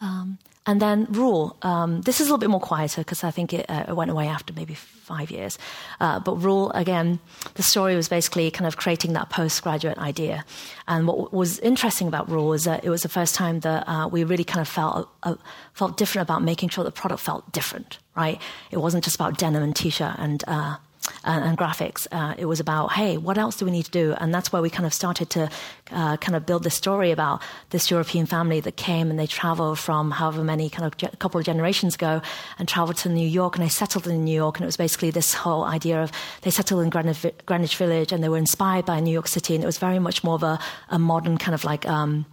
[0.02, 1.56] Um, and then Ruehl.
[1.64, 4.12] Um, this is a little bit more quieter because I think it, uh, it, went
[4.12, 5.58] away after maybe five years.
[6.00, 7.20] Uh, but Ruehl, again,
[7.56, 10.46] the story was basically kind of creating that postgraduate idea.
[10.88, 14.08] And what was interesting about Ruehl is that it was the first time that uh,
[14.08, 15.36] we really kind of felt uh,
[15.74, 18.00] felt different about making sure the product felt different.
[18.16, 18.40] Right?
[18.72, 20.78] It wasn't just about denim and t-shirt and uh,
[21.24, 22.08] and, and graphics.
[22.12, 24.16] Uh, it was about, hey, what else do we need to do?
[24.20, 25.50] And that's where we kind of started to
[25.92, 29.80] uh, kind of build this story about this European family that came and they traveled
[29.80, 32.22] from however many kind of ge- couple of generations ago
[32.58, 34.58] and traveled to New York and they settled in New York.
[34.58, 38.24] And it was basically this whole idea of they settled in Greenwich, Greenwich Village and
[38.24, 39.56] they were inspired by New York City.
[39.56, 42.26] And it was very much more of a, a modern kind of like um,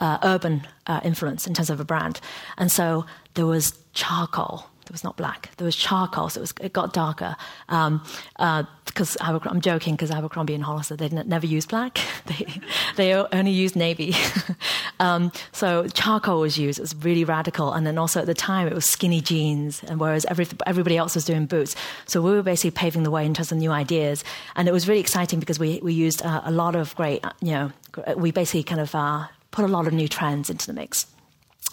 [0.00, 2.20] uh, urban uh, influence in terms of a brand.
[2.56, 5.50] And so there was charcoal it was not black.
[5.56, 7.36] There was charcoal, so it, was, it got darker.
[7.66, 8.02] Because um,
[8.38, 12.00] uh, I'm joking, because Abercrombie and Hollister they never used black.
[12.26, 12.46] they
[12.96, 14.14] they only used navy.
[15.00, 16.78] um, so charcoal was used.
[16.78, 17.72] It was really radical.
[17.72, 21.14] And then also at the time it was skinny jeans, and whereas every, everybody else
[21.14, 21.76] was doing boots.
[22.06, 24.24] So we were basically paving the way in terms of new ideas,
[24.56, 27.32] and it was really exciting because we we used uh, a lot of great, uh,
[27.42, 27.72] you know,
[28.16, 31.06] we basically kind of uh, put a lot of new trends into the mix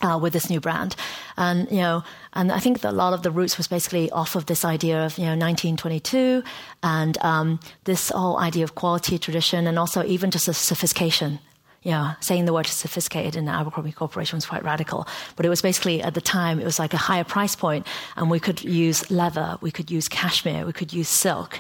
[0.01, 0.95] uh, with this new brand.
[1.37, 4.35] And, you know, and I think that a lot of the roots was basically off
[4.35, 6.43] of this idea of, you know, 1922
[6.83, 11.39] and um, this whole idea of quality, tradition, and also even just a sophistication.
[11.83, 15.07] You know, saying the word sophisticated in the Abercrombie Corporation was quite radical.
[15.35, 17.85] But it was basically, at the time, it was like a higher price point,
[18.15, 21.59] and we could use leather, we could use cashmere, we could use silk.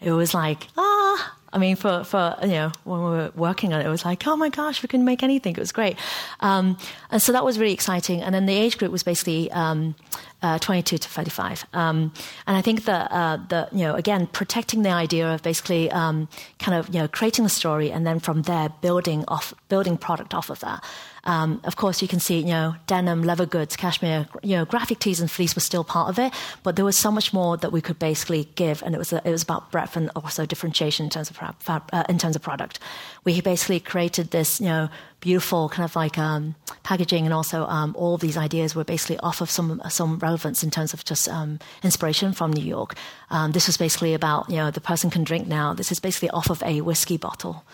[0.00, 3.80] It was like, ah, I mean, for, for, you know, when we were working on
[3.80, 5.54] it, it was like, oh my gosh, we can make anything.
[5.54, 5.96] It was great.
[6.40, 6.76] Um,
[7.12, 8.22] and so that was really exciting.
[8.22, 9.94] And then the age group was basically um,
[10.42, 11.64] uh, 22 to 35.
[11.72, 12.12] Um,
[12.48, 16.28] and I think that, uh, the, you know, again, protecting the idea of basically um,
[16.58, 20.34] kind of, you know, creating the story and then from there building off, building product
[20.34, 20.82] off of that.
[21.24, 24.98] Um, of course, you can see, you know, denim, leather goods, cashmere, you know, graphic
[24.98, 27.72] tees and fleece were still part of it, but there was so much more that
[27.72, 31.10] we could basically give, and it was it was about breadth and also differentiation in
[31.10, 32.78] terms of uh, in terms of product.
[33.24, 34.88] We basically created this, you know,
[35.20, 39.18] beautiful kind of like um, packaging, and also um, all of these ideas were basically
[39.18, 42.94] off of some some relevance in terms of just um, inspiration from New York.
[43.30, 45.72] Um, this was basically about you know the person can drink now.
[45.74, 47.64] This is basically off of a whiskey bottle.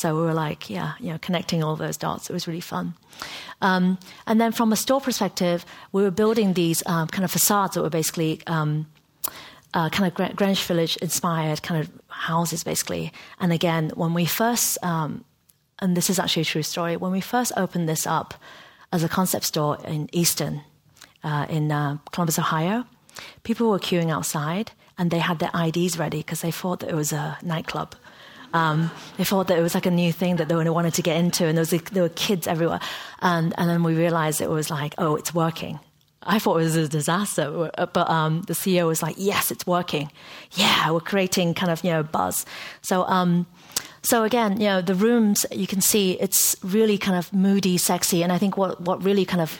[0.00, 2.30] So we were like, yeah, you know, connecting all those dots.
[2.30, 2.94] It was really fun.
[3.60, 7.74] Um, and then from a store perspective, we were building these um, kind of facades
[7.74, 8.86] that were basically um,
[9.74, 13.12] uh, kind of Greenwich Village inspired kind of houses, basically.
[13.40, 15.22] And again, when we first, um,
[15.80, 18.32] and this is actually a true story, when we first opened this up
[18.94, 20.62] as a concept store in Easton,
[21.22, 22.86] uh, in uh, Columbus, Ohio,
[23.42, 26.96] people were queuing outside and they had their IDs ready because they thought that it
[26.96, 27.94] was a nightclub.
[28.52, 31.16] Um, they thought that it was like a new thing that they wanted to get
[31.16, 32.80] into, and there, was, there were kids everywhere.
[33.22, 35.78] And, and then we realized it was like, oh, it's working.
[36.22, 40.10] I thought it was a disaster, but um, the CEO was like, "Yes, it's working.
[40.52, 42.44] Yeah, we're creating kind of you know buzz."
[42.82, 43.46] So, um,
[44.02, 48.22] so again, you know, the rooms you can see it's really kind of moody, sexy,
[48.22, 49.58] and I think what what really kind of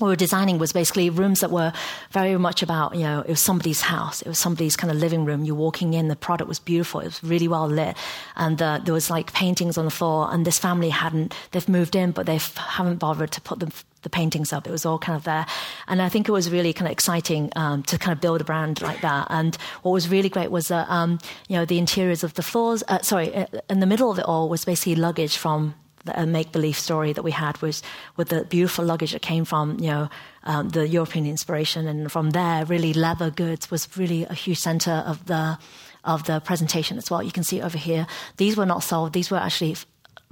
[0.00, 1.72] we were designing was basically rooms that were
[2.10, 4.22] very much about, you know, it was somebody's house.
[4.22, 5.44] It was somebody's kind of living room.
[5.44, 7.00] You're walking in, the product was beautiful.
[7.00, 7.96] It was really well lit.
[8.36, 10.28] And uh, there was like paintings on the floor.
[10.30, 13.70] And this family hadn't, they've moved in, but they haven't bothered to put them,
[14.02, 14.66] the paintings up.
[14.66, 15.46] It was all kind of there.
[15.86, 18.44] And I think it was really kind of exciting um, to kind of build a
[18.44, 19.26] brand like that.
[19.30, 21.18] And what was really great was that, um,
[21.48, 24.24] you know, the interiors of the floors, uh, sorry, uh, in the middle of it
[24.24, 25.74] all was basically luggage from
[26.14, 27.82] a make believe story that we had was
[28.16, 30.08] with the beautiful luggage that came from you know
[30.44, 35.04] um, the European inspiration, and from there, really leather goods was really a huge center
[35.06, 35.58] of the
[36.04, 37.22] of the presentation as well.
[37.22, 38.06] You can see over here;
[38.36, 39.76] these were not sold; these were actually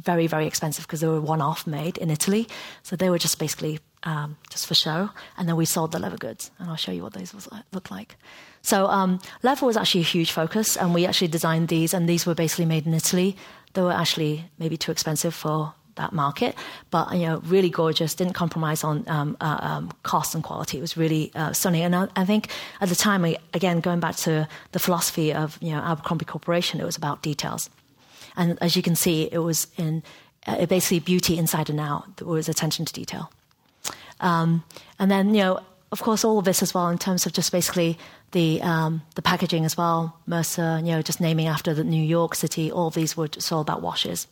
[0.03, 2.49] very very expensive because they were one off made in Italy,
[2.83, 5.11] so they were just basically um, just for show.
[5.37, 7.91] And then we sold the leather goods, and I'll show you what those was, look
[7.91, 8.17] like.
[8.63, 12.25] So um, leather was actually a huge focus, and we actually designed these, and these
[12.25, 13.37] were basically made in Italy.
[13.77, 16.55] They were actually maybe too expensive for that market,
[16.91, 18.15] but you know, really gorgeous.
[18.15, 20.79] Didn't compromise on um, uh, um, cost and quality.
[20.79, 21.83] It was really uh, stunning.
[21.83, 22.49] And I, I, think
[22.81, 26.81] at the time, we, again, going back to the philosophy of you know Abercrombie Corporation,
[26.81, 27.69] it was about details.
[28.35, 30.03] And as you can see, it was in
[30.47, 32.17] uh, basically beauty inside and out.
[32.17, 33.31] There was attention to detail.
[34.21, 34.65] Um,
[34.99, 35.61] and then you know,
[35.93, 37.99] of course, all of this as well in terms of just basically
[38.33, 40.19] the um, the packaging as well.
[40.27, 42.71] Mercer, you know, just naming after the New York City.
[42.71, 44.27] All these were all about washes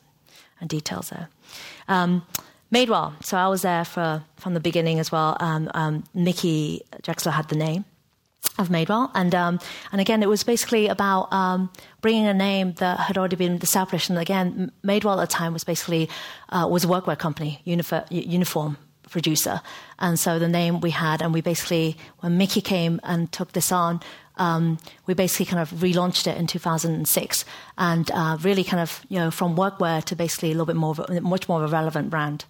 [0.60, 1.28] and details there.
[1.88, 2.26] Um,
[2.72, 3.12] Madewell.
[3.24, 5.36] So I was there for from the beginning as well.
[5.40, 7.84] Um, um, Mickey Drexler had the name
[8.58, 9.60] of Madewell, and um,
[9.92, 11.70] and again, it was basically about um,
[12.00, 14.10] bringing a name that had already been established.
[14.10, 16.08] And again, Madewell at the time was basically
[16.50, 18.76] uh, was a workwear company, uniform
[19.14, 19.62] producer.
[20.00, 23.70] And so the name we had, and we basically, when Mickey came and took this
[23.70, 24.00] on,
[24.36, 27.44] um, we basically kind of relaunched it in 2006
[27.78, 30.90] and uh, really kind of, you know, from workwear to basically a little bit more,
[30.90, 32.44] of a, much more of a relevant brand.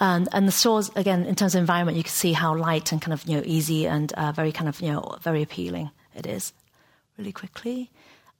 [0.00, 3.00] And, and the stores, again, in terms of environment, you can see how light and
[3.00, 6.26] kind of, you know, easy and uh, very kind of, you know, very appealing it
[6.26, 6.52] is.
[7.16, 7.90] Really quickly.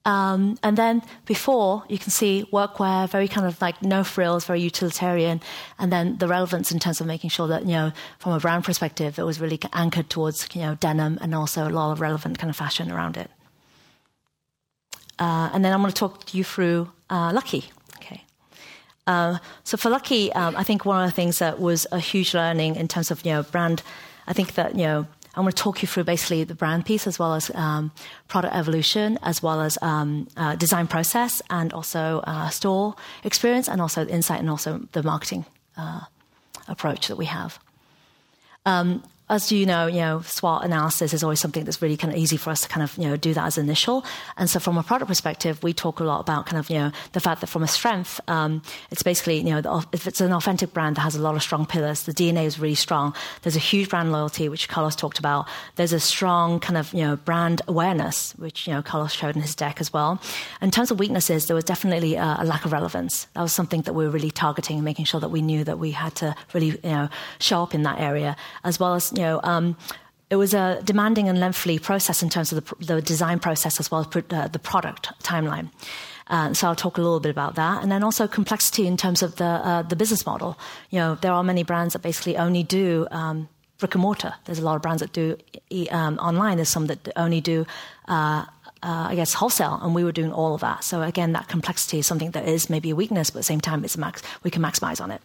[0.04, 4.60] Um, and then before, you can see workwear, very kind of like no frills, very
[4.60, 5.40] utilitarian.
[5.78, 8.64] And then the relevance in terms of making sure that, you know, from a brand
[8.64, 12.38] perspective, it was really anchored towards, you know, denim and also a lot of relevant
[12.38, 13.30] kind of fashion around it.
[15.18, 17.70] Uh, and then I'm going to talk you through uh, Lucky.
[17.98, 18.24] Okay.
[19.06, 22.34] Uh, so for Lucky, um, I think one of the things that was a huge
[22.34, 23.84] learning in terms of, you know, brand,
[24.26, 27.06] I think that, you know, I'm going to talk you through basically the brand piece
[27.06, 27.90] as well as um,
[28.28, 33.80] product evolution, as well as um, uh, design process, and also uh, store experience, and
[33.80, 36.00] also insight, and also the marketing uh,
[36.68, 37.58] approach that we have.
[38.66, 39.02] Um,
[39.32, 42.36] as you know, you know, SWOT analysis is always something that's really kind of easy
[42.36, 44.04] for us to kind of, you know, do that as initial.
[44.36, 46.92] And so from a product perspective, we talk a lot about kind of, you know,
[47.12, 48.60] the fact that from a strength, um,
[48.90, 51.64] it's basically, you know, if it's an authentic brand that has a lot of strong
[51.64, 53.14] pillars, the DNA is really strong.
[53.40, 55.48] There's a huge brand loyalty, which Carlos talked about.
[55.76, 59.40] There's a strong kind of, you know, brand awareness, which, you know, Carlos showed in
[59.40, 60.20] his deck as well.
[60.60, 63.26] In terms of weaknesses, there was definitely a, a lack of relevance.
[63.32, 65.78] That was something that we were really targeting and making sure that we knew that
[65.78, 67.08] we had to really, you know,
[67.38, 69.76] show up in that area, as well as, you know, um,
[70.30, 73.90] it was a demanding and lengthy process in terms of the, the design process as
[73.90, 75.70] well as uh, the product timeline.
[76.28, 79.22] Uh, so I'll talk a little bit about that, and then also complexity in terms
[79.22, 80.58] of the uh, the business model.
[80.90, 83.48] You know, there are many brands that basically only do um,
[83.78, 84.32] brick and mortar.
[84.44, 85.36] There's a lot of brands that do
[85.90, 86.56] um, online.
[86.56, 87.66] There's some that only do
[88.08, 88.46] uh,
[88.82, 90.82] uh, I guess, wholesale, and we were doing all of that.
[90.82, 93.60] So again, that complexity is something that is maybe a weakness, but at the same
[93.60, 95.20] time, it's max- we can maximize on it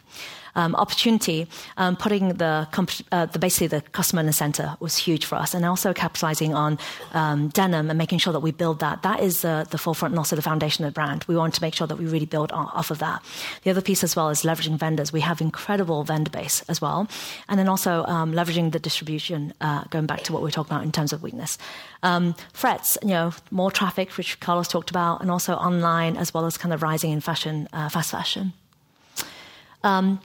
[0.58, 1.48] um, opportunity,
[1.78, 2.68] um, putting the,
[3.12, 6.54] uh, the, basically the customer in the center was huge for us, and also capitalizing
[6.54, 6.78] on
[7.14, 9.04] um, denim and making sure that we build that.
[9.04, 11.24] That is the, the forefront and also the foundation of the brand.
[11.28, 13.24] We want to make sure that we really build off of that.
[13.64, 15.14] The other piece as well is leveraging vendors.
[15.14, 17.08] We have incredible vendor base as well,
[17.48, 19.54] and then also um, leveraging the distribution.
[19.62, 21.58] Uh, going back to what we are talking about in terms of weakness,
[22.04, 22.98] um, threats.
[23.04, 26.74] You know, more traffic, which Carlos talked about, and also online as well as kind
[26.74, 28.54] of rising in fashion, uh, fast fashion.
[29.88, 30.20] Um,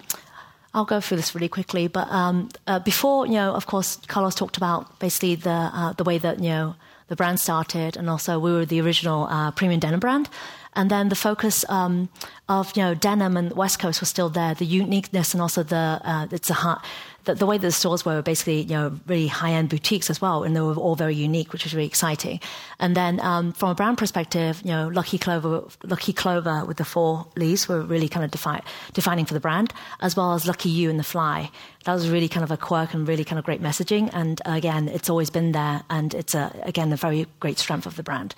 [0.74, 4.34] I'll go through this really quickly, but um, uh, before, you know, of course, Carlos
[4.34, 6.74] talked about basically the uh, the way that you know
[7.08, 10.30] the brand started, and also we were the original uh, premium denim brand,
[10.74, 12.08] and then the focus um,
[12.48, 16.00] of you know denim and West Coast was still there, the uniqueness and also the
[16.04, 16.78] uh, it's a hard
[17.24, 20.20] the, the way that the stores were basically, you know, really high end boutiques as
[20.20, 22.40] well, and they were all very unique, which was really exciting.
[22.78, 26.84] And then um, from a brand perspective, you know, Lucky Clover, Lucky Clover with the
[26.84, 30.68] four leaves were really kind of defi- defining for the brand, as well as Lucky
[30.68, 31.50] You and the Fly.
[31.84, 34.10] That was really kind of a quirk and really kind of great messaging.
[34.12, 37.96] And again, it's always been there, and it's a, again a very great strength of
[37.96, 38.34] the brand.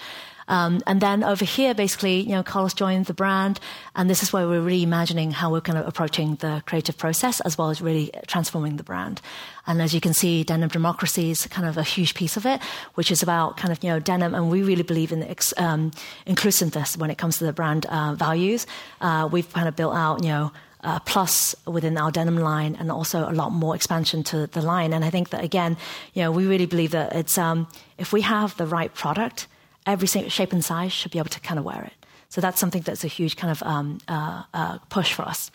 [0.49, 3.61] Um, and then over here, basically, you know, Carlos joined the brand,
[3.95, 7.57] and this is where we're reimagining how we're kind of approaching the creative process as
[7.57, 9.21] well as really transforming the brand.
[9.67, 12.61] And as you can see, denim democracy is kind of a huge piece of it,
[12.95, 15.91] which is about kind of you know denim, and we really believe in um,
[16.27, 18.67] inclusiveness when it comes to the brand uh, values.
[19.01, 20.53] Uh, we've kind of built out you know.
[20.87, 24.93] Uh, plus within our denim line and also a lot more expansion to the line.
[24.93, 25.79] And I think that again,
[26.13, 27.67] you know, we really believe that it's um,
[27.97, 29.47] if we have the right product,
[29.87, 32.07] every shape and size should be able to kind of wear it.
[32.29, 35.51] So that's something that's a huge kind of um, uh, uh, push for us.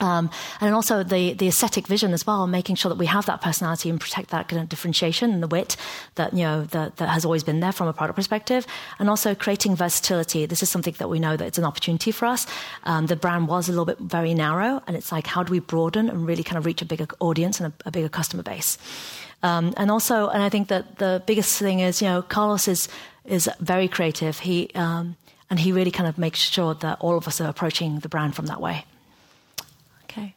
[0.00, 0.30] Um,
[0.60, 3.88] and also the, the aesthetic vision as well, making sure that we have that personality
[3.88, 5.76] and protect that kind of differentiation and the wit
[6.16, 8.66] that you know that, that has always been there from a product perspective,
[8.98, 10.44] and also creating versatility.
[10.44, 12.46] This is something that we know that it's an opportunity for us.
[12.84, 15.60] Um, the brand was a little bit very narrow, and it's like how do we
[15.60, 18.76] broaden and really kind of reach a bigger audience and a, a bigger customer base.
[19.42, 22.88] Um, and also, and I think that the biggest thing is, you know, Carlos is
[23.26, 24.40] is very creative.
[24.40, 25.16] He um,
[25.50, 28.34] and he really kind of makes sure that all of us are approaching the brand
[28.34, 28.84] from that way.
[30.04, 30.34] Okay.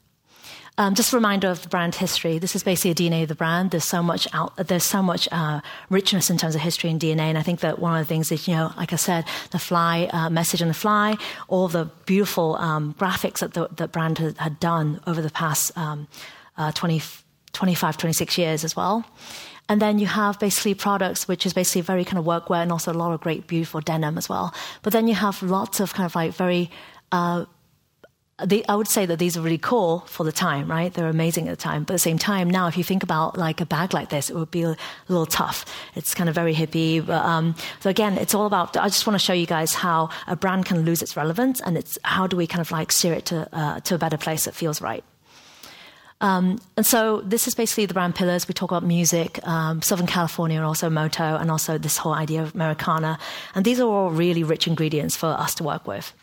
[0.78, 2.38] Um, just a reminder of the brand history.
[2.38, 3.72] This is basically a DNA of the brand.
[3.72, 7.22] There's so much out, there's so much uh, richness in terms of history and DNA,
[7.22, 9.60] and I think that one of the things is, you know, like I said, the
[9.60, 11.18] fly uh, message on the fly,
[11.48, 15.76] all the beautiful um, graphics that the that brand had, had, done over the past
[15.78, 16.08] um,
[16.58, 17.02] uh, 20,
[17.54, 19.06] 25, 26 years as well.
[19.70, 22.92] And then you have basically products, which is basically very kind of workwear and also
[22.92, 24.54] a lot of great, beautiful denim as well.
[24.82, 26.72] But then you have lots of kind of like very,
[27.12, 27.46] uh,
[28.44, 30.94] the, I would say that these are really cool for the time, right?
[30.94, 31.84] They're amazing at the time.
[31.84, 34.30] But at the same time, now, if you think about like a bag like this,
[34.30, 34.76] it would be a
[35.08, 35.66] little tough.
[35.96, 37.06] It's kind of very hippie.
[37.06, 40.10] But, um, so again, it's all about, I just want to show you guys how
[40.26, 43.14] a brand can lose its relevance and it's how do we kind of like steer
[43.14, 45.04] it to, uh, to a better place that feels right.
[46.22, 48.48] Um, and so this is basically the brand pillars.
[48.48, 52.42] We talk about music, um, Southern California, and also Moto, and also this whole idea
[52.42, 53.18] of Americana.
[53.56, 56.14] And these are all really rich ingredients for us to work with.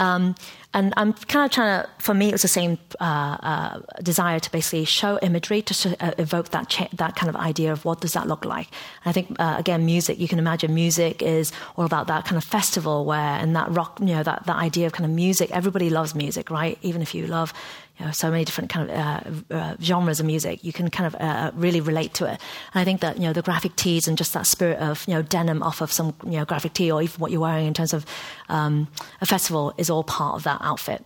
[0.00, 0.34] Um,
[0.72, 4.40] and I'm kind of trying to, for me, it was the same uh, uh, desire
[4.40, 8.00] to basically show imagery, to uh, evoke that cha- that kind of idea of what
[8.00, 8.66] does that look like.
[9.04, 10.18] And I think uh, again, music.
[10.18, 14.00] You can imagine music is all about that kind of festival where, and that rock,
[14.00, 15.52] you know, that that idea of kind of music.
[15.52, 16.76] Everybody loves music, right?
[16.82, 17.52] Even if you love
[17.98, 20.64] you know, so many different kind of uh, uh, genres of music.
[20.64, 22.40] You can kind of uh, really relate to it.
[22.72, 25.14] And I think that you know the graphic tees and just that spirit of you
[25.14, 27.74] know denim off of some you know graphic tee or even what you're wearing in
[27.74, 28.04] terms of
[28.48, 28.88] um,
[29.20, 31.04] a festival is all part of that outfit.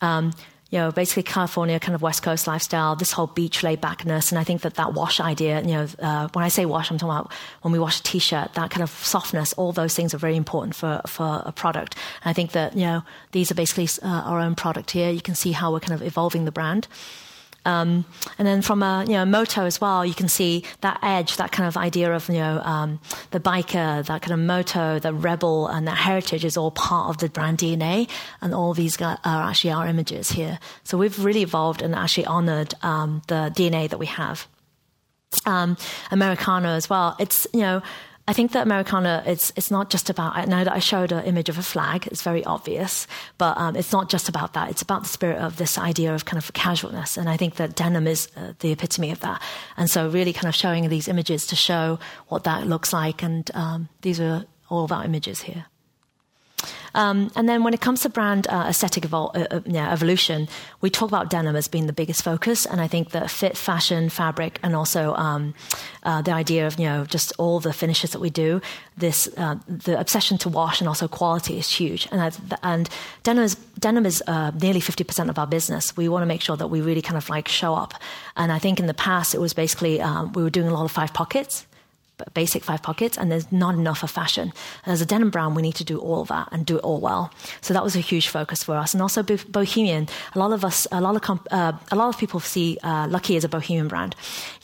[0.00, 0.32] Um,
[0.70, 4.30] you know, basically California kind of West Coast lifestyle, this whole beach laid backness.
[4.30, 6.98] And I think that that wash idea, you know, uh, when I say wash, I'm
[6.98, 7.32] talking about
[7.62, 10.74] when we wash a t-shirt, that kind of softness, all those things are very important
[10.74, 11.96] for, for a product.
[12.22, 15.10] And I think that, you know, these are basically uh, our own product here.
[15.10, 16.86] You can see how we're kind of evolving the brand.
[17.68, 18.06] Um,
[18.38, 21.52] and then from a you know moto as well, you can see that edge, that
[21.52, 22.98] kind of idea of you know um,
[23.30, 27.18] the biker, that kind of moto, the rebel, and that heritage is all part of
[27.18, 28.08] the brand DNA.
[28.40, 30.58] And all these are actually our images here.
[30.82, 34.48] So we've really evolved and actually honored um, the DNA that we have.
[35.44, 35.76] Um,
[36.10, 37.16] Americana as well.
[37.18, 37.82] It's you know
[38.28, 41.24] I think that Americana, it's, it's not just about, I know that I showed an
[41.24, 43.06] image of a flag, it's very obvious,
[43.38, 44.68] but um, it's not just about that.
[44.68, 47.16] It's about the spirit of this idea of kind of casualness.
[47.16, 49.40] And I think that denim is uh, the epitome of that.
[49.78, 53.22] And so, really kind of showing these images to show what that looks like.
[53.22, 55.64] And um, these are all of our images here.
[56.94, 60.48] Um, and then when it comes to brand uh, aesthetic evol- uh, uh, yeah, evolution,
[60.80, 62.66] we talk about denim as being the biggest focus.
[62.66, 65.54] And I think that fit, fashion, fabric, and also um,
[66.02, 68.60] uh, the idea of you know just all the finishes that we do,
[68.96, 72.08] this uh, the obsession to wash and also quality is huge.
[72.10, 72.88] And and
[73.22, 75.96] denim is denim is uh, nearly fifty percent of our business.
[75.96, 77.94] We want to make sure that we really kind of like show up.
[78.36, 80.84] And I think in the past it was basically um, we were doing a lot
[80.84, 81.66] of five pockets
[82.34, 84.52] basic five pockets, and there's not enough of fashion.
[84.84, 86.84] And as a denim brand, we need to do all of that and do it
[86.84, 87.32] all well.
[87.60, 88.94] So that was a huge focus for us.
[88.94, 90.08] And also bohemian.
[90.34, 93.36] A lot of us, a lot of uh, a lot of people see uh, Lucky
[93.36, 94.14] as a bohemian brand.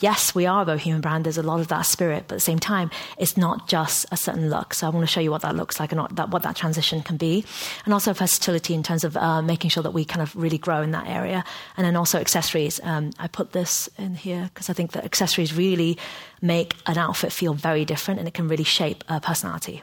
[0.00, 1.24] Yes, we are a bohemian brand.
[1.24, 4.16] There's a lot of that spirit, but at the same time, it's not just a
[4.16, 4.74] certain look.
[4.74, 6.56] So I want to show you what that looks like and what that, what that
[6.56, 7.44] transition can be,
[7.84, 10.82] and also versatility in terms of uh, making sure that we kind of really grow
[10.82, 11.44] in that area,
[11.76, 12.80] and then also accessories.
[12.82, 15.98] Um, I put this in here because I think that accessories really
[16.40, 19.82] make an outfit feel very different and it can really shape a personality.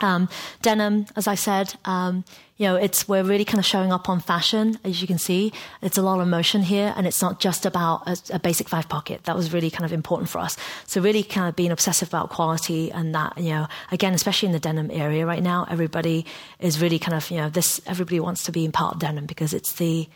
[0.00, 0.28] Um,
[0.60, 2.24] denim, as I said, um,
[2.56, 5.52] you know, it's we're really kind of showing up on fashion, as you can see.
[5.82, 8.88] It's a lot of motion here, and it's not just about a, a, basic five
[8.88, 9.24] pocket.
[9.24, 10.56] That was really kind of important for us.
[10.86, 14.52] So really, kind of being obsessive about quality and that, you know, again, especially in
[14.52, 16.26] the denim area right now, everybody
[16.60, 17.80] is really kind of, you know, this.
[17.86, 20.08] Everybody wants to be in part of denim because it's the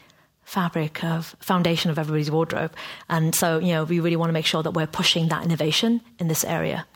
[0.48, 2.72] fabric of foundation of everybody's wardrobe.
[3.08, 6.00] And so, you know, we really want to make sure that we're pushing that innovation
[6.18, 6.86] in this area.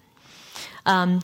[0.87, 1.21] Um,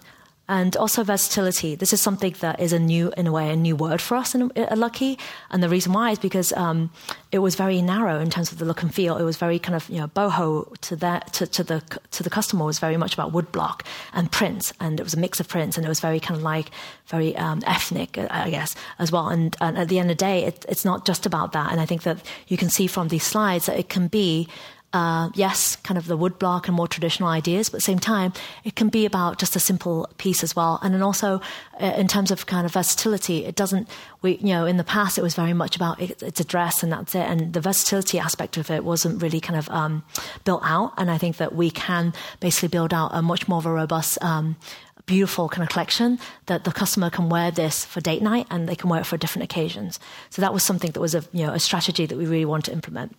[0.48, 1.74] and also versatility.
[1.74, 4.34] This is something that is a new, in a way, a new word for us
[4.34, 5.18] in a Lucky.
[5.50, 6.90] And the reason why is because um,
[7.30, 9.16] it was very narrow in terms of the look and feel.
[9.16, 12.30] It was very kind of you know boho to that to, to the to the
[12.30, 15.76] customer was very much about woodblock and prints, and it was a mix of prints,
[15.76, 16.70] and it was very kind of like
[17.08, 19.28] very um, ethnic, I guess, as well.
[19.28, 21.72] And, and, at the end of the day, it, it's not just about that.
[21.72, 24.48] And I think that you can see from these slides that it can be
[24.92, 28.32] uh, yes, kind of the woodblock and more traditional ideas, but at the same time,
[28.64, 30.78] it can be about just a simple piece as well.
[30.82, 31.42] And then also,
[31.80, 33.88] uh, in terms of kind of versatility, it doesn't,
[34.22, 36.82] we, you know, in the past, it was very much about it, it's a dress
[36.82, 37.28] and that's it.
[37.28, 40.04] And the versatility aspect of it wasn't really kind of um,
[40.44, 40.94] built out.
[40.96, 44.22] And I think that we can basically build out a much more of a robust,
[44.24, 44.56] um,
[45.04, 48.76] beautiful kind of collection that the customer can wear this for date night and they
[48.76, 49.98] can wear it for different occasions.
[50.30, 52.66] So that was something that was a, you know, a strategy that we really want
[52.66, 53.14] to implement.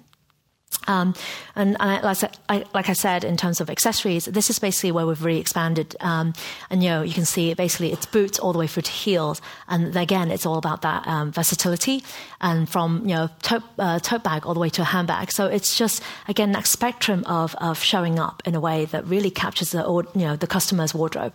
[0.88, 1.14] Um,
[1.56, 2.18] and, and I, like,
[2.48, 5.96] I, like, I, said, in terms of accessories, this is basically where we've really expanded.
[6.00, 6.34] Um,
[6.70, 9.42] and you know, you can see basically it's boots all the way through to heels,
[9.68, 12.04] and again, it's all about that um, versatility,
[12.42, 15.32] and from you know tote, uh, tote, bag all the way to a handbag.
[15.32, 19.32] So it's just again that spectrum of of showing up in a way that really
[19.32, 19.84] captures the
[20.16, 21.34] you know the customer's wardrobe.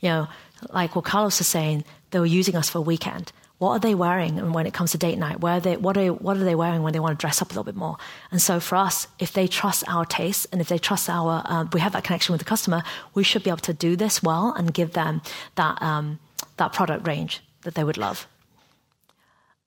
[0.00, 0.28] You know,
[0.70, 3.32] like what Carlos was saying, they were using us for a weekend
[3.62, 5.40] what are they wearing and when it comes to date night?
[5.40, 7.52] Where they, what, are, what are they wearing when they want to dress up a
[7.52, 7.96] little bit more?
[8.32, 11.66] And so for us, if they trust our taste and if they trust our, uh,
[11.72, 12.82] we have that connection with the customer,
[13.14, 15.22] we should be able to do this well and give them
[15.54, 16.18] that, um,
[16.56, 18.26] that product range that they would love.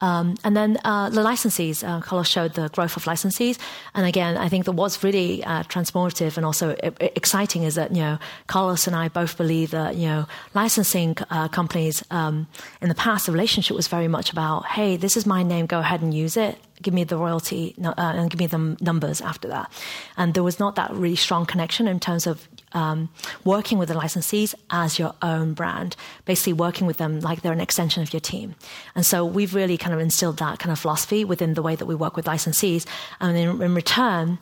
[0.02, 3.58] Um, and then uh, the licensees, uh, Carlos showed the growth of licensees.
[3.94, 8.02] And again, I think that what's really uh, transformative and also exciting is that, you
[8.02, 12.48] know, Carlos and I both believe that, you know, licensing uh, companies um,
[12.82, 15.80] in the past, the relationship was very much about, hey, this is my name, go
[15.80, 19.48] ahead and use it give me the royalty uh, and give me the numbers after
[19.48, 19.72] that.
[20.18, 23.10] And there was not that really strong connection in terms of um,
[23.44, 25.96] working with the licensees as your own brand,
[26.26, 28.56] basically working with them like they're an extension of your team.
[28.96, 31.86] And so we've really kind of instilled that kind of philosophy within the way that
[31.86, 32.86] we work with licensees.
[33.20, 34.40] And in, in return,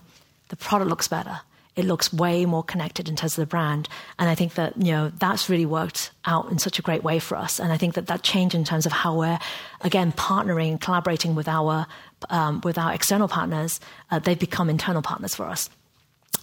[0.49, 1.41] the product looks better
[1.75, 3.89] it looks way more connected in terms of the brand.
[4.19, 7.19] And I think that, you know, that's really worked out in such a great way
[7.19, 7.59] for us.
[7.59, 9.39] And I think that that change in terms of how we're,
[9.81, 11.87] again, partnering, collaborating with our,
[12.29, 13.79] um, with our external partners,
[14.11, 15.69] uh, they've become internal partners for us.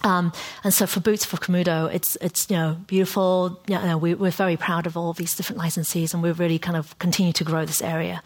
[0.02, 0.32] Um,
[0.64, 3.60] and so for Boots for Camuto, it's it's you know beautiful.
[3.66, 6.78] You know, we, are very proud of all these different licensees, and we really kind
[6.78, 8.22] of continue to grow this area.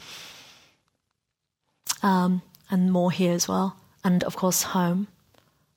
[2.01, 5.09] Um, and more here as well, and of course home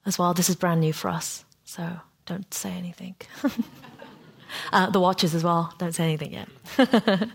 [0.08, 0.34] as well.
[0.34, 3.16] This is brand new for us, so don't say anything.
[4.74, 5.74] uh, the watches as well.
[5.78, 6.50] Don't say anything yet.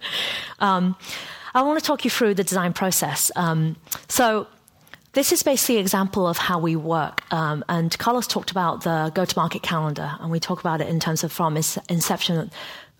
[0.58, 0.96] um,
[1.54, 3.30] I want to talk you through the design process.
[3.36, 3.76] Um,
[4.08, 4.46] so
[5.12, 7.22] this is basically an example of how we work.
[7.32, 11.22] Um, and Carlos talked about the go-to-market calendar, and we talk about it in terms
[11.22, 12.50] of from inception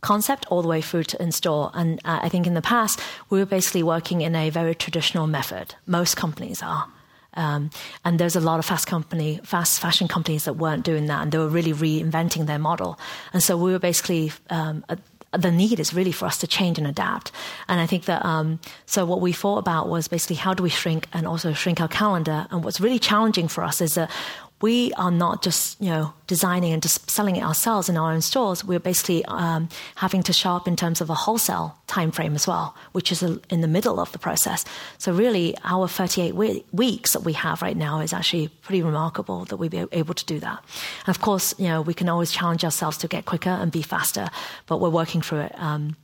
[0.03, 1.71] concept all the way through to install.
[1.75, 3.01] And uh, I think in the past,
[3.31, 5.75] we were basically working in a very traditional method.
[5.87, 6.89] Most companies are.
[7.35, 7.71] Um,
[8.05, 11.33] and there's a lot of fast company, fast fashion companies that weren't doing that, and
[11.33, 12.99] they were really reinventing their model.
[13.33, 14.85] And so we were basically um,
[15.33, 17.33] the need is really for us to change and adapt.
[17.69, 20.69] And I think that um, so what we thought about was basically how do we
[20.69, 22.47] shrink and also shrink our calendar.
[22.51, 24.11] And what's really challenging for us is that
[24.63, 28.23] we are not just you know designing and just selling it ourselves in our own
[28.23, 28.65] stores.
[28.65, 32.47] We're basically um, having to show up in terms of a wholesale time frame as
[32.47, 34.65] well, which is a, in the middle of the process.
[34.97, 39.45] So really, our 38 we- weeks that we have right now is actually pretty remarkable
[39.47, 40.65] that we be able to do that.
[41.07, 43.83] And of course, you know we can always challenge ourselves to get quicker and be
[43.83, 44.29] faster,
[44.67, 45.55] but we're working through it.
[45.57, 45.97] Um,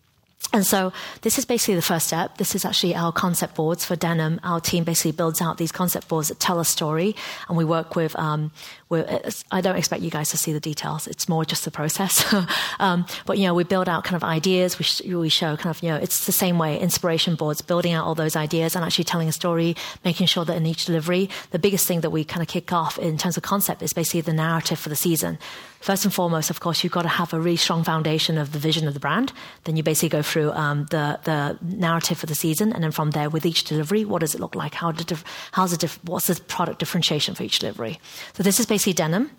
[0.52, 0.92] and so
[1.22, 2.38] this is basically the first step.
[2.38, 4.40] This is actually our concept boards for denim.
[4.42, 7.14] Our team basically builds out these concept boards that tell a story,
[7.48, 8.16] and we work with.
[8.16, 8.50] Um,
[8.88, 11.06] with I don't expect you guys to see the details.
[11.06, 12.34] It's more just the process.
[12.78, 14.78] um, but you know, we build out kind of ideas.
[14.78, 16.78] We, sh- we show kind of you know, it's the same way.
[16.80, 20.56] Inspiration boards, building out all those ideas and actually telling a story, making sure that
[20.56, 23.42] in each delivery, the biggest thing that we kind of kick off in terms of
[23.42, 25.38] concept is basically the narrative for the season
[25.80, 28.58] first and foremost, of course, you've got to have a really strong foundation of the
[28.58, 29.32] vision of the brand.
[29.64, 33.10] Then you basically go through um, the the narrative for the season, and then from
[33.10, 34.74] there, with each delivery, what does it look like?
[34.74, 35.18] How did
[35.52, 38.00] how's the what's the product differentiation for each delivery?
[38.34, 39.30] So this is basically denim,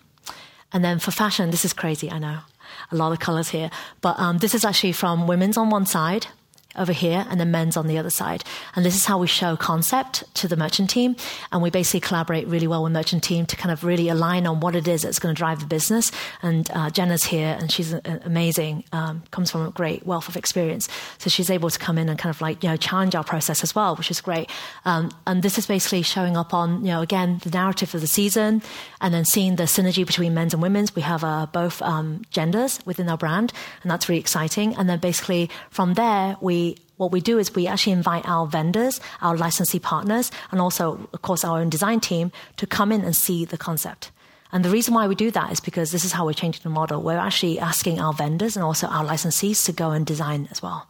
[0.72, 2.10] and then for fashion, this is crazy.
[2.12, 2.40] I know
[2.92, 3.70] a lot of colors here,
[4.02, 6.28] but um, this is actually from women's on one side,
[6.76, 8.44] over here and then men's on the other side.
[8.76, 11.16] And this is how we show concept to the merchant team.
[11.52, 14.60] And we basically collaborate really well with merchant team to kind of really align on
[14.60, 16.12] what it is that's going to drive the business.
[16.41, 20.88] And uh, Jenna's here and she's amazing, um, comes from a great wealth of experience.
[21.18, 23.64] So she's able to come in and kind of like, you know, challenge our process
[23.64, 24.50] as well, which is great.
[24.86, 28.08] Um, and this is basically showing up on, you know, again, the narrative of the
[28.08, 28.62] season
[29.02, 30.96] and then seeing the synergy between men's and women's.
[30.96, 34.76] We have uh, both um, genders within our brand and that's really exciting.
[34.76, 36.69] And then basically from there, we
[37.00, 41.22] what we do is we actually invite our vendors, our licensee partners, and also, of
[41.22, 44.12] course, our own design team to come in and see the concept.
[44.52, 46.70] And the reason why we do that is because this is how we're changing the
[46.70, 47.02] model.
[47.02, 50.88] We're actually asking our vendors and also our licensees to go and design as well.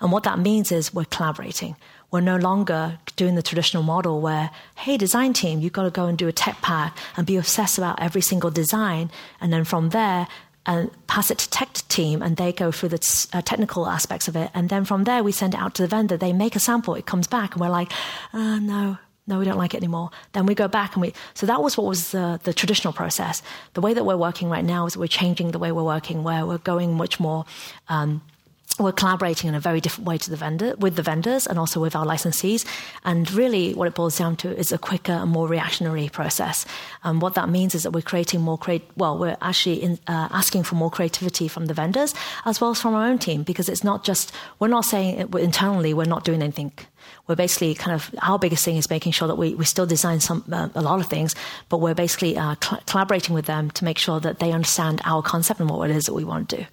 [0.00, 1.74] And what that means is we're collaborating.
[2.12, 6.06] We're no longer doing the traditional model where, hey, design team, you've got to go
[6.06, 9.10] and do a tech pack and be obsessed about every single design.
[9.40, 10.28] And then from there,
[11.06, 14.50] pass it to tech team and they go through the uh, technical aspects of it.
[14.54, 16.16] And then from there we send it out to the vendor.
[16.16, 16.94] They make a sample.
[16.94, 17.92] It comes back and we're like
[18.32, 20.10] uh, no no we don't like it anymore.
[20.32, 23.42] Then we go back and we so that was what was the, the traditional process.
[23.74, 26.44] The way that we're working right now is we're changing the way we're working where
[26.46, 27.44] we're going much more
[27.88, 28.22] um,
[28.78, 31.80] we're collaborating in a very different way to the vendor with the vendors and also
[31.80, 32.64] with our licensees.
[33.04, 36.64] And really, what it boils down to is a quicker and more reactionary process.
[37.04, 38.88] And what that means is that we're creating more create.
[38.96, 42.14] Well, we're actually in, uh, asking for more creativity from the vendors
[42.44, 45.34] as well as from our own team because it's not just we're not saying it,
[45.34, 46.72] internally we're not doing anything.
[47.26, 50.20] We're basically kind of our biggest thing is making sure that we, we still design
[50.20, 51.34] some uh, a lot of things,
[51.68, 55.22] but we're basically uh, cl- collaborating with them to make sure that they understand our
[55.22, 56.66] concept and what it is that we want to do.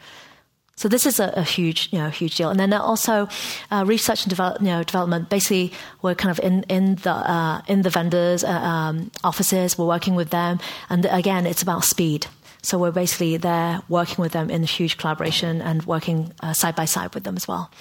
[0.77, 2.51] So this is a, a, huge, you know, huge deal.
[2.51, 3.27] And then also
[3.71, 5.27] uh, research and develop, you know, development.
[5.27, 5.73] Basically,
[6.03, 9.75] we're kind of in in the uh, in the vendors' uh, um, offices.
[9.75, 10.59] We're working with them,
[10.89, 12.27] and again, it's about speed.
[12.61, 16.75] So we're basically there working with them in a huge collaboration and working uh, side
[16.75, 17.71] by side with them as well.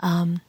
[0.00, 0.40] Um,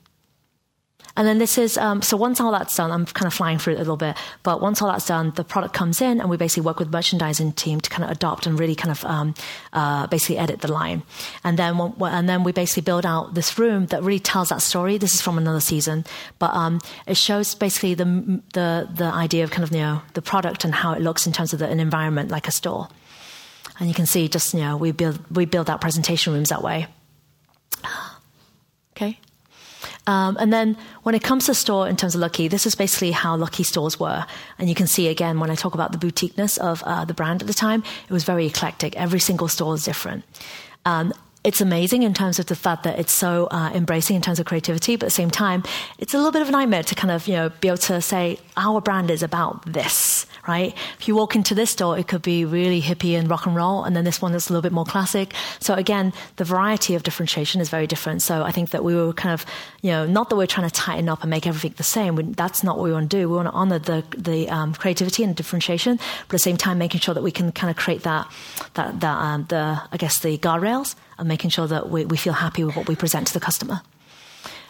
[1.16, 3.74] and then this is, um, so once all that's done, I'm kind of flying through
[3.74, 6.38] it a little bit, but once all that's done, the product comes in and we
[6.38, 9.36] basically work with merchandising team to kind of adopt and really kind of um,
[9.74, 11.04] uh, basically edit the line.
[11.44, 14.98] And then, and then we basically build out this room that really tells that story.
[14.98, 16.04] This is from another season,
[16.40, 20.22] but um, it shows basically the, the, the idea of kind of, you know, the
[20.24, 22.88] product and how it looks in terms of the, an environment like a store.
[23.80, 26.64] And you can see just, you know, we build, we build out presentation rooms that
[26.64, 26.88] way.
[28.96, 29.20] Okay.
[30.06, 33.12] Um, and then when it comes to store in terms of Lucky, this is basically
[33.12, 34.26] how Lucky stores were.
[34.60, 37.42] And you can see again when I talk about the boutiqueness of uh, the brand
[37.42, 38.96] at the time, it was very eclectic.
[38.98, 40.24] Every single store is different.
[40.86, 41.14] Um,
[41.44, 44.46] it's amazing in terms of the fact that it's so uh, embracing in terms of
[44.46, 45.64] creativity, but at the same time,
[45.98, 48.02] it's a little bit of a nightmare to kind of you know be able to
[48.02, 50.74] say our brand is about this, right?
[51.00, 53.84] If you walk into this store, it could be really hippie and rock and roll,
[53.84, 55.34] and then this one that's a little bit more classic.
[55.60, 58.22] So again, the variety of differentiation is very different.
[58.22, 59.46] So I think that we were kind of
[59.82, 62.16] you know not that we're trying to tighten up and make everything the same.
[62.16, 63.28] We, that's not what we want to do.
[63.28, 66.78] We want to honor the the um, creativity and differentiation, but at the same time
[66.78, 68.32] making sure that we can kind of create that
[68.76, 72.34] that that um, the I guess the guardrails and making sure that we, we feel
[72.34, 73.82] happy with what we present to the customer.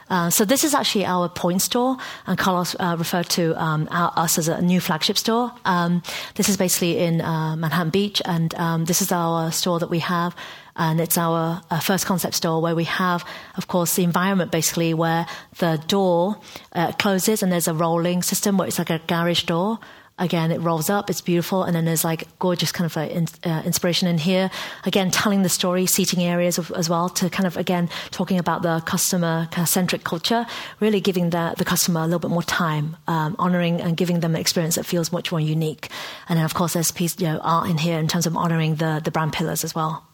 [0.10, 1.98] Uh, so this is actually our point store,
[2.28, 5.52] and Carlos uh, referred to um, our, us as a new flagship store.
[5.66, 6.04] Um,
[6.36, 10.00] this is basically in uh, Manhattan Beach, and um, this is our store that we
[10.00, 10.36] have,
[10.76, 13.26] and it's our, our, first concept store where we have,
[13.58, 15.26] of course, the environment basically where
[15.58, 16.38] the door
[16.74, 19.80] uh, closes and there's a rolling system where it's like a garage door,
[20.20, 23.28] Again, it rolls up, it's beautiful, and then there's like gorgeous kind of like in,
[23.46, 24.52] uh, inspiration in here.
[24.86, 28.62] Again, telling the story, seating areas of, as well to kind of again talking about
[28.62, 30.46] the customer centric culture,
[30.80, 34.36] really giving the, the customer a little bit more time, um, honoring and giving them
[34.36, 35.90] an experience that feels much more unique.
[36.30, 38.76] And then of course there's piece you know art in here in terms of honoring
[38.76, 40.06] the the brand pillars as well.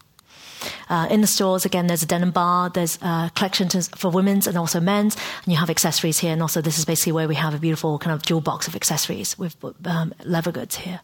[0.89, 4.57] Uh, in the stores, again, there's a denim bar, there's uh, collections for women's and
[4.57, 6.33] also men's, and you have accessories here.
[6.33, 8.75] And also, this is basically where we have a beautiful kind of jewel box of
[8.75, 9.55] accessories with
[9.85, 11.01] um, leather goods here.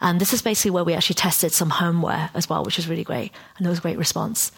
[0.00, 3.02] And this is basically where we actually tested some homeware as well, which was really
[3.02, 3.32] great.
[3.56, 4.52] And there was a great response.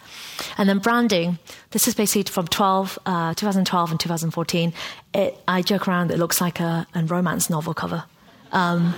[0.57, 1.39] And then branding,
[1.71, 4.73] this is basically from 12, uh, 2012 and 2014.
[5.15, 8.03] It, I joke around, it looks like a, a romance novel cover.
[8.51, 8.93] Um,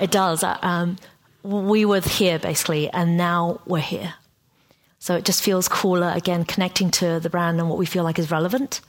[0.00, 0.42] it does.
[0.42, 0.96] Uh, um,
[1.44, 4.14] we were here basically, and now we're here.
[5.04, 8.18] So it just feels cooler, again, connecting to the brand and what we feel like
[8.18, 8.80] is relevant.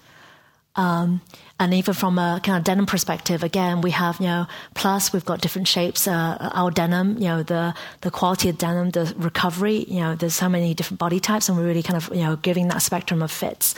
[0.78, 1.20] Um,
[1.60, 5.26] and even from a kind of denim perspective, again, we have, you know, plus we've
[5.26, 6.08] got different shapes.
[6.08, 10.36] Uh, our denim, you know, the, the quality of denim, the recovery, you know, there's
[10.36, 13.22] so many different body types and we're really kind of, you know, giving that spectrum
[13.22, 13.76] of fits.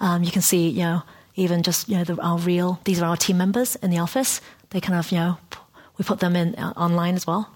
[0.00, 1.02] Um, you can see, you know,
[1.36, 4.40] even just, you know, the, our real, these are our team members in the office.
[4.70, 5.38] They kind of, you know,
[5.98, 7.48] we put them in uh, online as well.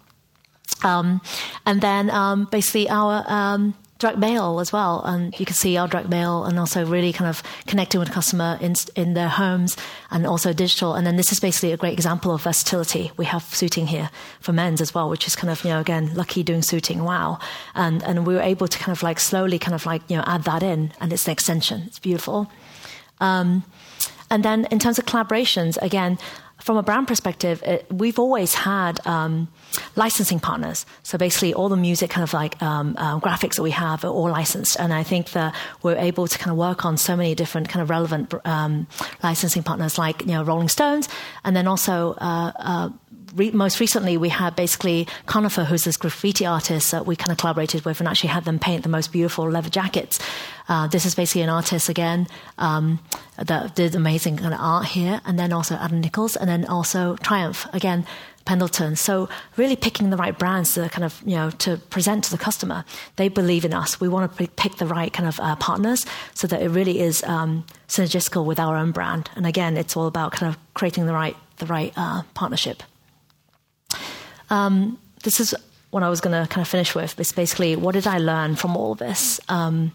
[0.84, 1.20] Um,
[1.66, 5.02] and then um, basically our um, direct mail as well.
[5.04, 8.58] And you can see our direct mail and also really kind of connecting with customer
[8.60, 9.76] in, in their homes
[10.10, 10.94] and also digital.
[10.94, 13.12] And then this is basically a great example of versatility.
[13.16, 14.10] We have suiting here
[14.40, 17.04] for men's as well, which is kind of, you know, again, lucky doing suiting.
[17.04, 17.38] Wow.
[17.74, 20.24] And, and we were able to kind of like slowly kind of like, you know,
[20.26, 21.82] add that in and it's an extension.
[21.86, 22.50] It's beautiful.
[23.20, 23.64] Um,
[24.30, 26.18] and then in terms of collaborations, again,
[26.60, 29.48] from a brand perspective, it, we've always had um,
[29.96, 30.86] licensing partners.
[31.02, 34.08] So basically, all the music, kind of like um, um, graphics that we have, are
[34.08, 34.78] all licensed.
[34.78, 37.82] And I think that we're able to kind of work on so many different kind
[37.82, 38.86] of relevant um,
[39.22, 41.08] licensing partners, like you know Rolling Stones,
[41.44, 42.12] and then also.
[42.14, 42.88] Uh, uh,
[43.34, 47.38] re- most recently, we had basically Conifer, who's this graffiti artist that we kind of
[47.38, 50.18] collaborated with and actually had them paint the most beautiful leather jackets.
[50.68, 52.26] Uh, this is basically an artist again
[52.58, 53.00] um,
[53.36, 57.16] that did amazing kind of art here, and then also Adam Nichols, and then also
[57.16, 58.06] Triumph again.
[58.46, 58.96] Pendleton.
[58.96, 62.38] So really picking the right brands to kind of, you know, to present to the
[62.38, 62.84] customer.
[63.16, 64.00] They believe in us.
[64.00, 67.22] We want to pick the right kind of uh, partners so that it really is
[67.24, 69.30] um, synergistical with our own brand.
[69.36, 72.82] And again, it's all about kind of creating the right, the right uh, partnership.
[74.50, 75.54] Um, this is
[75.90, 77.18] what I was going to kind of finish with.
[77.18, 79.40] It's basically what did I learn from all this?
[79.48, 79.92] Um,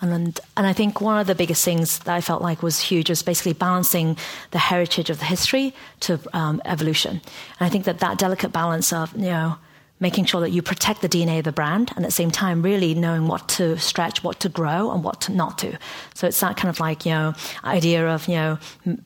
[0.00, 3.08] and and I think one of the biggest things that I felt like was huge
[3.08, 4.16] was basically balancing
[4.50, 7.20] the heritage of the history to um, evolution.
[7.60, 9.58] And I think that that delicate balance of you know
[10.02, 12.60] making sure that you protect the DNA of the brand and at the same time
[12.60, 15.78] really knowing what to stretch, what to grow and what to not to.
[16.14, 17.34] So it's that kind of like, you know,
[17.64, 18.58] idea of, you know,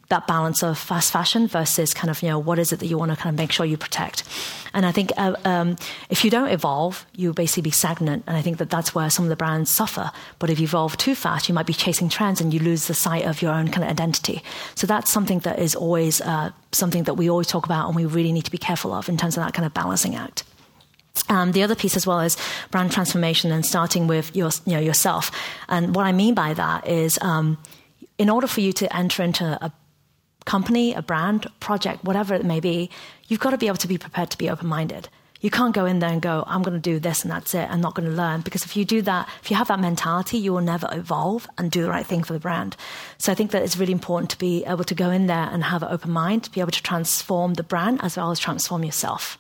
[0.09, 2.97] that balance of fast fashion versus kind of, you know, what is it that you
[2.97, 4.25] want to kind of make sure you protect.
[4.73, 5.77] And I think uh, um,
[6.09, 8.25] if you don't evolve, you basically be stagnant.
[8.27, 10.11] And I think that that's where some of the brands suffer.
[10.39, 12.95] But if you evolve too fast, you might be chasing trends and you lose the
[12.95, 14.43] sight of your own kind of identity.
[14.75, 18.07] So that's something that is always uh, something that we always talk about and we
[18.07, 20.45] really need to be careful of in terms of that kind of balancing act.
[21.29, 22.37] Um, the other piece as well is
[22.71, 25.31] brand transformation and starting with your, you know, yourself.
[25.69, 27.59] And what I mean by that is, um,
[28.19, 29.73] in order for you to enter into a
[30.45, 32.91] company, a brand, project, whatever it may be,
[33.29, 35.09] you've got to be able to be prepared to be open minded.
[35.41, 37.69] You can't go in there and go, I'm going to do this and that's it,
[37.71, 38.41] I'm not going to learn.
[38.41, 41.71] Because if you do that, if you have that mentality, you will never evolve and
[41.71, 42.77] do the right thing for the brand.
[43.19, 45.65] So I think that it's really important to be able to go in there and
[45.65, 48.83] have an open mind, to be able to transform the brand as well as transform
[48.83, 49.39] yourself.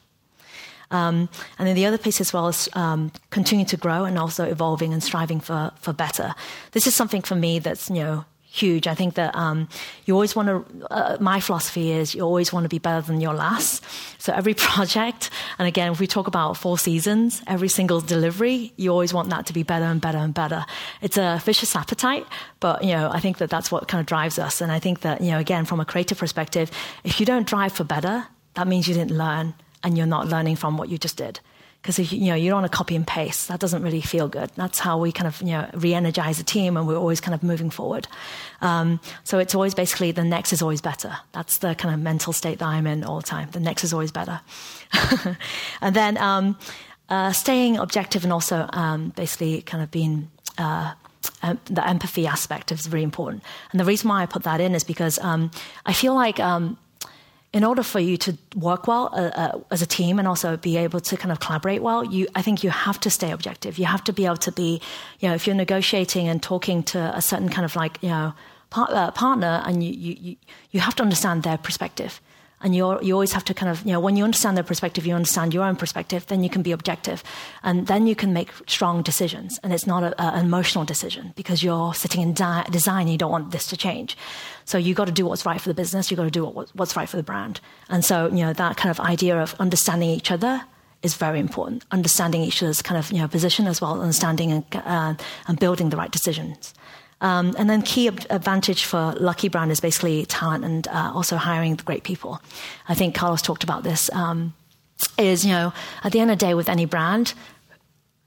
[0.90, 4.44] Um, and then the other piece as well is um, continuing to grow and also
[4.44, 6.34] evolving and striving for, for better.
[6.72, 8.24] This is something for me that's, you know,
[8.56, 8.86] huge.
[8.86, 9.68] I think that um,
[10.06, 13.20] you always want to, uh, my philosophy is you always want to be better than
[13.20, 13.84] your last.
[14.18, 18.90] So every project, and again, if we talk about four seasons, every single delivery, you
[18.90, 20.64] always want that to be better and better and better.
[21.02, 22.26] It's a vicious appetite,
[22.60, 24.60] but, you know, I think that that's what kind of drives us.
[24.60, 26.70] And I think that, you know, again, from a creative perspective,
[27.04, 30.56] if you don't drive for better, that means you didn't learn and you're not learning
[30.56, 31.40] from what you just did.
[31.82, 34.50] Because you know you don't want to copy and paste, that doesn't really feel good.
[34.56, 37.44] That's how we kind of you know re-energize a team, and we're always kind of
[37.44, 38.08] moving forward.
[38.60, 41.16] Um, so it's always basically the next is always better.
[41.30, 43.50] That's the kind of mental state that I'm in all the time.
[43.52, 44.40] The next is always better,
[45.80, 46.58] and then um,
[47.08, 50.30] uh, staying objective and also um, basically kind of being.
[50.58, 50.94] Uh,
[51.66, 53.42] the empathy aspect is really important.
[53.70, 55.50] And the reason why I put that in is because um,
[55.84, 56.78] I feel like um,
[57.56, 60.76] in order for you to work well uh, uh, as a team and also be
[60.76, 63.78] able to kind of collaborate well, you, I think you have to stay objective.
[63.78, 64.78] You have to be able to be,
[65.20, 68.34] you know, if you're negotiating and talking to a certain kind of like, you know,
[68.72, 70.36] uh, partner and you, you,
[70.70, 72.20] you have to understand their perspective.
[72.62, 75.06] And you you always have to kind of, you know, when you understand their perspective,
[75.06, 77.22] you understand your own perspective, then you can be objective.
[77.62, 79.60] And then you can make strong decisions.
[79.62, 83.18] And it's not a, a, an emotional decision because you're sitting in di- design, you
[83.18, 84.16] don't want this to change.
[84.64, 86.70] So you've got to do what's right for the business, You've got to do what,
[86.74, 87.60] what's right for the brand.
[87.88, 90.64] And so, you know, that kind of idea of understanding each other
[91.02, 91.84] is very important.
[91.90, 95.14] Understanding each other's kind of you know position as well, understanding and, uh,
[95.46, 96.74] and building the right decisions.
[97.20, 101.76] Um, and then key advantage for Lucky Brand is basically talent and uh, also hiring
[101.76, 102.42] the great people.
[102.88, 104.10] I think Carlos talked about this.
[104.12, 104.54] Um,
[105.18, 105.72] is you know
[106.04, 107.34] at the end of the day with any brand,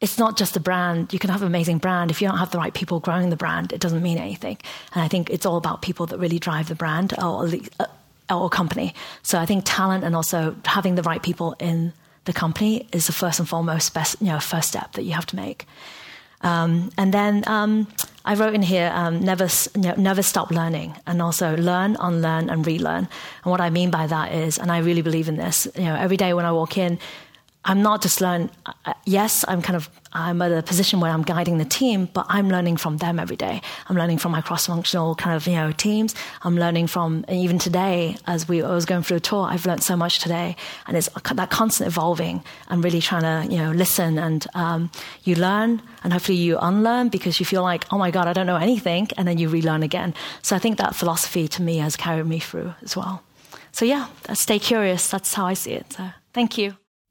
[0.02, 1.11] it's not just the brand.
[1.14, 2.10] You can have an amazing brand.
[2.10, 4.57] If you don't have the right people growing the brand, it doesn't mean anything.
[4.94, 7.49] And I think it's all about people that really drive the brand or,
[7.80, 7.86] uh,
[8.30, 8.94] or company.
[9.24, 11.91] So I think talent and also having the right people in
[12.26, 15.26] the company is the first and foremost best, you know, first step that you have
[15.28, 15.66] to make.
[16.41, 17.88] Um, and then um,
[18.25, 23.07] I wrote in here, um, never, never stop learning, and also learn, unlearn, and relearn.
[23.43, 25.95] And what I mean by that is, and I really believe in this, you know,
[25.95, 26.99] every day when I walk in,
[27.65, 28.52] I'm not just learning.
[28.65, 32.26] Uh, yes, I'm kind of I'm at a position where I'm guiding the team, but
[32.30, 33.61] I'm learning from them every day.
[33.88, 36.15] I'm learning from my cross-functional kind of you know teams.
[36.44, 39.44] I'm learning from even today as we I was going through a tour.
[39.44, 40.56] I've learned so much today,
[40.88, 44.90] and it's that constant evolving and really trying to you know listen and um,
[45.23, 48.48] you learn and hopefully you unlearn because you feel like oh my god I don't
[48.48, 50.14] know anything, and then you relearn again.
[50.41, 53.22] So I think that philosophy to me has carried me through as well.
[53.73, 55.10] So yeah, stay curious.
[55.10, 55.94] That's how I see it.
[55.94, 56.77] So thank you.